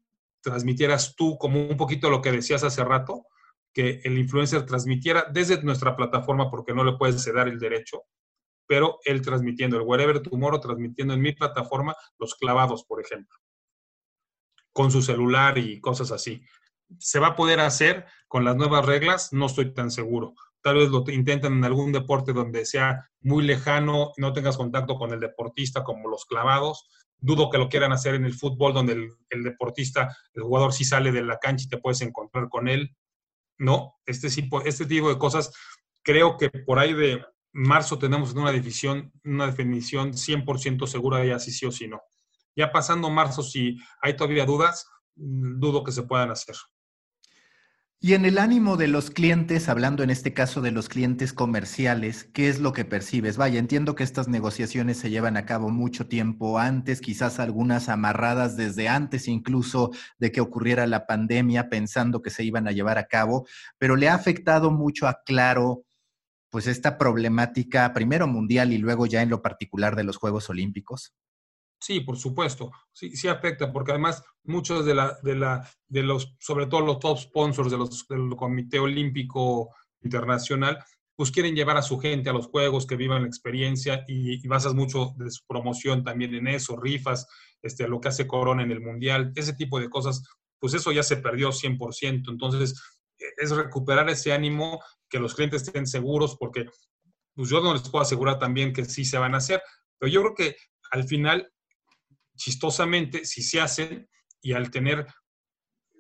transmitieras 0.40 1.16
tú, 1.16 1.36
como 1.38 1.60
un 1.60 1.76
poquito 1.76 2.08
lo 2.08 2.22
que 2.22 2.32
decías 2.32 2.62
hace 2.62 2.84
rato, 2.84 3.26
que 3.74 4.00
el 4.04 4.16
influencer 4.16 4.64
transmitiera 4.64 5.26
desde 5.30 5.62
nuestra 5.62 5.96
plataforma, 5.96 6.50
porque 6.50 6.72
no 6.72 6.84
le 6.84 6.96
puedes 6.96 7.22
ceder 7.22 7.48
el 7.48 7.58
derecho, 7.58 8.04
pero 8.66 8.98
él 9.04 9.22
transmitiendo 9.22 9.76
el 9.76 9.82
Wherever 9.82 10.20
Tomorrow, 10.20 10.60
transmitiendo 10.60 11.14
en 11.14 11.20
mi 11.20 11.32
plataforma 11.32 11.94
los 12.18 12.34
clavados, 12.34 12.84
por 12.84 13.00
ejemplo, 13.00 13.36
con 14.72 14.90
su 14.90 15.02
celular 15.02 15.58
y 15.58 15.80
cosas 15.80 16.10
así. 16.10 16.42
¿Se 16.98 17.18
va 17.18 17.28
a 17.28 17.36
poder 17.36 17.60
hacer 17.60 18.06
con 18.28 18.44
las 18.44 18.56
nuevas 18.56 18.86
reglas? 18.86 19.32
No 19.32 19.46
estoy 19.46 19.74
tan 19.74 19.90
seguro. 19.90 20.34
Tal 20.62 20.76
vez 20.76 20.88
lo 20.88 21.04
intentan 21.08 21.52
en 21.54 21.64
algún 21.64 21.92
deporte 21.92 22.32
donde 22.32 22.64
sea 22.64 23.08
muy 23.20 23.44
lejano, 23.44 24.12
no 24.16 24.32
tengas 24.32 24.56
contacto 24.56 24.96
con 24.96 25.12
el 25.12 25.20
deportista 25.20 25.84
como 25.84 26.08
los 26.08 26.24
clavados, 26.24 26.88
Dudo 27.18 27.50
que 27.50 27.58
lo 27.58 27.68
quieran 27.68 27.92
hacer 27.92 28.14
en 28.14 28.24
el 28.24 28.34
fútbol, 28.34 28.74
donde 28.74 29.10
el, 29.30 29.42
deportista, 29.42 30.16
el 30.34 30.42
jugador 30.42 30.72
sí 30.72 30.84
sale 30.84 31.12
de 31.12 31.22
la 31.22 31.38
cancha 31.38 31.64
y 31.64 31.68
te 31.68 31.78
puedes 31.78 32.00
encontrar 32.02 32.48
con 32.48 32.68
él. 32.68 32.94
No, 33.58 33.94
este, 34.04 34.26
este 34.26 34.86
tipo 34.86 35.08
de 35.08 35.18
cosas, 35.18 35.52
creo 36.02 36.36
que 36.36 36.50
por 36.50 36.78
ahí 36.78 36.92
de 36.92 37.24
marzo 37.52 37.98
tenemos 37.98 38.34
una 38.34 38.52
definición, 38.52 39.12
una 39.24 39.46
definición 39.46 40.12
100% 40.12 40.86
segura 40.86 41.18
de 41.18 41.38
si 41.40 41.50
sí 41.50 41.66
o 41.66 41.72
si 41.72 41.88
no. 41.88 42.02
Ya 42.54 42.70
pasando 42.70 43.10
marzo, 43.10 43.42
si 43.42 43.78
hay 44.00 44.14
todavía 44.16 44.44
dudas, 44.44 44.86
dudo 45.14 45.82
que 45.82 45.92
se 45.92 46.02
puedan 46.02 46.30
hacer. 46.30 46.56
Y 47.98 48.12
en 48.12 48.26
el 48.26 48.36
ánimo 48.36 48.76
de 48.76 48.88
los 48.88 49.10
clientes, 49.10 49.70
hablando 49.70 50.02
en 50.02 50.10
este 50.10 50.34
caso 50.34 50.60
de 50.60 50.70
los 50.70 50.90
clientes 50.90 51.32
comerciales, 51.32 52.24
¿qué 52.24 52.50
es 52.50 52.60
lo 52.60 52.74
que 52.74 52.84
percibes? 52.84 53.38
Vaya, 53.38 53.58
entiendo 53.58 53.94
que 53.94 54.04
estas 54.04 54.28
negociaciones 54.28 54.98
se 54.98 55.08
llevan 55.08 55.38
a 55.38 55.46
cabo 55.46 55.70
mucho 55.70 56.06
tiempo 56.06 56.58
antes, 56.58 57.00
quizás 57.00 57.40
algunas 57.40 57.88
amarradas 57.88 58.54
desde 58.54 58.88
antes 58.88 59.28
incluso 59.28 59.92
de 60.18 60.30
que 60.30 60.42
ocurriera 60.42 60.86
la 60.86 61.06
pandemia, 61.06 61.70
pensando 61.70 62.20
que 62.20 62.30
se 62.30 62.44
iban 62.44 62.68
a 62.68 62.72
llevar 62.72 62.98
a 62.98 63.06
cabo, 63.06 63.46
pero 63.78 63.96
le 63.96 64.10
ha 64.10 64.14
afectado 64.14 64.70
mucho 64.70 65.08
a 65.08 65.22
Claro, 65.24 65.84
pues 66.50 66.66
esta 66.66 66.98
problemática, 66.98 67.92
primero 67.94 68.28
mundial 68.28 68.72
y 68.72 68.78
luego 68.78 69.06
ya 69.06 69.22
en 69.22 69.30
lo 69.30 69.42
particular 69.42 69.96
de 69.96 70.04
los 70.04 70.18
Juegos 70.18 70.50
Olímpicos. 70.50 71.14
Sí, 71.86 72.00
por 72.00 72.16
supuesto. 72.16 72.72
Sí, 72.92 73.16
sí 73.16 73.28
afecta, 73.28 73.72
porque 73.72 73.92
además 73.92 74.24
muchos 74.42 74.84
de 74.84 74.92
la, 74.92 75.16
de 75.22 75.36
la, 75.36 75.70
de 75.86 76.02
los, 76.02 76.34
sobre 76.40 76.66
todo 76.66 76.80
los 76.80 76.98
top 76.98 77.16
sponsors 77.16 77.70
de 77.70 77.78
los, 77.78 78.08
del 78.08 78.34
Comité 78.34 78.80
Olímpico 78.80 79.70
Internacional, 80.02 80.82
pues 81.14 81.30
quieren 81.30 81.54
llevar 81.54 81.76
a 81.76 81.82
su 81.82 81.96
gente 82.00 82.28
a 82.28 82.32
los 82.32 82.48
juegos, 82.48 82.88
que 82.88 82.96
vivan 82.96 83.22
la 83.22 83.28
experiencia 83.28 84.04
y, 84.08 84.44
basas 84.48 84.74
mucho 84.74 85.14
de 85.16 85.30
su 85.30 85.46
promoción 85.46 86.02
también 86.02 86.34
en 86.34 86.48
eso, 86.48 86.76
rifas, 86.76 87.28
este, 87.62 87.86
lo 87.86 88.00
que 88.00 88.08
hace 88.08 88.26
Corona 88.26 88.64
en 88.64 88.72
el 88.72 88.80
Mundial, 88.80 89.30
ese 89.36 89.52
tipo 89.52 89.78
de 89.78 89.88
cosas, 89.88 90.24
pues 90.58 90.74
eso 90.74 90.90
ya 90.90 91.04
se 91.04 91.18
perdió 91.18 91.52
100%. 91.52 92.32
Entonces, 92.32 92.82
e, 93.16 93.26
es 93.36 93.52
recuperar 93.52 94.10
ese 94.10 94.32
ánimo, 94.32 94.80
que 95.08 95.20
los 95.20 95.36
clientes 95.36 95.62
estén 95.62 95.86
seguros, 95.86 96.36
porque 96.36 96.66
pues 97.36 97.48
yo 97.48 97.60
no 97.60 97.72
les 97.74 97.88
puedo 97.88 98.02
asegurar 98.02 98.40
también 98.40 98.72
que 98.72 98.84
sí 98.84 99.04
se 99.04 99.18
van 99.18 99.34
a 99.34 99.38
hacer, 99.38 99.62
pero 100.00 100.10
yo 100.10 100.20
creo 100.22 100.34
que 100.34 100.56
al 100.90 101.04
final 101.04 101.52
chistosamente, 102.36 103.24
si 103.24 103.42
se 103.42 103.60
hacen 103.60 104.08
y 104.40 104.52
al 104.52 104.70
tener 104.70 105.06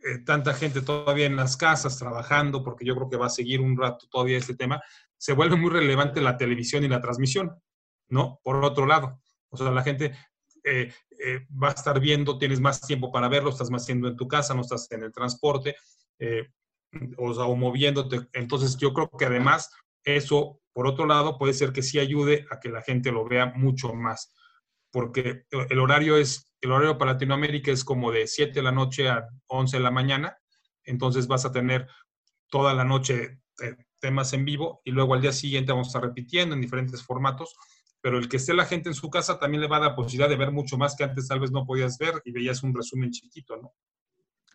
eh, 0.02 0.18
tanta 0.24 0.54
gente 0.54 0.82
todavía 0.82 1.26
en 1.26 1.36
las 1.36 1.56
casas 1.56 1.98
trabajando, 1.98 2.62
porque 2.62 2.84
yo 2.84 2.94
creo 2.94 3.10
que 3.10 3.16
va 3.16 3.26
a 3.26 3.30
seguir 3.30 3.60
un 3.60 3.76
rato 3.76 4.06
todavía 4.08 4.38
este 4.38 4.54
tema, 4.54 4.80
se 5.16 5.32
vuelve 5.32 5.56
muy 5.56 5.70
relevante 5.70 6.20
la 6.20 6.36
televisión 6.36 6.84
y 6.84 6.88
la 6.88 7.00
transmisión, 7.00 7.60
¿no? 8.08 8.40
Por 8.44 8.64
otro 8.64 8.86
lado, 8.86 9.20
o 9.48 9.56
sea, 9.56 9.70
la 9.70 9.82
gente 9.82 10.14
eh, 10.62 10.92
eh, 11.18 11.46
va 11.50 11.68
a 11.68 11.72
estar 11.72 11.98
viendo, 11.98 12.38
tienes 12.38 12.60
más 12.60 12.80
tiempo 12.80 13.10
para 13.10 13.28
verlo, 13.28 13.50
estás 13.50 13.70
más 13.70 13.84
siendo 13.84 14.06
en 14.06 14.16
tu 14.16 14.28
casa, 14.28 14.54
no 14.54 14.60
estás 14.60 14.90
en 14.92 15.02
el 15.02 15.12
transporte, 15.12 15.74
o, 17.16 17.34
sea, 17.34 17.44
o 17.44 17.56
moviéndote. 17.56 18.28
Entonces, 18.32 18.76
yo 18.76 18.92
creo 18.92 19.10
que 19.10 19.26
además 19.26 19.70
eso, 20.04 20.60
por 20.72 20.86
otro 20.86 21.06
lado, 21.06 21.38
puede 21.38 21.52
ser 21.52 21.72
que 21.72 21.82
sí 21.82 21.98
ayude 21.98 22.46
a 22.50 22.60
que 22.60 22.68
la 22.68 22.82
gente 22.82 23.10
lo 23.10 23.26
vea 23.26 23.46
mucho 23.56 23.92
más 23.92 24.35
porque 24.96 25.44
el 25.50 25.78
horario 25.78 26.16
es, 26.16 26.50
el 26.62 26.72
horario 26.72 26.96
para 26.96 27.12
Latinoamérica 27.12 27.70
es 27.70 27.84
como 27.84 28.10
de 28.10 28.26
7 28.26 28.54
de 28.54 28.62
la 28.62 28.72
noche 28.72 29.10
a 29.10 29.28
11 29.48 29.76
de 29.76 29.82
la 29.82 29.90
mañana, 29.90 30.38
entonces 30.84 31.26
vas 31.26 31.44
a 31.44 31.52
tener 31.52 31.86
toda 32.48 32.72
la 32.72 32.82
noche 32.82 33.40
eh, 33.62 33.76
temas 34.00 34.32
en 34.32 34.46
vivo 34.46 34.80
y 34.84 34.92
luego 34.92 35.12
al 35.12 35.20
día 35.20 35.32
siguiente 35.32 35.70
vamos 35.70 35.88
a 35.88 35.90
estar 35.90 36.02
repitiendo 36.02 36.54
en 36.54 36.62
diferentes 36.62 37.02
formatos, 37.02 37.54
pero 38.00 38.16
el 38.16 38.26
que 38.26 38.38
esté 38.38 38.54
la 38.54 38.64
gente 38.64 38.88
en 38.88 38.94
su 38.94 39.10
casa 39.10 39.38
también 39.38 39.60
le 39.60 39.68
va 39.68 39.76
a 39.76 39.80
dar 39.80 39.94
posibilidad 39.94 40.30
de 40.30 40.36
ver 40.36 40.50
mucho 40.50 40.78
más 40.78 40.96
que 40.96 41.04
antes 41.04 41.28
tal 41.28 41.40
vez 41.40 41.50
no 41.50 41.66
podías 41.66 41.98
ver 41.98 42.22
y 42.24 42.32
veías 42.32 42.62
un 42.62 42.74
resumen 42.74 43.10
chiquito, 43.10 43.58
¿no? 43.58 43.74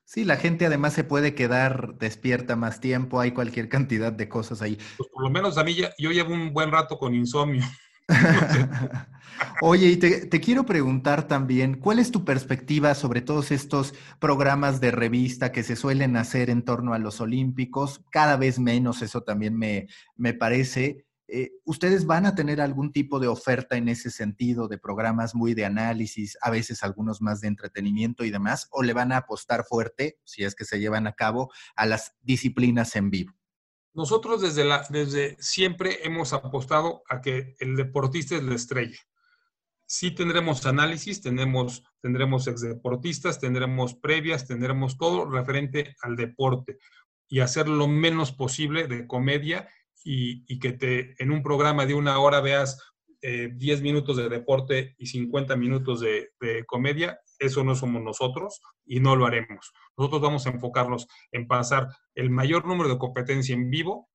Sí, 0.06 0.26
la 0.26 0.38
gente 0.38 0.66
además 0.66 0.94
se 0.94 1.04
puede 1.04 1.36
quedar 1.36 2.00
despierta 2.00 2.56
más 2.56 2.80
tiempo, 2.80 3.20
hay 3.20 3.32
cualquier 3.32 3.70
cantidad 3.70 4.12
de 4.12 4.28
cosas 4.28 4.64
ahí. 4.64 4.80
Pues 4.98 5.08
por 5.14 5.22
lo 5.22 5.30
menos 5.30 5.60
a 5.60 5.64
mí 5.64 5.76
ya, 5.76 5.94
yo 6.00 6.10
llevo 6.10 6.34
un 6.34 6.52
buen 6.52 6.72
rato 6.72 6.98
con 6.98 7.14
insomnio. 7.14 7.64
Oye, 9.62 9.88
y 9.88 9.98
te, 9.98 10.42
quiero 10.42 10.66
preguntar 10.66 11.28
también, 11.28 11.76
¿cuál 11.76 12.00
es 12.00 12.12
tu 12.12 12.26
perspectiva 12.26 12.94
sobre 12.96 13.22
todos 13.22 13.52
estos 13.52 13.94
programas 14.20 14.82
de 14.82 14.92
revista 14.92 15.52
que 15.52 15.64
se 15.64 15.76
suelen 15.76 16.16
hacer 16.18 16.50
en 16.50 16.64
torno 16.64 16.94
a 16.94 17.00
los 17.00 17.22
Olímpicos? 17.22 18.04
Cada 18.12 18.38
vez 18.38 18.60
menos, 18.60 19.02
eso 19.02 19.22
también 19.22 19.58
me, 19.58 19.88
me 20.16 20.34
parece. 20.34 21.06
Eh, 21.28 21.52
¿Ustedes 21.64 22.06
van 22.06 22.26
a 22.26 22.36
tener 22.36 22.60
algún 22.60 22.92
tipo 22.92 23.20
de 23.20 23.28
oferta 23.28 23.78
en 23.78 23.88
ese 23.88 24.12
sentido, 24.12 24.68
de 24.68 24.78
programas 24.78 25.34
muy 25.34 25.54
de 25.54 25.66
análisis, 25.66 26.38
a 26.42 26.50
veces 26.50 26.84
algunos 26.84 27.22
más 27.22 27.40
de 27.42 27.48
entretenimiento 27.48 28.26
y 28.26 28.32
demás? 28.32 28.68
¿O 28.72 28.84
le 28.84 28.94
van 28.94 29.12
a 29.12 29.18
apostar 29.18 29.64
fuerte, 29.64 30.20
si 30.24 30.44
es 30.44 30.56
que 30.56 30.66
se 30.66 30.80
llevan 30.80 31.08
a 31.08 31.14
cabo, 31.14 31.52
a 31.76 31.86
las 31.86 32.16
disciplinas 32.22 32.96
en 32.96 33.10
vivo? 33.10 33.41
Nosotros 33.94 34.42
desde, 34.42 34.64
la, 34.64 34.86
desde 34.90 35.36
siempre 35.40 36.00
hemos 36.04 36.34
apostado 36.34 37.04
a 37.10 37.22
que 37.22 37.56
el 37.60 37.76
deportista 37.76 38.36
es 38.36 38.44
la 38.44 38.56
estrella. 38.56 38.98
Sí 39.86 40.12
tendremos 40.12 40.66
análisis, 40.66 41.22
tendremos, 41.22 41.84
tendremos 42.02 42.48
exdeportistas, 42.48 43.40
tendremos 43.40 43.96
previas, 43.96 44.48
tendremos 44.48 44.98
todo 44.98 45.30
referente 45.30 45.96
al 46.02 46.16
deporte 46.16 46.78
y 47.28 47.42
hacer 47.42 47.68
lo 47.68 47.88
menos 47.88 48.32
posible 48.32 48.88
de 48.88 49.08
comedia 49.08 49.68
y, 50.04 50.60
que 50.60 50.72
te, 50.72 51.22
en 51.22 51.32
un 51.32 51.44
programa 51.44 51.86
de 51.86 51.94
una 51.94 52.18
hora 52.20 52.42
veas 52.42 52.82
10 53.22 53.80
eh, 53.80 53.84
minutos 53.84 54.18
de 54.18 54.30
deporte 54.30 54.96
y 54.98 55.06
50 55.06 55.56
minutos 55.56 56.00
de, 56.00 56.32
de, 56.40 56.66
comedia, 56.66 57.20
eso 57.40 57.64
no 57.64 57.76
somos 57.76 58.02
nosotros 58.02 58.62
y 58.86 59.00
no 59.00 59.16
lo 59.16 59.26
haremos. 59.26 59.72
Nosotros 59.98 60.22
vamos 60.22 60.46
a 60.46 60.50
enfocarnos 60.50 61.08
en 61.32 61.48
pasar 61.48 61.88
el 62.16 62.30
mayor 62.30 62.66
número 62.66 62.90
de 62.90 62.98
competencia 62.98 63.54
en 63.54 63.70
vivo, 63.70 64.10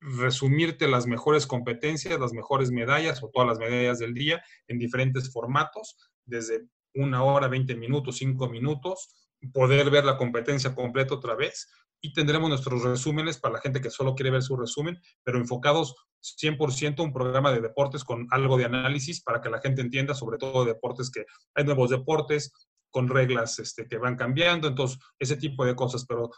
resumirte 0.00 0.88
las 0.88 1.06
mejores 1.06 1.46
competencias, 1.46 2.18
las 2.18 2.32
mejores 2.32 2.70
medallas 2.70 3.22
o 3.22 3.30
todas 3.32 3.48
las 3.48 3.58
medallas 3.58 3.98
del 3.98 4.14
día 4.14 4.42
en 4.66 4.78
diferentes 4.78 5.32
formatos, 5.32 5.96
desde 6.24 6.68
una 6.94 7.22
hora, 7.22 7.48
20 7.48 7.74
minutos, 7.76 8.16
5 8.16 8.48
minutos, 8.48 9.14
poder 9.52 9.90
ver 9.90 10.04
la 10.04 10.16
competencia 10.16 10.74
completa 10.74 11.14
otra 11.14 11.34
vez, 11.34 11.70
y 12.00 12.12
tendremos 12.12 12.48
nuestros 12.48 12.82
resúmenes 12.82 13.38
para 13.38 13.54
la 13.54 13.60
gente 13.60 13.80
que 13.80 13.90
solo 13.90 14.14
quiere 14.14 14.30
ver 14.30 14.42
su 14.42 14.56
resumen, 14.56 15.00
pero 15.24 15.38
enfocados 15.38 15.96
100% 16.22 17.00
a 17.00 17.02
un 17.02 17.12
programa 17.12 17.52
de 17.52 17.60
deportes 17.60 18.04
con 18.04 18.26
algo 18.30 18.56
de 18.56 18.64
análisis 18.64 19.22
para 19.22 19.40
que 19.40 19.50
la 19.50 19.60
gente 19.60 19.80
entienda, 19.80 20.14
sobre 20.14 20.38
todo 20.38 20.64
deportes 20.64 21.10
que 21.10 21.26
hay 21.54 21.64
nuevos 21.64 21.90
deportes 21.90 22.52
con 22.90 23.08
reglas 23.08 23.58
este, 23.58 23.86
que 23.86 23.98
van 23.98 24.16
cambiando, 24.16 24.68
entonces 24.68 24.98
ese 25.18 25.36
tipo 25.36 25.64
de 25.64 25.74
cosas, 25.74 26.06
pero 26.06 26.30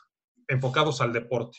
enfocados 0.48 1.00
al 1.00 1.12
deporte. 1.12 1.58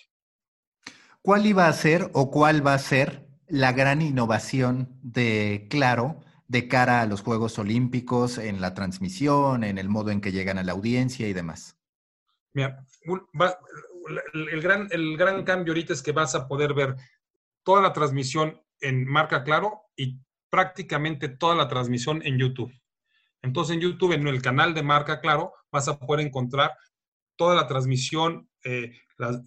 ¿Cuál 1.22 1.46
iba 1.46 1.68
a 1.68 1.74
ser 1.74 2.10
o 2.14 2.32
cuál 2.32 2.66
va 2.66 2.74
a 2.74 2.80
ser 2.80 3.28
la 3.48 3.74
gran 3.74 4.02
innovación 4.02 4.98
de 5.02 5.68
Claro 5.70 6.20
de 6.48 6.68
cara 6.68 7.02
a 7.02 7.06
los 7.06 7.22
Juegos 7.22 7.58
Olímpicos 7.60 8.38
en 8.38 8.60
la 8.60 8.74
transmisión, 8.74 9.64
en 9.64 9.78
el 9.78 9.88
modo 9.88 10.12
en 10.12 10.20
que 10.20 10.34
llegan 10.34 10.58
a 10.58 10.64
la 10.64 10.74
audiencia 10.74 11.30
y 11.30 11.34
demás? 11.34 11.78
Mira, 12.54 12.86
el, 14.34 14.62
gran, 14.62 14.88
el 14.92 15.18
gran 15.18 15.44
cambio 15.44 15.74
ahorita 15.74 15.94
es 15.94 16.02
que 16.02 16.12
vas 16.12 16.36
a 16.36 16.48
poder 16.48 16.74
ver 16.74 16.96
toda 17.64 17.82
la 17.82 17.94
transmisión 17.94 18.62
en 18.80 19.06
marca 19.06 19.44
claro 19.44 19.84
y 19.96 20.20
prácticamente 20.50 21.30
toda 21.30 21.56
la 21.56 21.68
transmisión 21.68 22.22
en 22.26 22.38
YouTube. 22.38 22.74
Entonces 23.42 23.76
en 23.76 23.82
YouTube, 23.82 24.14
en 24.14 24.28
el 24.28 24.42
canal 24.42 24.74
de 24.74 24.84
marca 24.84 25.20
claro, 25.20 25.54
vas 25.72 25.88
a 25.88 25.98
poder 25.98 26.26
encontrar 26.26 26.72
toda 27.38 27.56
la 27.56 27.68
transmisión, 27.68 28.50
eh, 28.64 28.92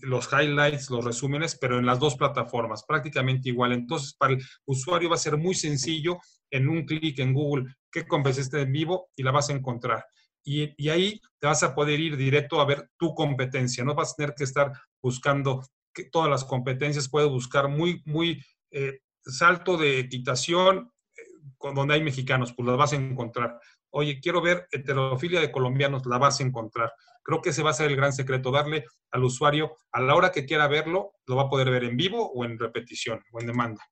los 0.03 0.29
highlights, 0.33 0.91
los 0.91 1.05
resúmenes, 1.05 1.57
pero 1.61 1.79
en 1.79 1.87
las 1.87 1.99
dos 1.99 2.17
plataformas, 2.17 2.85
prácticamente 2.85 3.49
igual. 3.49 3.73
Entonces, 3.73 4.15
para 4.15 4.35
el 4.35 4.43
usuario 4.65 5.09
va 5.09 5.17
a 5.17 5.19
ser 5.19 5.37
muy 5.37 5.55
sencillo 5.55 6.19
en 6.51 6.69
un 6.69 6.85
clic 6.85 7.19
en 7.19 7.33
Google 7.33 7.75
qué 7.91 8.07
conversaste 8.07 8.61
en 8.61 8.73
vivo 8.73 9.11
y 9.17 9.23
la 9.23 9.31
vas 9.31 9.51
a 9.51 9.53
encontrar 9.53 10.05
y, 10.45 10.89
ahí 10.89 11.21
te 11.39 11.47
vas 11.47 11.63
a 11.63 11.75
poder 11.75 11.99
ir 12.01 12.17
directo 12.17 12.61
a 12.61 12.67
ver 12.67 12.91
tu 12.99 13.15
competencia. 13.15 13.85
No 13.85 13.95
vas 13.95 14.13
a 14.13 14.17
tener 14.17 14.35
que 14.35 14.45
estar 14.45 14.73
buscando 15.03 15.63
que 15.93 16.05
todas 16.05 16.29
las 16.29 16.45
competencias, 16.45 17.09
puedes 17.09 17.31
buscar 17.31 17.69
muy, 17.69 18.03
muy 18.05 18.45
eh, 18.71 19.01
salto 19.25 19.77
de 19.77 20.01
equitación, 20.01 20.91
eh, 21.17 21.73
donde 21.75 21.95
hay 21.95 22.03
mexicanos, 22.03 22.53
pues 22.53 22.67
las 22.67 22.77
vas 22.77 22.93
a 22.93 22.97
encontrar. 22.97 23.59
Oye, 23.91 24.21
quiero 24.21 24.43
ver 24.43 24.67
heterofilia 24.73 25.41
de 25.41 25.53
colombianos, 25.53 26.05
la 26.07 26.19
vas 26.19 26.41
a 26.41 26.43
encontrar. 26.43 26.93
Creo 27.23 27.41
que 27.41 27.51
ese 27.51 27.63
va 27.63 27.71
a 27.71 27.75
ser 27.75 27.91
el 27.91 27.97
gran 27.97 28.13
secreto, 28.13 28.51
darle 28.51 28.85
al 29.13 29.25
usuario 29.25 29.77
a 29.93 30.01
la 30.01 30.15
hora 30.15 30.33
que 30.33 30.45
quiera 30.45 30.69
verlo, 30.69 31.13
lo 31.27 31.37
va 31.37 31.45
a 31.45 31.49
poder 31.49 31.71
ver 31.71 31.85
en 31.85 31.97
vivo 31.97 32.31
o 32.33 32.45
en 32.45 32.59
repetición 32.59 33.23
o 33.33 33.41
en 33.41 33.47
demanda. 33.47 33.83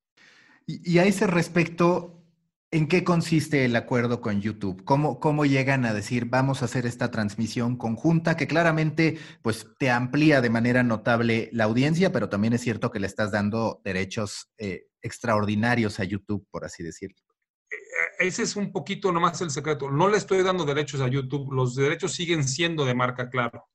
Y, 0.67 0.95
y 0.95 0.99
a 0.99 1.05
ese 1.05 1.27
respecto, 1.27 2.22
¿En 2.75 2.89
qué 2.89 3.05
consiste 3.05 3.67
el 3.67 3.77
acuerdo 3.77 4.23
con 4.23 4.41
YouTube? 4.41 4.83
¿Cómo, 4.85 5.21
¿Cómo, 5.21 5.45
llegan 5.45 5.85
a 5.85 5.93
decir 5.93 6.25
vamos 6.25 6.63
a 6.63 6.65
hacer 6.65 6.87
esta 6.87 7.11
transmisión 7.11 7.77
conjunta 7.77 8.35
que 8.35 8.47
claramente 8.47 9.19
pues 9.43 9.67
te 9.79 9.91
amplía 9.91 10.41
de 10.41 10.49
manera 10.49 10.83
notable 10.83 11.51
la 11.53 11.65
audiencia, 11.65 12.13
pero 12.13 12.31
también 12.31 12.55
es 12.55 12.63
cierto 12.63 12.91
que 12.91 12.99
le 12.99 13.07
estás 13.07 13.31
dando 13.31 13.83
derechos 13.85 14.51
eh, 14.57 14.87
extraordinarios 15.03 16.01
a 16.01 16.05
YouTube, 16.05 16.49
por 16.51 16.65
así 16.65 16.83
decirlo? 16.83 17.19
Eh, 17.71 18.27
ese 18.27 18.45
es 18.45 18.57
un 18.57 18.73
poquito 18.73 19.13
nomás 19.13 19.43
el 19.43 19.51
secreto. 19.51 19.91
No 19.91 20.09
le 20.09 20.17
estoy 20.17 20.43
dando 20.43 20.65
derechos 20.65 21.03
a 21.03 21.09
YouTube, 21.09 21.53
los 21.53 21.75
derechos 21.75 22.15
siguen 22.15 22.49
siendo 22.49 22.87
de 22.87 22.95
marca 22.95 23.29
Claro. 23.29 23.69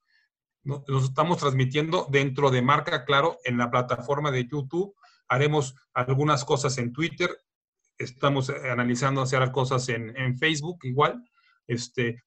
Los 0.63 1.03
estamos 1.03 1.37
transmitiendo 1.37 2.07
dentro 2.09 2.49
de 2.49 2.63
marca 2.63 3.05
Claro 3.05 3.37
en 3.45 3.59
la 3.59 3.69
plataforma 3.69 4.31
de 4.31 4.47
YouTube. 4.47 4.95
Haremos 5.27 5.75
algunas 5.93 6.43
cosas 6.43 6.79
en 6.79 6.91
Twitter, 6.91 7.29
estamos 7.97 8.49
eh, 8.49 8.69
analizando 8.69 9.21
hacer 9.21 9.51
cosas 9.51 9.87
en, 9.89 10.15
en, 10.17 10.37
Facebook 10.37 10.79
igual. 10.83 11.23
Este, 11.67 12.23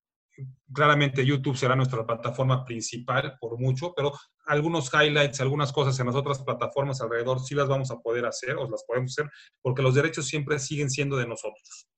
claramente 0.72 1.24
YouTube 1.24 1.56
será 1.56 1.76
nuestra 1.76 2.06
plataforma 2.06 2.64
principal 2.64 3.36
por 3.40 3.58
mucho, 3.58 3.92
pero 3.94 4.12
algunos 4.46 4.90
highlights, 4.92 5.40
algunas 5.40 5.72
cosas 5.72 5.98
en 6.00 6.06
las 6.06 6.16
otras 6.16 6.42
plataformas 6.42 7.00
alrededor 7.00 7.40
sí 7.40 7.54
las 7.54 7.68
vamos 7.68 7.90
a 7.90 7.98
poder 7.98 8.26
hacer 8.26 8.56
o 8.56 8.68
las 8.68 8.84
podemos 8.84 9.12
hacer 9.12 9.30
porque 9.62 9.82
los 9.82 9.94
derechos 9.94 10.26
siempre 10.26 10.58
siguen 10.58 10.90
siendo 10.90 11.16
de 11.16 11.26
nosotros. 11.26 11.88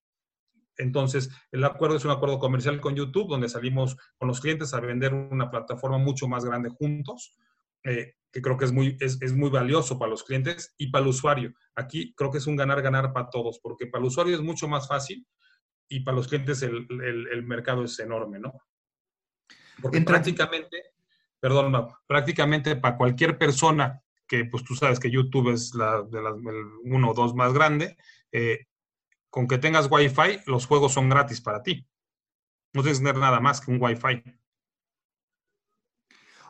Entonces, 0.79 1.31
el 1.51 1.65
acuerdo 1.65 1.97
es 1.97 2.05
un 2.05 2.11
acuerdo 2.11 2.39
comercial 2.39 2.81
con 2.81 2.97
YouTube 2.97 3.29
donde 3.29 3.49
salimos 3.49 3.97
con 4.17 4.29
los 4.29 4.41
clientes 4.41 4.73
a 4.73 4.81
vender 4.81 5.13
una 5.13 5.51
plataforma 5.51 5.99
mucho 5.99 6.29
más 6.29 6.45
grande 6.45 6.71
juntos. 6.71 7.37
Eh, 7.85 8.15
que 8.33 8.41
creo 8.41 8.57
que 8.57 8.65
es 8.65 8.73
muy, 8.73 8.97
es, 8.99 9.21
es, 9.21 9.35
muy 9.35 9.51
valioso 9.51 9.99
para 9.99 10.11
los 10.11 10.25
clientes 10.25 10.75
y 10.79 10.91
para 10.91 11.05
el 11.05 11.11
usuario. 11.11 11.53
Aquí 11.77 12.15
creo 12.15 12.31
que 12.31 12.39
es 12.39 12.47
un 12.47 12.57
ganar-ganar 12.57 13.13
para 13.13 13.29
todos, 13.29 13.61
porque 13.63 13.87
para 13.87 14.01
el 14.01 14.09
usuario 14.09 14.35
es 14.35 14.41
mucho 14.41 14.69
más 14.69 14.89
fácil 14.89 15.27
y 15.87 16.01
para 16.01 16.17
los 16.17 16.29
clientes 16.29 16.63
el, 16.63 16.87
el, 16.89 17.29
el 17.29 17.43
mercado 17.43 17.85
es 17.85 17.99
enorme, 17.99 18.39
¿no? 18.39 18.55
Porque 19.83 20.01
prácticamente, 20.01 20.95
perdón, 21.41 21.89
prácticamente 22.07 22.77
para 22.77 22.97
cualquier 22.97 23.37
persona 23.37 24.03
que, 24.27 24.47
pues 24.47 24.65
tú 24.65 24.75
sabes 24.75 24.99
que 24.99 25.11
YouTube 25.11 25.53
es 25.53 25.75
la, 25.75 26.03
de 26.03 26.23
las, 26.23 26.35
el 26.35 26.67
uno 26.85 27.11
o 27.11 27.15
dos 27.15 27.35
más 27.35 27.53
grande, 27.53 27.97
eh, 28.33 28.67
con 29.29 29.47
que 29.47 29.59
tengas 29.59 29.91
Wi-Fi, 29.91 30.41
los 30.47 30.67
juegos 30.67 30.93
son 30.93 31.09
gratis 31.09 31.41
para 31.41 31.63
ti. 31.63 31.87
No 32.73 32.83
tienes 32.83 32.99
que 32.99 33.05
tener 33.05 33.21
nada 33.21 33.41
más 33.41 33.61
que 33.61 33.71
un 33.71 33.83
Wi-Fi. 33.83 34.23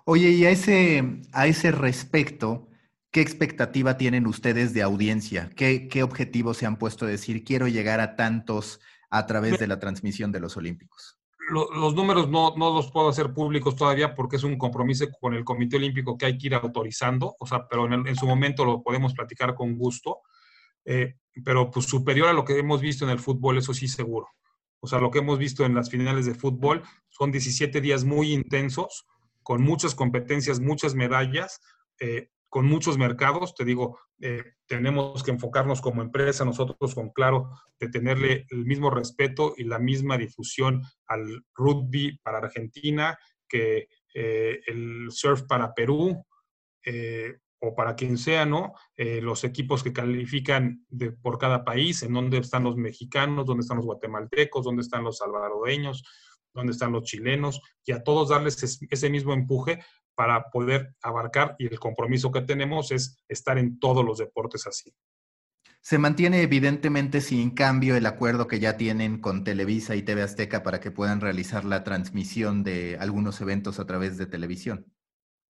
Oye, 0.05 0.30
y 0.30 0.44
a 0.44 0.50
ese, 0.50 1.20
a 1.32 1.46
ese 1.46 1.70
respecto, 1.70 2.68
¿qué 3.11 3.20
expectativa 3.20 3.96
tienen 3.96 4.26
ustedes 4.26 4.74
de 4.74 4.82
audiencia? 4.82 5.50
¿Qué, 5.57 5.88
qué 5.88 6.03
objetivos 6.03 6.57
se 6.57 6.66
han 6.66 6.76
puesto 6.76 7.05
a 7.05 7.09
decir, 7.09 7.44
quiero 7.44 7.68
llegar 7.68 8.00
a 8.00 8.16
tantos 8.16 8.80
a 9.11 9.26
través 9.26 9.59
de 9.59 9.66
la 9.66 9.78
transmisión 9.78 10.32
de 10.32 10.40
los 10.40 10.57
Olímpicos? 10.57 11.18
Los, 11.50 11.94
números 11.94 12.30
no, 12.30 12.55
no, 12.57 12.72
los 12.72 12.90
puedo 12.90 13.09
hacer 13.09 13.34
públicos 13.34 13.76
todavía 13.76 14.14
porque 14.14 14.36
es 14.36 14.44
un 14.44 14.57
compromiso 14.57 15.07
con 15.20 15.34
el 15.34 15.44
Comité 15.44 15.76
Olímpico 15.76 16.16
que 16.16 16.26
hay 16.26 16.38
que 16.38 16.46
ir 16.46 16.55
autorizando, 16.55 17.36
o 17.38 17.46
sea, 17.46 17.68
pero 17.68 17.92
en, 17.92 18.16
su 18.16 18.26
momento 18.26 18.64
lo 18.64 18.82
podemos 18.82 19.12
platicar 19.12 19.55
con 19.55 19.76
gusto, 19.76 20.20
eh, 20.84 21.16
pero 21.44 21.70
pues 21.70 21.86
superior 21.86 22.28
a 22.28 22.32
lo 22.32 22.44
que 22.44 22.59
hemos 22.59 22.80
visto 22.80 23.05
en 23.05 23.11
el 23.11 23.18
fútbol, 23.18 23.59
eso 23.59 23.74
sí 23.74 23.86
seguro. 23.86 24.28
O 24.80 24.86
sea, 24.86 24.98
lo 24.98 25.11
que 25.11 25.18
hemos 25.18 25.38
visto 25.38 25.66
en 25.66 25.74
las 25.74 25.90
finales 25.90 26.26
de 26.26 26.34
fútbol 26.34 26.82
son 27.09 27.30
17 27.30 27.80
días 27.80 28.05
muy 28.05 28.32
intensos, 28.32 29.07
con 29.43 29.62
muchas 29.62 29.95
competencias, 29.95 30.61
muchas 30.61 30.95
medallas, 30.95 31.61
eh, 32.01 32.28
con 32.49 32.66
muchos 32.66 32.99
mercados. 32.99 33.55
Te 33.55 33.64
digo, 33.64 33.99
eh, 34.20 34.45
tenemos 34.66 35.22
que 35.22 35.30
enfocarnos 35.30 35.80
como 35.80 36.03
empresa, 36.03 36.45
nosotros 36.45 36.95
con 36.95 37.11
Claro, 37.11 37.51
de 37.78 37.88
tenerle 37.88 38.47
el 38.51 38.64
mismo 38.64 38.90
respeto 38.90 39.55
y 39.57 39.64
la 39.64 39.78
misma 39.78 40.18
difusión 40.18 40.82
al 41.07 41.45
rugby 41.55 42.18
para 42.22 42.38
Argentina, 42.38 43.18
que 43.49 43.88
eh, 44.14 44.61
el 44.66 45.07
surf 45.11 45.43
para 45.43 45.74
Perú, 45.74 46.24
o 47.64 47.76
para 47.76 47.95
quien 47.95 48.18
sea, 48.18 48.45
¿no? 48.45 48.72
los 48.97 49.45
equipos 49.45 49.84
que 49.84 49.93
califican 49.93 50.84
de, 50.88 51.12
por 51.12 51.38
cada 51.38 51.64
país, 51.64 52.03
en 52.03 52.12
dónde 52.12 52.38
están 52.38 52.64
los 52.64 52.76
mexicanos, 52.76 53.47
dónde 53.47 53.61
están 53.61 53.76
los 53.76 53.86
guatemaltecos, 53.86 54.64
dónde 54.64 54.82
están 54.82 55.05
los 55.05 55.18
salvadoreños, 55.18 56.03
dónde 56.55 56.72
están 56.72 56.92
los 56.92 57.05
chilenos, 57.05 57.61
y 57.84 57.92
a 57.92 58.03
todos 58.03 58.30
darles 58.30 58.62
ese 58.90 59.11
mismo 59.11 59.32
empuje 59.32 59.80
para 60.14 60.50
poder 60.50 60.94
abarcar 61.03 61.57
y 61.59 61.66
el 61.66 61.78
compromiso 61.78 62.30
que 62.30 62.42
tenemos 62.42 62.92
es 62.92 63.22
estar 63.28 63.59
en 63.59 63.78
todos 63.78 64.05
los 64.05 64.18
deportes 64.18 64.66
así. 64.66 64.94
Se 65.80 65.98
mantiene 65.98 66.42
evidentemente 66.42 67.20
sin 67.20 67.50
cambio 67.50 67.96
el 67.96 68.07
acuerdo 68.07 68.46
que 68.46 68.61
ya 68.61 68.76
tienen 68.76 69.20
con 69.20 69.42
Televisa 69.42 69.96
y 69.96 70.03
TV 70.03 70.22
Azteca 70.22 70.62
para 70.62 70.78
que 70.78 70.92
puedan 70.92 71.20
realizar 71.20 71.64
la 71.64 71.82
transmisión 71.82 72.62
de 72.62 72.96
algunos 73.00 73.40
eventos 73.40 73.80
a 73.80 73.86
través 73.86 74.16
de 74.16 74.26
televisión. 74.26 74.86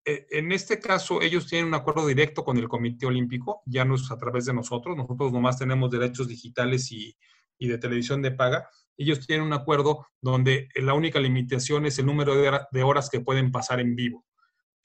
Eh, 0.05 0.26
en 0.30 0.50
este 0.50 0.80
caso, 0.80 1.22
ellos 1.22 1.46
tienen 1.46 1.68
un 1.68 1.74
acuerdo 1.74 2.07
directo 2.07 2.44
con 2.44 2.57
el 2.57 2.68
Comité 2.68 3.07
Olímpico, 3.07 3.62
ya 3.66 3.84
no 3.84 3.94
es 3.94 4.11
a 4.11 4.16
través 4.16 4.46
de 4.46 4.55
nosotros, 4.55 4.96
nosotros 4.96 5.32
nomás 5.32 5.59
tenemos 5.59 5.90
derechos 5.90 6.26
digitales 6.28 6.90
y, 6.90 7.16
de 7.59 7.78
televisión 7.78 8.20
de 8.22 8.32
paga. 8.32 8.68
Ellos 8.97 9.26
tienen 9.26 9.47
un 9.47 9.53
acuerdo 9.53 10.07
donde 10.20 10.68
la 10.74 10.95
única 10.95 11.18
limitación 11.18 11.86
es 11.86 11.99
el 11.99 12.07
número 12.07 12.34
de 12.36 12.82
horas 12.82 13.11
que 13.11 13.20
pueden 13.20 13.51
pasar 13.51 13.80
en 13.80 13.97
vivo 13.97 14.24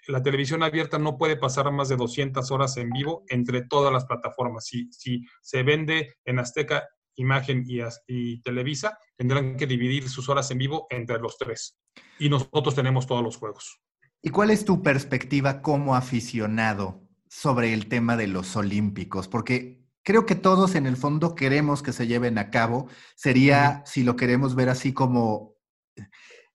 la 0.07 0.23
televisión 0.23 0.63
abierta 0.63 0.97
no 0.97 1.17
puede 1.17 1.35
pasar 1.35 1.71
más 1.71 1.89
de 1.89 1.97
200 1.97 2.49
horas 2.51 2.77
en 2.77 2.89
vivo 2.89 3.23
entre 3.27 3.63
todas 3.63 3.91
las 3.91 4.05
plataformas. 4.05 4.65
Si, 4.65 5.25
se 5.41 5.63
vende 5.63 6.15
en 6.25 6.39
Azteca, 6.39 6.87
Imagen 7.15 7.63
y, 7.67 7.79
y, 8.07 8.41
Televisa, 8.41 8.97
tendrán 9.15 9.57
que 9.57 9.67
dividir 9.67 10.07
sus 10.07 10.29
horas 10.29 10.51
en 10.51 10.59
vivo 10.59 10.87
entre 10.89 11.19
los 11.19 11.37
tres. 11.37 11.77
Y 12.19 12.29
nosotros 12.29 12.75
tenemos 12.75 13.07
todos 13.07 13.23
los 13.23 13.37
juegos. 13.37 13.81
¿Y 14.21 14.29
cuál 14.29 14.51
es 14.51 14.65
tu 14.65 14.81
perspectiva 14.81 15.61
como 15.61 15.95
aficionado 15.95 17.01
sobre 17.27 17.73
el 17.73 17.87
tema 17.87 18.17
de 18.17 18.27
los 18.27 18.55
Olímpicos? 18.55 19.27
Porque 19.27 19.86
creo 20.07 20.25
que 20.25 20.35
todos 20.35 20.75
en 20.75 20.85
el 20.85 20.95
fondo 20.95 21.35
queremos 21.35 21.83
que 21.83 21.91
se 21.91 22.07
lleven 22.07 22.37
a 22.37 22.49
cabo. 22.49 22.87
Sería, 23.17 23.83
si 23.85 24.03
lo 24.03 24.15
queremos 24.15 24.55
ver 24.55 24.69
así 24.69 24.93
como 24.93 25.57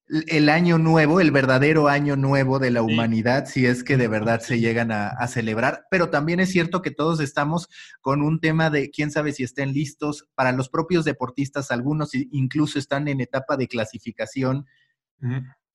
el 0.09 0.49
año 0.49 0.79
nuevo, 0.79 1.21
el 1.21 1.33
verdadero 1.33 1.89
año 1.89 2.17
nuevo 2.17 2.59
de 2.59 2.71
la 2.71 2.81
humanidad, 2.81 3.45
si 3.45 3.67
es 3.67 3.85
que 3.85 3.99
de 3.99 4.09
verdad 4.09 4.41
se 4.41 4.59
llegan 4.59 4.91
a, 4.91 5.29
celebrar. 5.29 5.85
Pero 5.91 6.09
también 6.09 6.41
es 6.41 6.51
cierto 6.51 6.81
que 6.81 6.93
todos 6.93 7.21
estamos 7.21 7.69
con 8.01 8.23
un 8.23 8.41
tema 8.41 8.71
de 8.71 8.91
quién 8.91 9.11
sabe 9.11 9.33
si 9.33 9.43
estén 9.43 9.75
listos. 9.75 10.27
Para 10.35 10.53
los 10.53 10.71
propios 10.71 11.05
deportistas, 11.05 11.71
algunos 11.71 12.15
incluso 12.15 12.79
están 12.79 13.07
en 13.07 13.21
etapa 13.21 13.59
de 13.59 13.69
clasificación. 13.69 14.65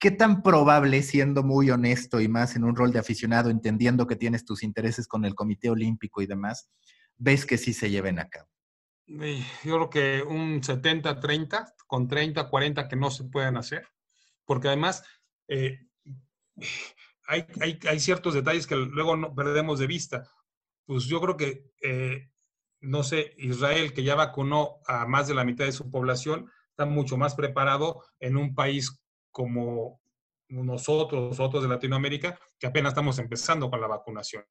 ¿Qué 0.00 0.10
tan 0.10 0.42
probable, 0.42 1.00
siendo 1.04 1.44
muy 1.44 1.70
honesto 1.70 2.20
y 2.20 2.26
más 2.26 2.56
en 2.56 2.64
un 2.64 2.74
rol 2.74 2.90
de 2.90 2.98
aficionado, 2.98 3.50
entendiendo 3.50 4.08
que 4.08 4.16
tienes 4.16 4.44
tus 4.44 4.64
intereses 4.64 5.06
con 5.06 5.24
el 5.24 5.36
Comité 5.36 5.70
Olímpico 5.70 6.22
y 6.22 6.26
demás, 6.26 6.68
ves 7.18 7.44
que 7.44 7.58
sí 7.58 7.72
se 7.72 7.90
lleven 7.90 8.18
a 8.18 8.28
cabo? 8.28 8.48
Yo 9.06 9.50
creo 9.62 9.90
que 9.90 10.22
un 10.22 10.60
70-30, 10.62 11.74
con 11.86 12.08
30-40 12.08 12.88
que 12.88 12.96
no 12.96 13.10
se 13.10 13.24
pueden 13.24 13.56
hacer 13.56 13.86
porque 14.48 14.68
además 14.68 15.04
eh, 15.46 15.78
hay, 17.26 17.46
hay, 17.86 18.00
ciertos 18.00 18.32
detalles 18.32 18.66
que 18.66 18.74
luego 18.74 19.14
no 19.14 19.34
perdemos 19.34 19.78
de 19.78 19.86
vista. 19.86 20.26
Pues 20.86 21.04
yo 21.04 21.20
creo 21.20 21.36
que, 21.36 21.70
eh, 21.82 22.30
no 22.80 23.02
sé, 23.02 23.34
Israel, 23.36 23.92
que 23.92 24.02
ya 24.02 24.14
vacunó 24.14 24.78
a 24.86 25.06
más 25.06 25.28
de 25.28 25.34
la 25.34 25.44
mitad 25.44 25.66
de 25.66 25.72
su 25.72 25.90
población, 25.90 26.50
está 26.70 26.86
mucho 26.86 27.18
más 27.18 27.34
preparado 27.34 28.02
en 28.18 28.38
un 28.38 28.54
país 28.54 28.98
como 29.30 30.00
nosotros, 30.48 31.28
nosotros 31.28 31.62
de 31.62 31.68
Latinoamérica, 31.68 32.40
que 32.58 32.66
apenas 32.66 32.92
estamos 32.92 33.18
empezando 33.18 33.68
con 33.68 33.82
la 33.82 33.86
vacunación. 33.86 34.44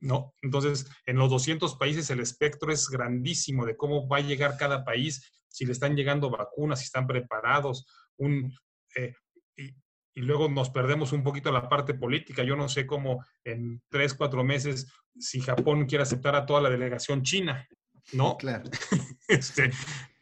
¿No? 0.00 0.34
Entonces, 0.42 0.88
en 1.06 1.16
los 1.16 1.30
200 1.30 1.76
países 1.76 2.10
el 2.10 2.20
espectro 2.20 2.72
es 2.72 2.88
grandísimo 2.88 3.66
de 3.66 3.76
cómo 3.76 4.08
va 4.08 4.18
a 4.18 4.20
llegar 4.20 4.56
cada 4.56 4.84
país, 4.84 5.32
si 5.48 5.64
le 5.64 5.72
están 5.72 5.96
llegando 5.96 6.30
vacunas, 6.30 6.80
si 6.80 6.86
están 6.86 7.06
preparados. 7.06 7.86
Un, 8.16 8.52
eh, 8.96 9.14
y, 9.56 9.74
luego 10.14 10.48
nos 10.48 10.70
perdemos 10.70 11.12
un 11.12 11.22
poquito 11.22 11.52
la 11.52 11.68
parte 11.68 11.94
política. 11.94 12.42
Yo 12.42 12.56
no 12.56 12.68
sé 12.68 12.86
cómo 12.86 13.24
en 13.44 13.80
tres, 13.88 14.14
cuatro 14.14 14.42
meses, 14.42 14.90
si 15.16 15.40
Japón 15.40 15.86
quiere 15.86 16.02
aceptar 16.02 16.34
a 16.34 16.44
toda 16.44 16.60
la 16.60 16.70
delegación 16.70 17.22
china, 17.22 17.68
¿no? 18.12 18.36
Claro. 18.36 18.64
este, 19.28 19.70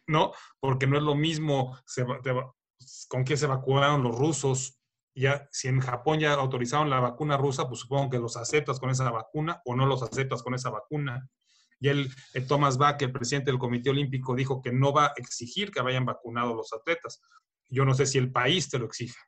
¿No? 0.06 0.32
Porque 0.60 0.86
no 0.86 0.96
es 0.96 1.02
lo 1.02 1.14
mismo 1.14 1.78
con 3.08 3.24
qué 3.24 3.36
se 3.36 3.46
vacunaron 3.46 4.02
los 4.02 4.16
rusos. 4.16 4.75
Ya, 5.16 5.48
si 5.50 5.68
en 5.68 5.80
Japón 5.80 6.20
ya 6.20 6.34
autorizaron 6.34 6.90
la 6.90 7.00
vacuna 7.00 7.36
rusa, 7.36 7.66
pues 7.68 7.80
supongo 7.80 8.10
que 8.10 8.18
los 8.18 8.36
aceptas 8.36 8.78
con 8.78 8.90
esa 8.90 9.10
vacuna 9.10 9.62
o 9.64 9.74
no 9.74 9.86
los 9.86 10.02
aceptas 10.02 10.42
con 10.42 10.54
esa 10.54 10.70
vacuna. 10.70 11.28
Y 11.80 11.88
el, 11.88 12.10
el 12.34 12.46
Thomas 12.46 12.78
Bach, 12.78 13.00
el 13.00 13.12
presidente 13.12 13.50
del 13.50 13.58
Comité 13.58 13.90
Olímpico, 13.90 14.34
dijo 14.34 14.62
que 14.62 14.72
no 14.72 14.92
va 14.92 15.06
a 15.06 15.12
exigir 15.16 15.70
que 15.70 15.80
vayan 15.80 16.04
vacunados 16.04 16.54
los 16.54 16.72
atletas 16.72 17.20
yo 17.70 17.84
no 17.84 17.94
sé 17.94 18.06
si 18.06 18.18
el 18.18 18.30
país 18.30 18.68
te 18.68 18.78
lo 18.78 18.86
exija. 18.86 19.20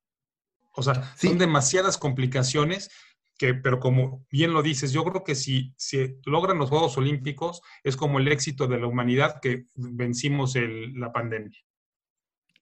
O 0.75 0.83
sea, 0.83 1.15
son 1.17 1.39
demasiadas 1.39 1.99
complicaciones 1.99 2.91
que, 3.37 3.55
pero 3.55 3.79
como 3.79 4.27
bien 4.31 4.53
lo 4.53 4.63
dices, 4.63 4.93
yo 4.93 5.05
creo 5.05 5.25
que 5.25 5.35
si, 5.35 5.73
si 5.77 6.17
logran 6.25 6.59
los 6.59 6.71
Juegos 6.71 6.97
Olímpicos 6.99 7.63
es 7.85 7.97
como 7.97 8.19
el 8.19 8.29
éxito 8.29 8.67
de 8.67 8.79
la 8.79 8.87
humanidad 8.87 9.41
que 9.41 9.67
vencimos 9.75 10.55
la 10.57 11.13
pandemia. 11.13 11.59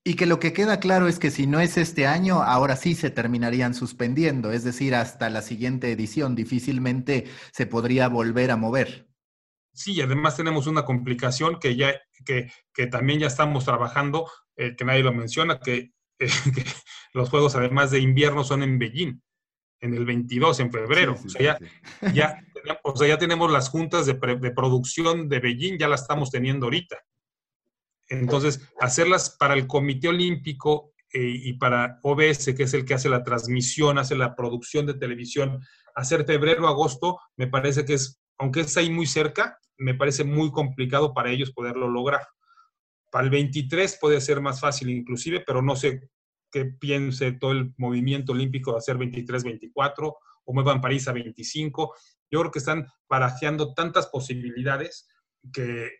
Y 0.06 0.14
que 0.14 0.26
lo 0.26 0.38
que 0.38 0.52
queda 0.52 0.78
claro 0.78 1.08
es 1.08 1.18
que 1.18 1.32
si 1.32 1.48
no 1.48 1.58
es 1.58 1.76
este 1.76 2.06
año, 2.06 2.40
ahora 2.40 2.76
sí 2.76 2.94
se 2.94 3.10
terminarían 3.10 3.74
suspendiendo, 3.74 4.52
es 4.52 4.62
decir, 4.62 4.94
hasta 4.94 5.28
la 5.30 5.42
siguiente 5.42 5.90
edición 5.90 6.36
difícilmente 6.36 7.24
se 7.50 7.66
podría 7.66 8.06
volver 8.08 8.52
a 8.52 8.56
mover. 8.56 9.08
Sí, 9.72 9.94
y 9.94 10.02
además 10.02 10.36
tenemos 10.36 10.68
una 10.68 10.84
complicación 10.84 11.58
que 11.58 11.74
ya 11.74 12.00
que, 12.24 12.52
que 12.72 12.86
también 12.86 13.18
ya 13.18 13.26
estamos 13.26 13.64
trabajando 13.64 14.30
eh, 14.54 14.76
que 14.76 14.84
nadie 14.84 15.02
lo 15.02 15.12
menciona, 15.12 15.58
que, 15.58 15.90
que, 16.20 16.28
los 17.12 17.28
Juegos 17.28 17.56
además 17.56 17.90
de 17.90 17.98
invierno 17.98 18.44
son 18.44 18.62
en 18.62 18.78
Beijing, 18.78 19.20
en 19.80 19.92
el 19.92 20.04
22, 20.04 20.60
en 20.60 20.70
febrero. 20.70 21.14
o, 21.14 21.28
sea, 21.28 21.58
ya, 22.00 22.12
ya, 22.12 22.44
o 22.84 22.94
sea, 22.94 23.08
ya 23.08 23.18
tenemos 23.18 23.50
las 23.50 23.70
juntas 23.70 24.06
de, 24.06 24.12
de, 24.14 24.50
producción 24.52 25.28
de 25.28 25.40
Beijing, 25.40 25.78
ya 25.78 25.88
las 25.88 26.02
estamos 26.02 26.30
teniendo 26.30 26.66
ahorita. 26.66 26.96
Entonces, 28.08 28.60
hacerlas 28.80 29.36
para 29.38 29.54
el 29.54 29.66
Comité 29.66 30.08
Olímpico 30.08 30.92
eh, 31.12 31.20
y 31.20 31.54
para 31.54 31.98
OBS, 32.02 32.54
que 32.54 32.64
es 32.64 32.74
el 32.74 32.84
que 32.84 32.94
hace 32.94 33.08
la 33.08 33.24
transmisión, 33.24 33.98
hace 33.98 34.16
la 34.16 34.34
producción 34.34 34.86
de 34.86 34.94
televisión, 34.94 35.60
hacer 35.94 36.24
febrero, 36.24 36.68
agosto, 36.68 37.18
me 37.36 37.46
parece 37.46 37.84
que 37.84 37.94
es, 37.94 38.20
aunque 38.38 38.60
es 38.60 38.76
ahí 38.76 38.90
muy 38.90 39.06
cerca, 39.06 39.58
me 39.78 39.94
parece 39.94 40.24
muy 40.24 40.50
complicado 40.50 41.14
para 41.14 41.30
ellos 41.30 41.52
poderlo 41.52 41.88
lograr. 41.88 42.22
Para 43.10 43.24
el 43.24 43.30
23 43.30 43.98
puede 44.00 44.20
ser 44.20 44.40
más 44.40 44.60
fácil 44.60 44.90
inclusive, 44.90 45.42
pero 45.46 45.62
no 45.62 45.76
sé 45.76 46.10
qué 46.50 46.66
piense 46.66 47.32
todo 47.32 47.52
el 47.52 47.72
movimiento 47.76 48.32
olímpico 48.32 48.72
de 48.72 48.78
hacer 48.78 48.96
23-24 48.96 50.14
o 50.44 50.52
muevan 50.52 50.80
París 50.80 51.08
a 51.08 51.12
25. 51.12 51.94
Yo 52.30 52.40
creo 52.40 52.50
que 52.50 52.58
están 52.58 52.86
parajeando 53.06 53.74
tantas 53.74 54.06
posibilidades 54.06 55.08
que, 55.52 55.90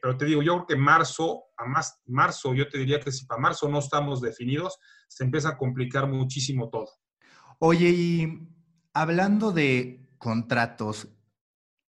pero 0.00 0.16
te 0.16 0.24
digo, 0.24 0.42
yo 0.42 0.54
creo 0.54 0.66
que 0.66 0.76
marzo, 0.76 1.44
a 1.56 1.66
más 1.66 2.00
marzo, 2.06 2.54
yo 2.54 2.68
te 2.68 2.78
diría 2.78 3.00
que 3.00 3.12
si 3.12 3.26
para 3.26 3.40
marzo 3.40 3.68
no 3.68 3.78
estamos 3.78 4.20
definidos, 4.20 4.78
se 5.08 5.24
empieza 5.24 5.50
a 5.50 5.56
complicar 5.56 6.08
muchísimo 6.08 6.68
todo. 6.70 6.88
Oye, 7.58 7.88
y 7.88 8.48
hablando 8.92 9.52
de 9.52 10.08
contratos, 10.18 11.08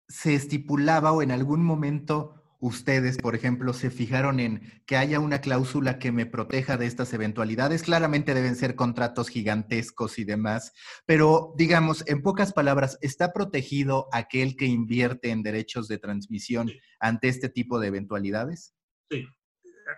¿se 0.08 0.34
estipulaba 0.34 1.12
o 1.12 1.22
en 1.22 1.30
algún 1.30 1.64
momento 1.64 2.45
ustedes, 2.66 3.16
por 3.18 3.34
ejemplo, 3.34 3.72
se 3.72 3.90
fijaron 3.90 4.40
en 4.40 4.82
que 4.86 4.96
haya 4.96 5.20
una 5.20 5.40
cláusula 5.40 5.98
que 5.98 6.12
me 6.12 6.26
proteja 6.26 6.76
de 6.76 6.86
estas 6.86 7.12
eventualidades. 7.12 7.82
Claramente 7.82 8.34
deben 8.34 8.56
ser 8.56 8.74
contratos 8.74 9.28
gigantescos 9.28 10.18
y 10.18 10.24
demás, 10.24 10.72
pero 11.06 11.54
digamos, 11.56 12.04
en 12.08 12.22
pocas 12.22 12.52
palabras, 12.52 12.98
¿está 13.00 13.32
protegido 13.32 14.08
aquel 14.12 14.56
que 14.56 14.66
invierte 14.66 15.30
en 15.30 15.42
derechos 15.42 15.88
de 15.88 15.98
transmisión 15.98 16.70
ante 17.00 17.28
este 17.28 17.48
tipo 17.48 17.78
de 17.78 17.88
eventualidades? 17.88 18.74
Sí, 19.10 19.26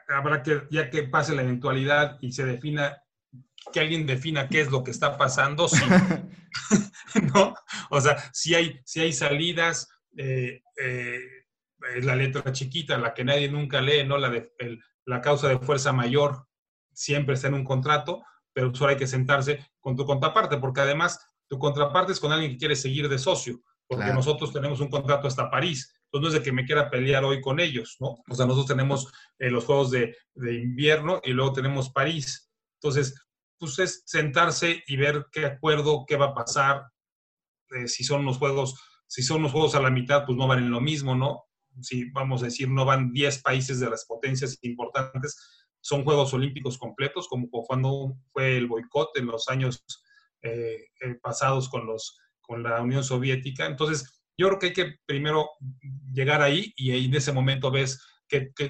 habrá 0.08 0.42
que, 0.42 0.62
ya 0.70 0.90
que 0.90 1.04
pase 1.04 1.34
la 1.34 1.42
eventualidad 1.42 2.18
y 2.20 2.32
se 2.32 2.44
defina, 2.44 3.02
que 3.72 3.80
alguien 3.80 4.06
defina 4.06 4.48
qué 4.48 4.60
es 4.60 4.70
lo 4.70 4.84
que 4.84 4.90
está 4.90 5.16
pasando, 5.16 5.68
sí. 5.68 5.82
¿no? 7.34 7.54
O 7.90 8.00
sea, 8.00 8.16
si 8.32 8.54
hay, 8.54 8.80
si 8.84 9.00
hay 9.00 9.12
salidas, 9.12 9.88
eh, 10.16 10.62
eh, 10.82 11.20
es 11.96 12.04
la 12.04 12.16
letra 12.16 12.52
chiquita, 12.52 12.98
la 12.98 13.14
que 13.14 13.24
nadie 13.24 13.48
nunca 13.48 13.80
lee, 13.80 14.04
¿no? 14.04 14.18
La, 14.18 14.30
de, 14.30 14.50
la 15.04 15.20
causa 15.20 15.48
de 15.48 15.58
fuerza 15.58 15.92
mayor 15.92 16.46
siempre 16.92 17.34
está 17.34 17.48
en 17.48 17.54
un 17.54 17.64
contrato, 17.64 18.22
pero 18.52 18.74
solo 18.74 18.90
hay 18.90 18.96
que 18.96 19.06
sentarse 19.06 19.70
con 19.80 19.96
tu 19.96 20.04
contraparte, 20.04 20.58
porque 20.58 20.80
además 20.80 21.20
tu 21.48 21.58
contraparte 21.58 22.12
es 22.12 22.20
con 22.20 22.32
alguien 22.32 22.52
que 22.52 22.58
quiere 22.58 22.76
seguir 22.76 23.08
de 23.08 23.18
socio, 23.18 23.60
porque 23.86 24.12
nosotros 24.12 24.52
tenemos 24.52 24.80
un 24.80 24.88
contrato 24.88 25.26
hasta 25.26 25.50
París. 25.50 25.94
Entonces 26.04 26.22
no 26.22 26.28
es 26.28 26.34
de 26.34 26.42
que 26.42 26.52
me 26.52 26.64
quiera 26.64 26.90
pelear 26.90 27.24
hoy 27.24 27.40
con 27.40 27.60
ellos, 27.60 27.96
¿no? 28.00 28.22
O 28.28 28.34
sea, 28.34 28.46
nosotros 28.46 28.66
tenemos 28.66 29.12
eh, 29.38 29.50
los 29.50 29.64
Juegos 29.64 29.90
de, 29.90 30.14
invierno 30.36 31.20
y 31.22 31.32
luego 31.32 31.52
tenemos 31.52 31.90
París. 31.90 32.50
Entonces, 32.80 33.14
pues 33.58 33.78
es 33.78 34.02
sentarse 34.06 34.82
y 34.86 34.96
ver 34.96 35.26
qué 35.32 35.46
acuerdo, 35.46 36.04
qué 36.06 36.16
va 36.16 36.26
a 36.26 36.34
pasar, 36.34 36.86
eh, 37.70 37.88
si 37.88 38.04
son 38.04 38.24
los 38.24 38.38
Juegos, 38.38 38.80
si 39.06 39.22
son 39.22 39.42
los 39.42 39.52
Juegos 39.52 39.74
a 39.74 39.80
la 39.80 39.90
mitad, 39.90 40.24
pues 40.24 40.36
no 40.36 40.46
valen 40.46 40.70
lo 40.70 40.80
mismo, 40.80 41.14
¿no? 41.14 41.47
Si 41.82 42.10
vamos 42.10 42.42
a 42.42 42.46
decir, 42.46 42.68
no 42.68 42.84
van 42.84 43.12
10 43.12 43.42
países 43.42 43.80
de 43.80 43.90
las 43.90 44.04
potencias 44.06 44.58
importantes, 44.62 45.36
son 45.80 46.04
Juegos 46.04 46.34
Olímpicos 46.34 46.78
completos, 46.78 47.28
como 47.28 47.48
cuando 47.50 48.16
fue 48.32 48.56
el 48.56 48.66
boicot 48.66 49.16
en 49.16 49.26
los 49.26 49.48
años 49.48 49.84
eh, 50.42 50.86
eh, 51.00 51.14
pasados 51.22 51.68
con, 51.68 51.86
los, 51.86 52.18
con 52.40 52.62
la 52.62 52.80
Unión 52.80 53.04
Soviética. 53.04 53.66
Entonces, 53.66 54.22
Yo 54.36 54.46
creo 54.48 54.58
que 54.58 54.66
hay 54.66 54.72
que 54.72 54.94
primero 55.04 55.48
llegar 56.12 56.42
ahí 56.42 56.72
y 56.76 57.06
en 57.06 57.14
ese 57.14 57.32
momento 57.32 57.70
ves 57.70 58.00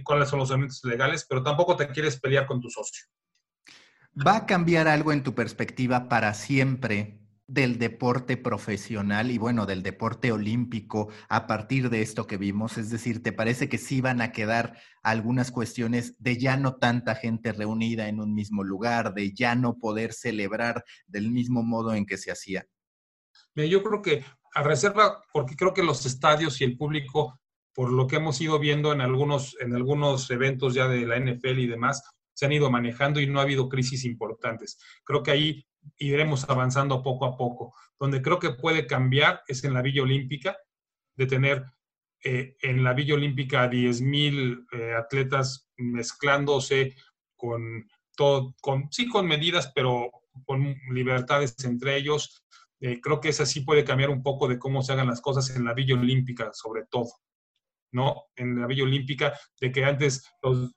cuáles 0.04 0.28
son 0.28 0.38
los 0.38 0.50
elementos 0.50 0.82
legales, 0.84 1.26
pero 1.28 1.42
tampoco 1.42 1.76
te 1.76 1.88
quieres 1.88 2.18
pelear 2.18 2.46
con 2.46 2.61
tu 2.61 2.70
socio. 2.70 3.06
¿Va 4.26 4.36
a 4.36 4.46
cambiar 4.46 4.88
algo 4.88 5.12
en 5.12 5.22
tu 5.22 5.34
perspectiva 5.34 6.09
para 6.09 6.34
siempre 6.34 7.20
del 7.49 7.78
deporte 7.78 8.36
profesional 8.36 9.30
y 9.30 9.38
bueno, 9.38 9.66
del 9.66 9.82
deporte 9.82 10.30
olímpico 10.30 11.09
a 11.28 11.46
partir 11.46 11.88
de 11.90 12.03
esto 12.03 12.26
que 12.26 12.36
vimos? 12.36 12.78
Es 12.78 12.90
decir, 12.90 13.22
¿te 13.22 13.32
parece 13.32 13.68
que 13.68 13.78
sí 13.78 14.01
van 14.01 14.20
a 14.20 14.32
quedar 14.32 14.78
algunas 15.03 15.51
cuestiones 15.51 16.14
de 16.18 16.38
ya 16.38 16.57
no 16.57 16.76
tanta 16.76 17.14
gente 17.14 17.53
reunida 17.53 18.09
en 18.09 18.20
un 18.20 18.34
mismo 18.34 18.62
lugar, 18.62 19.14
de 19.14 19.32
ya 19.32 19.55
no 19.55 19.78
poder 19.78 20.12
celebrar 20.12 20.84
del 21.07 21.30
mismo 21.30 21.62
modo 21.62 21.94
en 21.94 22.07
que 22.07 22.18
se 22.18 22.30
hacía? 22.30 22.66
Yo 23.57 23.82
creo 23.82 24.03
que 24.03 24.24
a 24.55 24.62
reserva, 24.62 25.22
porque 25.32 25.57
creo 25.57 25.74
que 25.74 25.82
los 25.82 26.07
estadios 26.07 26.61
y 26.61 26.64
el 26.64 26.76
público, 26.76 27.40
por 27.74 27.90
lo 27.90 28.07
que 28.07 28.16
hemos 28.16 28.40
ido 28.40 28.59
viendo 28.59 28.92
en 28.92 29.01
algunos, 29.01 29.57
en 29.61 29.74
algunos 29.74 30.30
eventos 30.30 30.74
ya 30.74 30.86
de 30.86 31.07
la 31.07 31.16
NFL 31.16 31.59
y 31.59 31.66
demás, 31.66 32.03
se 32.39 32.47
han 32.47 32.53
ido 32.53 32.70
manejando 32.70 33.20
y 33.20 33.26
no 33.26 33.41
ha 33.41 33.43
habido 33.43 33.68
crisis 33.68 34.05
importantes. 34.05 34.78
Creo 35.03 35.24
que 35.24 35.32
ahí 35.32 35.66
iremos 35.97 36.49
avanzando 36.49 37.03
poco 37.03 37.24
a 37.24 37.36
poco. 37.36 37.74
Donde 37.99 38.22
creo 38.22 38.39
que 38.39 38.51
puede 38.51 38.86
cambiar 38.86 39.43
es 39.49 39.64
en 39.64 39.74
la 39.74 39.82
Villa 39.82 40.03
Olímpica, 40.03 40.57
de 41.16 41.26
tener 41.26 41.64
eh, 42.22 42.55
en 42.62 42.84
la 42.84 42.93
Villa 42.93 43.14
Olímpica 43.14 43.68
10.000 43.68 44.66
eh, 44.70 44.95
atletas 44.95 45.68
mezclándose 45.78 46.95
con 47.34 47.89
todo, 48.16 48.55
con, 48.61 48.86
sí 48.93 49.09
con 49.09 49.26
medidas, 49.26 49.72
pero 49.74 50.09
con 50.47 50.76
libertades 50.93 51.57
entre 51.64 51.97
ellos. 51.97 52.45
Eh, 52.78 53.01
creo 53.01 53.20
que 53.20 53.30
esa 53.30 53.47
sí 53.47 53.62
puede 53.62 53.82
cambiar 53.82 54.11
un 54.11 54.22
poco 54.22 54.47
de 54.47 54.61
cómo 54.61 54.82
se 54.82 54.93
hagan 54.93 55.09
las 55.09 55.20
cosas 55.20 55.51
en 55.57 55.64
la 55.64 55.74
Villa 55.74 55.97
Olímpica, 55.97 56.51
sobre 56.53 56.84
todo. 56.89 57.11
¿no? 57.91 58.26
En 58.36 58.61
la 58.61 58.68
Villa 58.68 58.84
Olímpica, 58.84 59.36
de 59.61 59.72
que 59.72 59.84
antes 59.84 60.24
los, 60.41 60.72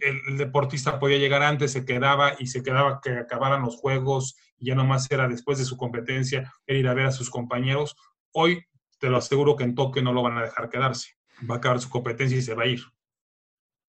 el 0.00 0.38
deportista 0.38 0.98
podía 0.98 1.18
llegar 1.18 1.42
antes, 1.42 1.72
se 1.72 1.84
quedaba 1.84 2.34
y 2.38 2.46
se 2.46 2.62
quedaba 2.62 3.00
que 3.00 3.10
acabaran 3.10 3.62
los 3.62 3.76
juegos 3.76 4.36
y 4.58 4.66
ya 4.66 4.74
nomás 4.74 5.10
era 5.10 5.28
después 5.28 5.58
de 5.58 5.64
su 5.64 5.76
competencia 5.76 6.52
el 6.66 6.76
ir 6.76 6.88
a 6.88 6.94
ver 6.94 7.06
a 7.06 7.12
sus 7.12 7.30
compañeros. 7.30 7.96
Hoy 8.32 8.64
te 8.98 9.08
lo 9.08 9.16
aseguro 9.16 9.56
que 9.56 9.64
en 9.64 9.74
toque 9.74 10.02
no 10.02 10.12
lo 10.12 10.22
van 10.22 10.38
a 10.38 10.42
dejar 10.42 10.68
quedarse. 10.68 11.16
Va 11.50 11.56
a 11.56 11.58
acabar 11.58 11.80
su 11.80 11.88
competencia 11.88 12.36
y 12.36 12.42
se 12.42 12.54
va 12.54 12.64
a 12.64 12.66
ir. 12.66 12.82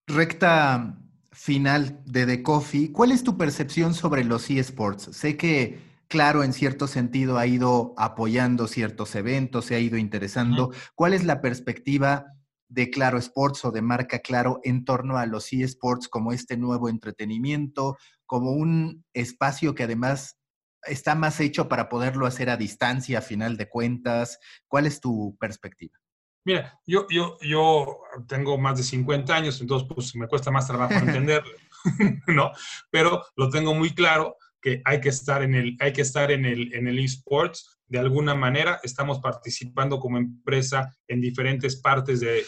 Recta 0.07 0.97
final 1.31 2.01
de 2.05 2.25
The 2.25 2.43
Coffee. 2.43 2.91
¿Cuál 2.91 3.11
es 3.11 3.23
tu 3.23 3.37
percepción 3.37 3.93
sobre 3.93 4.23
los 4.23 4.49
eSports? 4.49 5.15
Sé 5.15 5.37
que, 5.37 5.79
claro, 6.07 6.43
en 6.43 6.53
cierto 6.53 6.87
sentido 6.87 7.37
ha 7.37 7.45
ido 7.45 7.93
apoyando 7.97 8.67
ciertos 8.67 9.15
eventos, 9.15 9.65
se 9.65 9.75
ha 9.75 9.79
ido 9.79 9.97
interesando. 9.97 10.71
¿Cuál 10.95 11.13
es 11.13 11.25
la 11.25 11.41
perspectiva 11.41 12.25
de 12.71 12.89
Claro 12.89 13.17
Sports 13.17 13.65
o 13.65 13.71
de 13.71 13.81
marca 13.81 14.19
Claro 14.19 14.61
en 14.63 14.85
torno 14.85 15.17
a 15.17 15.25
los 15.25 15.51
eSports 15.51 16.07
como 16.07 16.31
este 16.31 16.55
nuevo 16.55 16.87
entretenimiento, 16.87 17.97
como 18.25 18.51
un 18.51 19.03
espacio 19.13 19.75
que 19.75 19.83
además 19.83 20.37
está 20.83 21.13
más 21.13 21.39
hecho 21.41 21.67
para 21.67 21.89
poderlo 21.89 22.25
hacer 22.25 22.49
a 22.49 22.55
distancia 22.55 23.19
a 23.19 23.21
final 23.21 23.57
de 23.57 23.67
cuentas. 23.67 24.39
¿Cuál 24.67 24.85
es 24.85 25.01
tu 25.01 25.35
perspectiva? 25.37 25.97
Mira, 26.45 26.79
yo, 26.87 27.05
yo, 27.09 27.37
yo 27.41 27.99
tengo 28.27 28.57
más 28.57 28.77
de 28.77 28.83
50 28.83 29.35
años, 29.35 29.59
entonces 29.59 29.87
pues 29.93 30.15
me 30.15 30.27
cuesta 30.27 30.49
más 30.49 30.65
trabajo 30.65 30.93
entenderlo, 30.95 31.51
¿no? 32.27 32.51
Pero 32.89 33.21
lo 33.35 33.49
tengo 33.49 33.75
muy 33.75 33.93
claro 33.93 34.37
que 34.61 34.81
hay 34.85 35.01
que 35.01 35.09
estar 35.09 35.43
en 35.43 35.55
el, 35.55 35.77
hay 35.79 35.93
que 35.93 36.01
estar 36.01 36.31
en 36.31 36.45
el, 36.45 36.73
en 36.73 36.87
el 36.87 36.99
eSports 36.99 37.81
de 37.91 37.99
alguna 37.99 38.33
manera 38.33 38.79
estamos 38.83 39.19
participando 39.19 39.99
como 39.99 40.17
empresa 40.17 40.95
en 41.09 41.19
diferentes 41.19 41.81
partes 41.81 42.21
de, 42.21 42.45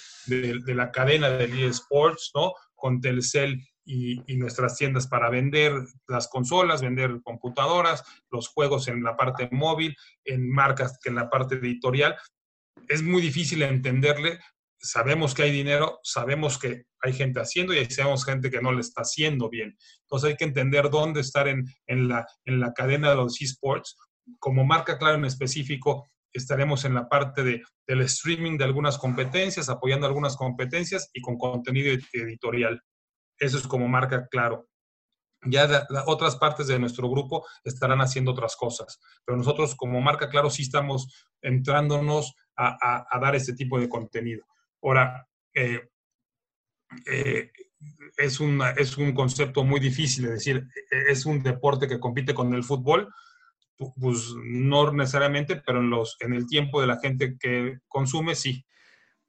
la 0.74 0.89
cadena 0.89 1.30
del 1.32 1.66
eSports, 1.66 2.32
¿no? 2.34 2.53
Con 2.74 3.01
Telcel 3.01 3.61
y, 3.84 4.24
nuestras 4.38 4.78
tiendas 4.78 5.05
para 5.05 5.30
vender 5.30 5.74
las 6.07 6.30
consolas, 6.30 6.82
vender 6.82 7.20
computadoras, 7.24 8.05
los 8.32 8.47
juegos 8.47 8.88
en 8.88 9.03
la 9.03 9.18
parte 9.18 9.49
móvil, 9.51 9.93
en 10.24 10.49
marcas 10.49 10.97
que 11.03 11.09
en 11.09 11.16
la 11.16 11.30
parte 11.30 11.55
editorial. 11.55 12.16
Es 12.88 13.03
muy 13.03 13.22
difícil 13.22 13.64
entenderle. 13.64 14.39
Sabemos 14.84 15.34
que 15.34 15.43
hay 15.43 15.51
dinero, 15.51 15.99
sabemos 16.03 16.59
que 16.59 16.84
hay 17.01 17.13
gente 17.13 17.39
haciendo 17.39 17.73
y 17.73 17.86
sabemos 17.86 18.25
gente 18.25 18.51
que 18.51 18.61
no 18.61 18.73
le 18.73 18.81
está 18.81 19.01
haciendo 19.01 19.49
bien. 19.49 19.77
Entonces 20.01 20.31
hay 20.31 20.36
que 20.36 20.43
entender 20.43 20.89
dónde 20.89 21.21
estar 21.21 21.47
en, 21.47 21.65
en, 21.88 22.09
la, 22.09 22.27
en 22.45 22.59
la 22.59 22.73
cadena 22.73 23.09
de 23.09 23.15
los 23.15 23.41
esports 23.41 23.95
como 24.39 24.63
marca 24.63 24.97
claro 24.97 25.17
en 25.17 25.25
específico, 25.25 26.09
estaremos 26.31 26.86
en 26.86 26.95
la 26.95 27.07
parte 27.07 27.43
de, 27.43 27.63
del 27.88 28.01
streaming 28.01 28.57
de 28.57 28.63
algunas 28.63 28.97
competencias, 28.97 29.69
apoyando 29.69 30.07
algunas 30.07 30.36
competencias 30.36 31.09
y 31.13 31.21
con 31.21 31.38
contenido 31.38 31.95
editorial. 32.13 32.81
Eso 33.38 33.57
es 33.57 33.67
como 33.67 33.88
marca 33.88 34.27
claro. 34.29 34.67
Ya 35.45 35.86
otras 36.05 36.38
partes 36.38 36.67
de 36.67 36.79
nuestro 36.79 37.09
grupo 37.09 37.45
estarán 37.65 37.99
haciendo 37.99 38.31
otras 38.31 38.55
cosas, 38.55 39.01
pero 39.25 39.38
nosotros 39.38 39.75
como 39.75 39.99
marca 39.99 40.29
claro 40.29 40.49
sí 40.49 40.61
estamos 40.61 41.29
entrándonos 41.41 42.34
a, 42.55 43.19
dar 43.19 43.36
este 43.36 43.53
tipo 43.53 43.77
de 43.77 43.89
contenido. 43.89 44.45
Ahora, 44.84 45.27
eh, 45.53 45.89
eh, 47.07 47.51
es, 48.17 48.39
es 48.77 48.97
un 48.97 49.13
concepto 49.13 49.63
muy 49.63 49.79
difícil, 49.79 50.25
es 50.25 50.31
decir, 50.31 50.67
es 51.09 51.25
un 51.25 51.41
deporte 51.41 51.88
que 51.88 51.99
compite 51.99 52.34
con 52.34 52.53
el 52.53 52.63
fútbol, 52.63 53.11
pues 53.77 54.34
no 54.43 54.91
necesariamente, 54.91 55.55
pero 55.55 55.79
en, 55.79 55.89
los, 55.89 56.17
en 56.19 56.34
el 56.34 56.47
tiempo 56.47 56.81
de 56.81 56.88
la 56.88 56.99
gente 56.99 57.38
que 57.39 57.79
consume, 57.88 58.36
sí. 58.36 58.65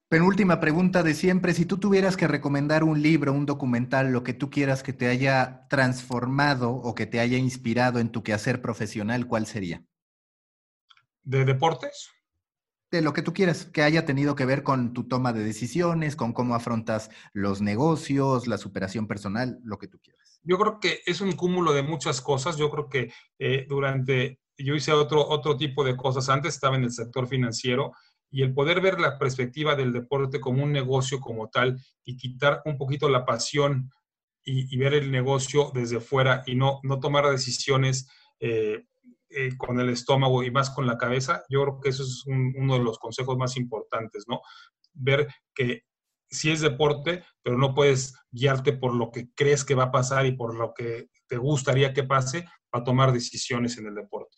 Penúltima 0.09 0.61
pregunta 0.61 1.03
de 1.03 1.15
siempre, 1.15 1.55
si 1.55 1.65
tú 1.65 1.79
tuvieras 1.79 2.17
que 2.17 2.29
recomendar 2.29 2.85
un 2.85 3.01
libro, 3.01 3.33
un 3.33 3.47
documental, 3.47 4.13
lo 4.13 4.23
que 4.23 4.35
tú 4.35 4.51
quieras 4.51 4.83
que 4.83 4.93
te 4.93 5.09
haya 5.09 5.67
transformado 5.69 6.71
o 6.71 6.95
que 6.95 7.07
te 7.07 7.21
haya 7.21 7.39
inspirado 7.39 7.99
en 7.99 8.11
tu 8.11 8.23
quehacer 8.23 8.61
profesional, 8.61 9.27
¿cuál 9.27 9.47
sería? 9.47 9.83
¿De 11.23 11.45
deportes? 11.45 12.11
Lo 13.03 13.13
que 13.13 13.23
tú 13.23 13.33
quieras, 13.33 13.65
que 13.67 13.83
haya 13.83 14.05
tenido 14.05 14.35
que 14.35 14.47
ver 14.47 14.63
con 14.63 14.93
tu 14.93 15.05
toma 15.05 15.33
de 15.33 15.45
decisiones, 15.45 16.17
con 16.17 16.33
cómo 16.33 16.55
afrontas 16.55 17.11
los 17.33 17.61
negocios, 17.61 18.47
la 18.47 18.59
superación 18.59 19.07
personal, 19.07 19.59
lo 19.65 19.79
que 19.79 19.89
tú 19.89 19.99
quieras 20.03 20.25
yo 20.45 20.59
creo 20.59 20.79
que 20.79 21.01
es 21.07 21.21
un 21.21 21.33
cúmulo 21.33 21.73
de 21.73 21.83
muchas 21.83 22.21
cosas. 22.21 22.57
Yo 22.57 22.71
creo 22.71 22.89
que 22.89 23.13
eh, 23.39 23.67
durante, 23.69 24.41
yo 24.57 24.75
hice 24.75 24.93
otro, 24.93 25.27
otro 25.27 25.57
tipo 25.57 25.83
de 25.85 25.97
cosas 25.97 26.29
antes, 26.29 26.55
estaba 26.55 26.77
en 26.77 26.85
el 26.85 26.93
sector 26.93 27.27
financiero 27.27 27.93
y 28.31 28.43
el 28.43 28.53
poder 28.53 28.81
ver 28.81 29.01
la 29.01 29.19
perspectiva 29.19 29.75
del 29.75 29.93
deporte 29.93 30.41
como 30.41 30.63
un 30.63 30.73
negocio 30.73 31.21
como 31.21 31.49
tal 31.49 31.81
y 32.05 32.17
quitar 32.17 32.63
un 32.65 32.77
poquito 32.77 33.09
la 33.09 33.25
pasión 33.25 33.91
y, 34.47 34.77
ver 34.77 34.93
el 34.93 35.11
negocio 35.11 35.71
desde 35.73 36.01
fuera 36.01 36.43
y 36.45 36.55
no, 36.55 36.81
no 36.83 37.01
tomar 37.01 37.31
decisiones 37.31 38.07
eh, 38.41 38.85
eh, 39.37 39.57
con 39.57 39.81
el 39.81 39.91
estómago 39.91 40.43
y 40.43 40.51
más 40.51 40.71
con 40.71 40.87
la 40.87 40.99
cabeza, 40.99 41.43
yo 41.49 41.63
creo 41.63 41.81
que 41.81 41.89
eso 41.91 42.03
es 42.03 42.25
uno 42.27 42.75
de 42.75 42.85
los 42.85 42.99
consejos 42.99 43.37
más 43.37 43.57
importantes, 43.57 44.25
¿no? 44.29 44.41
Ver 44.93 45.29
que 45.55 45.83
sí 46.29 46.51
es 46.51 46.61
deporte, 46.61 47.25
pero 47.43 47.59
no 47.59 47.75
puedes 47.75 48.15
guiarte 48.31 48.73
por 48.73 48.95
lo 48.95 49.11
que 49.11 49.31
crees 49.35 49.65
que 49.65 49.75
va 49.75 49.85
a 49.85 49.93
pasar 49.93 50.27
y 50.27 50.33
por 50.33 50.55
lo 50.55 50.73
que 50.75 51.09
te 51.27 51.37
gustaría 51.37 51.93
que 51.93 52.05
pase 52.05 52.47
para 52.71 52.85
tomar 52.85 53.13
decisiones 53.13 53.79
en 53.79 53.87
el 53.87 53.95
deporte. 53.95 54.37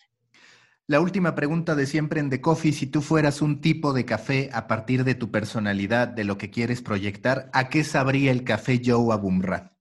La 0.88 1.00
última 1.00 1.34
pregunta 1.34 1.74
de 1.74 1.84
siempre 1.84 2.20
en 2.20 2.30
The 2.30 2.40
Coffee, 2.40 2.72
si 2.72 2.86
tú 2.86 3.02
fueras 3.02 3.42
un 3.42 3.60
tipo 3.60 3.92
de 3.92 4.04
café 4.04 4.50
a 4.52 4.68
partir 4.68 5.02
de 5.02 5.16
tu 5.16 5.32
personalidad, 5.32 6.06
de 6.06 6.22
lo 6.22 6.38
que 6.38 6.50
quieres 6.50 6.80
proyectar, 6.80 7.50
¿a 7.52 7.68
qué 7.68 7.82
sabría 7.82 8.30
el 8.30 8.44
café 8.44 8.80
Joe 8.84 9.12
Abumrad? 9.12 9.72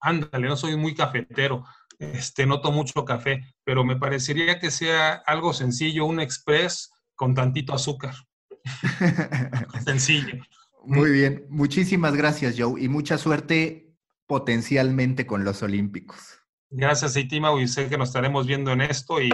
Ándale, 0.00 0.46
no 0.46 0.56
soy 0.56 0.76
muy 0.76 0.94
cafetero, 0.94 1.64
este, 2.02 2.46
no 2.46 2.60
tomo 2.60 2.78
mucho 2.78 3.04
café, 3.04 3.42
pero 3.64 3.84
me 3.84 3.96
parecería 3.96 4.58
que 4.58 4.70
sea 4.70 5.22
algo 5.26 5.52
sencillo, 5.52 6.06
un 6.06 6.20
express 6.20 6.90
con 7.14 7.34
tantito 7.34 7.74
azúcar. 7.74 8.14
sencillo. 9.84 10.42
Muy 10.84 11.10
bien, 11.10 11.46
muchísimas 11.48 12.14
gracias 12.14 12.56
Joe 12.58 12.80
y 12.80 12.88
mucha 12.88 13.18
suerte 13.18 13.94
potencialmente 14.26 15.26
con 15.26 15.44
los 15.44 15.62
Olímpicos. 15.62 16.42
Gracias, 16.74 17.16
Eitima, 17.16 17.52
y 17.60 17.68
sé 17.68 17.90
que 17.90 17.98
nos 17.98 18.08
estaremos 18.08 18.46
viendo 18.46 18.72
en 18.72 18.80
esto 18.80 19.20
y, 19.20 19.30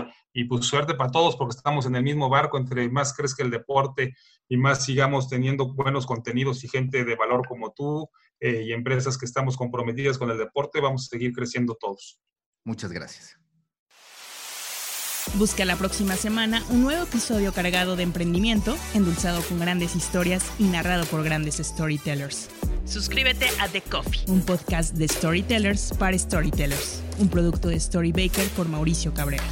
pues 0.49 0.67
suerte 0.67 0.95
para 0.95 1.13
todos 1.13 1.37
porque 1.37 1.57
estamos 1.57 1.87
en 1.87 1.95
el 1.95 2.03
mismo 2.03 2.29
barco, 2.29 2.59
entre 2.59 2.89
más 2.91 3.15
crezca 3.15 3.45
el 3.45 3.51
deporte 3.51 4.15
y 4.49 4.57
más 4.57 4.85
sigamos 4.85 5.29
teniendo 5.29 5.73
buenos 5.73 6.05
contenidos 6.05 6.65
y 6.65 6.69
gente 6.69 7.05
de 7.05 7.15
valor 7.15 7.47
como 7.47 7.73
tú 7.73 8.09
eh, 8.41 8.65
y 8.67 8.73
empresas 8.73 9.17
que 9.17 9.27
estamos 9.27 9.57
comprometidas 9.57 10.19
con 10.19 10.31
el 10.31 10.39
deporte, 10.39 10.81
vamos 10.81 11.05
a 11.05 11.11
seguir 11.11 11.33
creciendo 11.33 11.77
todos. 11.79 12.19
Muchas 12.69 12.93
gracias. 12.93 13.39
Busca 15.37 15.65
la 15.65 15.75
próxima 15.77 16.17
semana 16.17 16.63
un 16.69 16.83
nuevo 16.83 17.05
episodio 17.05 17.51
cargado 17.55 17.97
de 17.97 18.03
emprendimiento, 18.03 18.77
endulzado 18.93 19.41
con 19.41 19.59
grandes 19.59 19.97
historias 19.97 20.45
y 20.59 20.65
narrado 20.65 21.07
por 21.07 21.25
grandes 21.25 21.57
storytellers. 21.57 22.51
Suscríbete 22.85 23.47
a 23.59 23.69
The 23.69 23.81
Coffee, 23.81 24.21
un 24.27 24.43
podcast 24.43 24.95
de 24.97 25.09
storytellers 25.09 25.95
para 25.99 26.19
storytellers, 26.19 27.03
un 27.19 27.31
producto 27.31 27.69
de 27.69 27.81
Storybaker 27.81 28.47
por 28.51 28.69
Mauricio 28.69 29.15
Cabrera. 29.15 29.45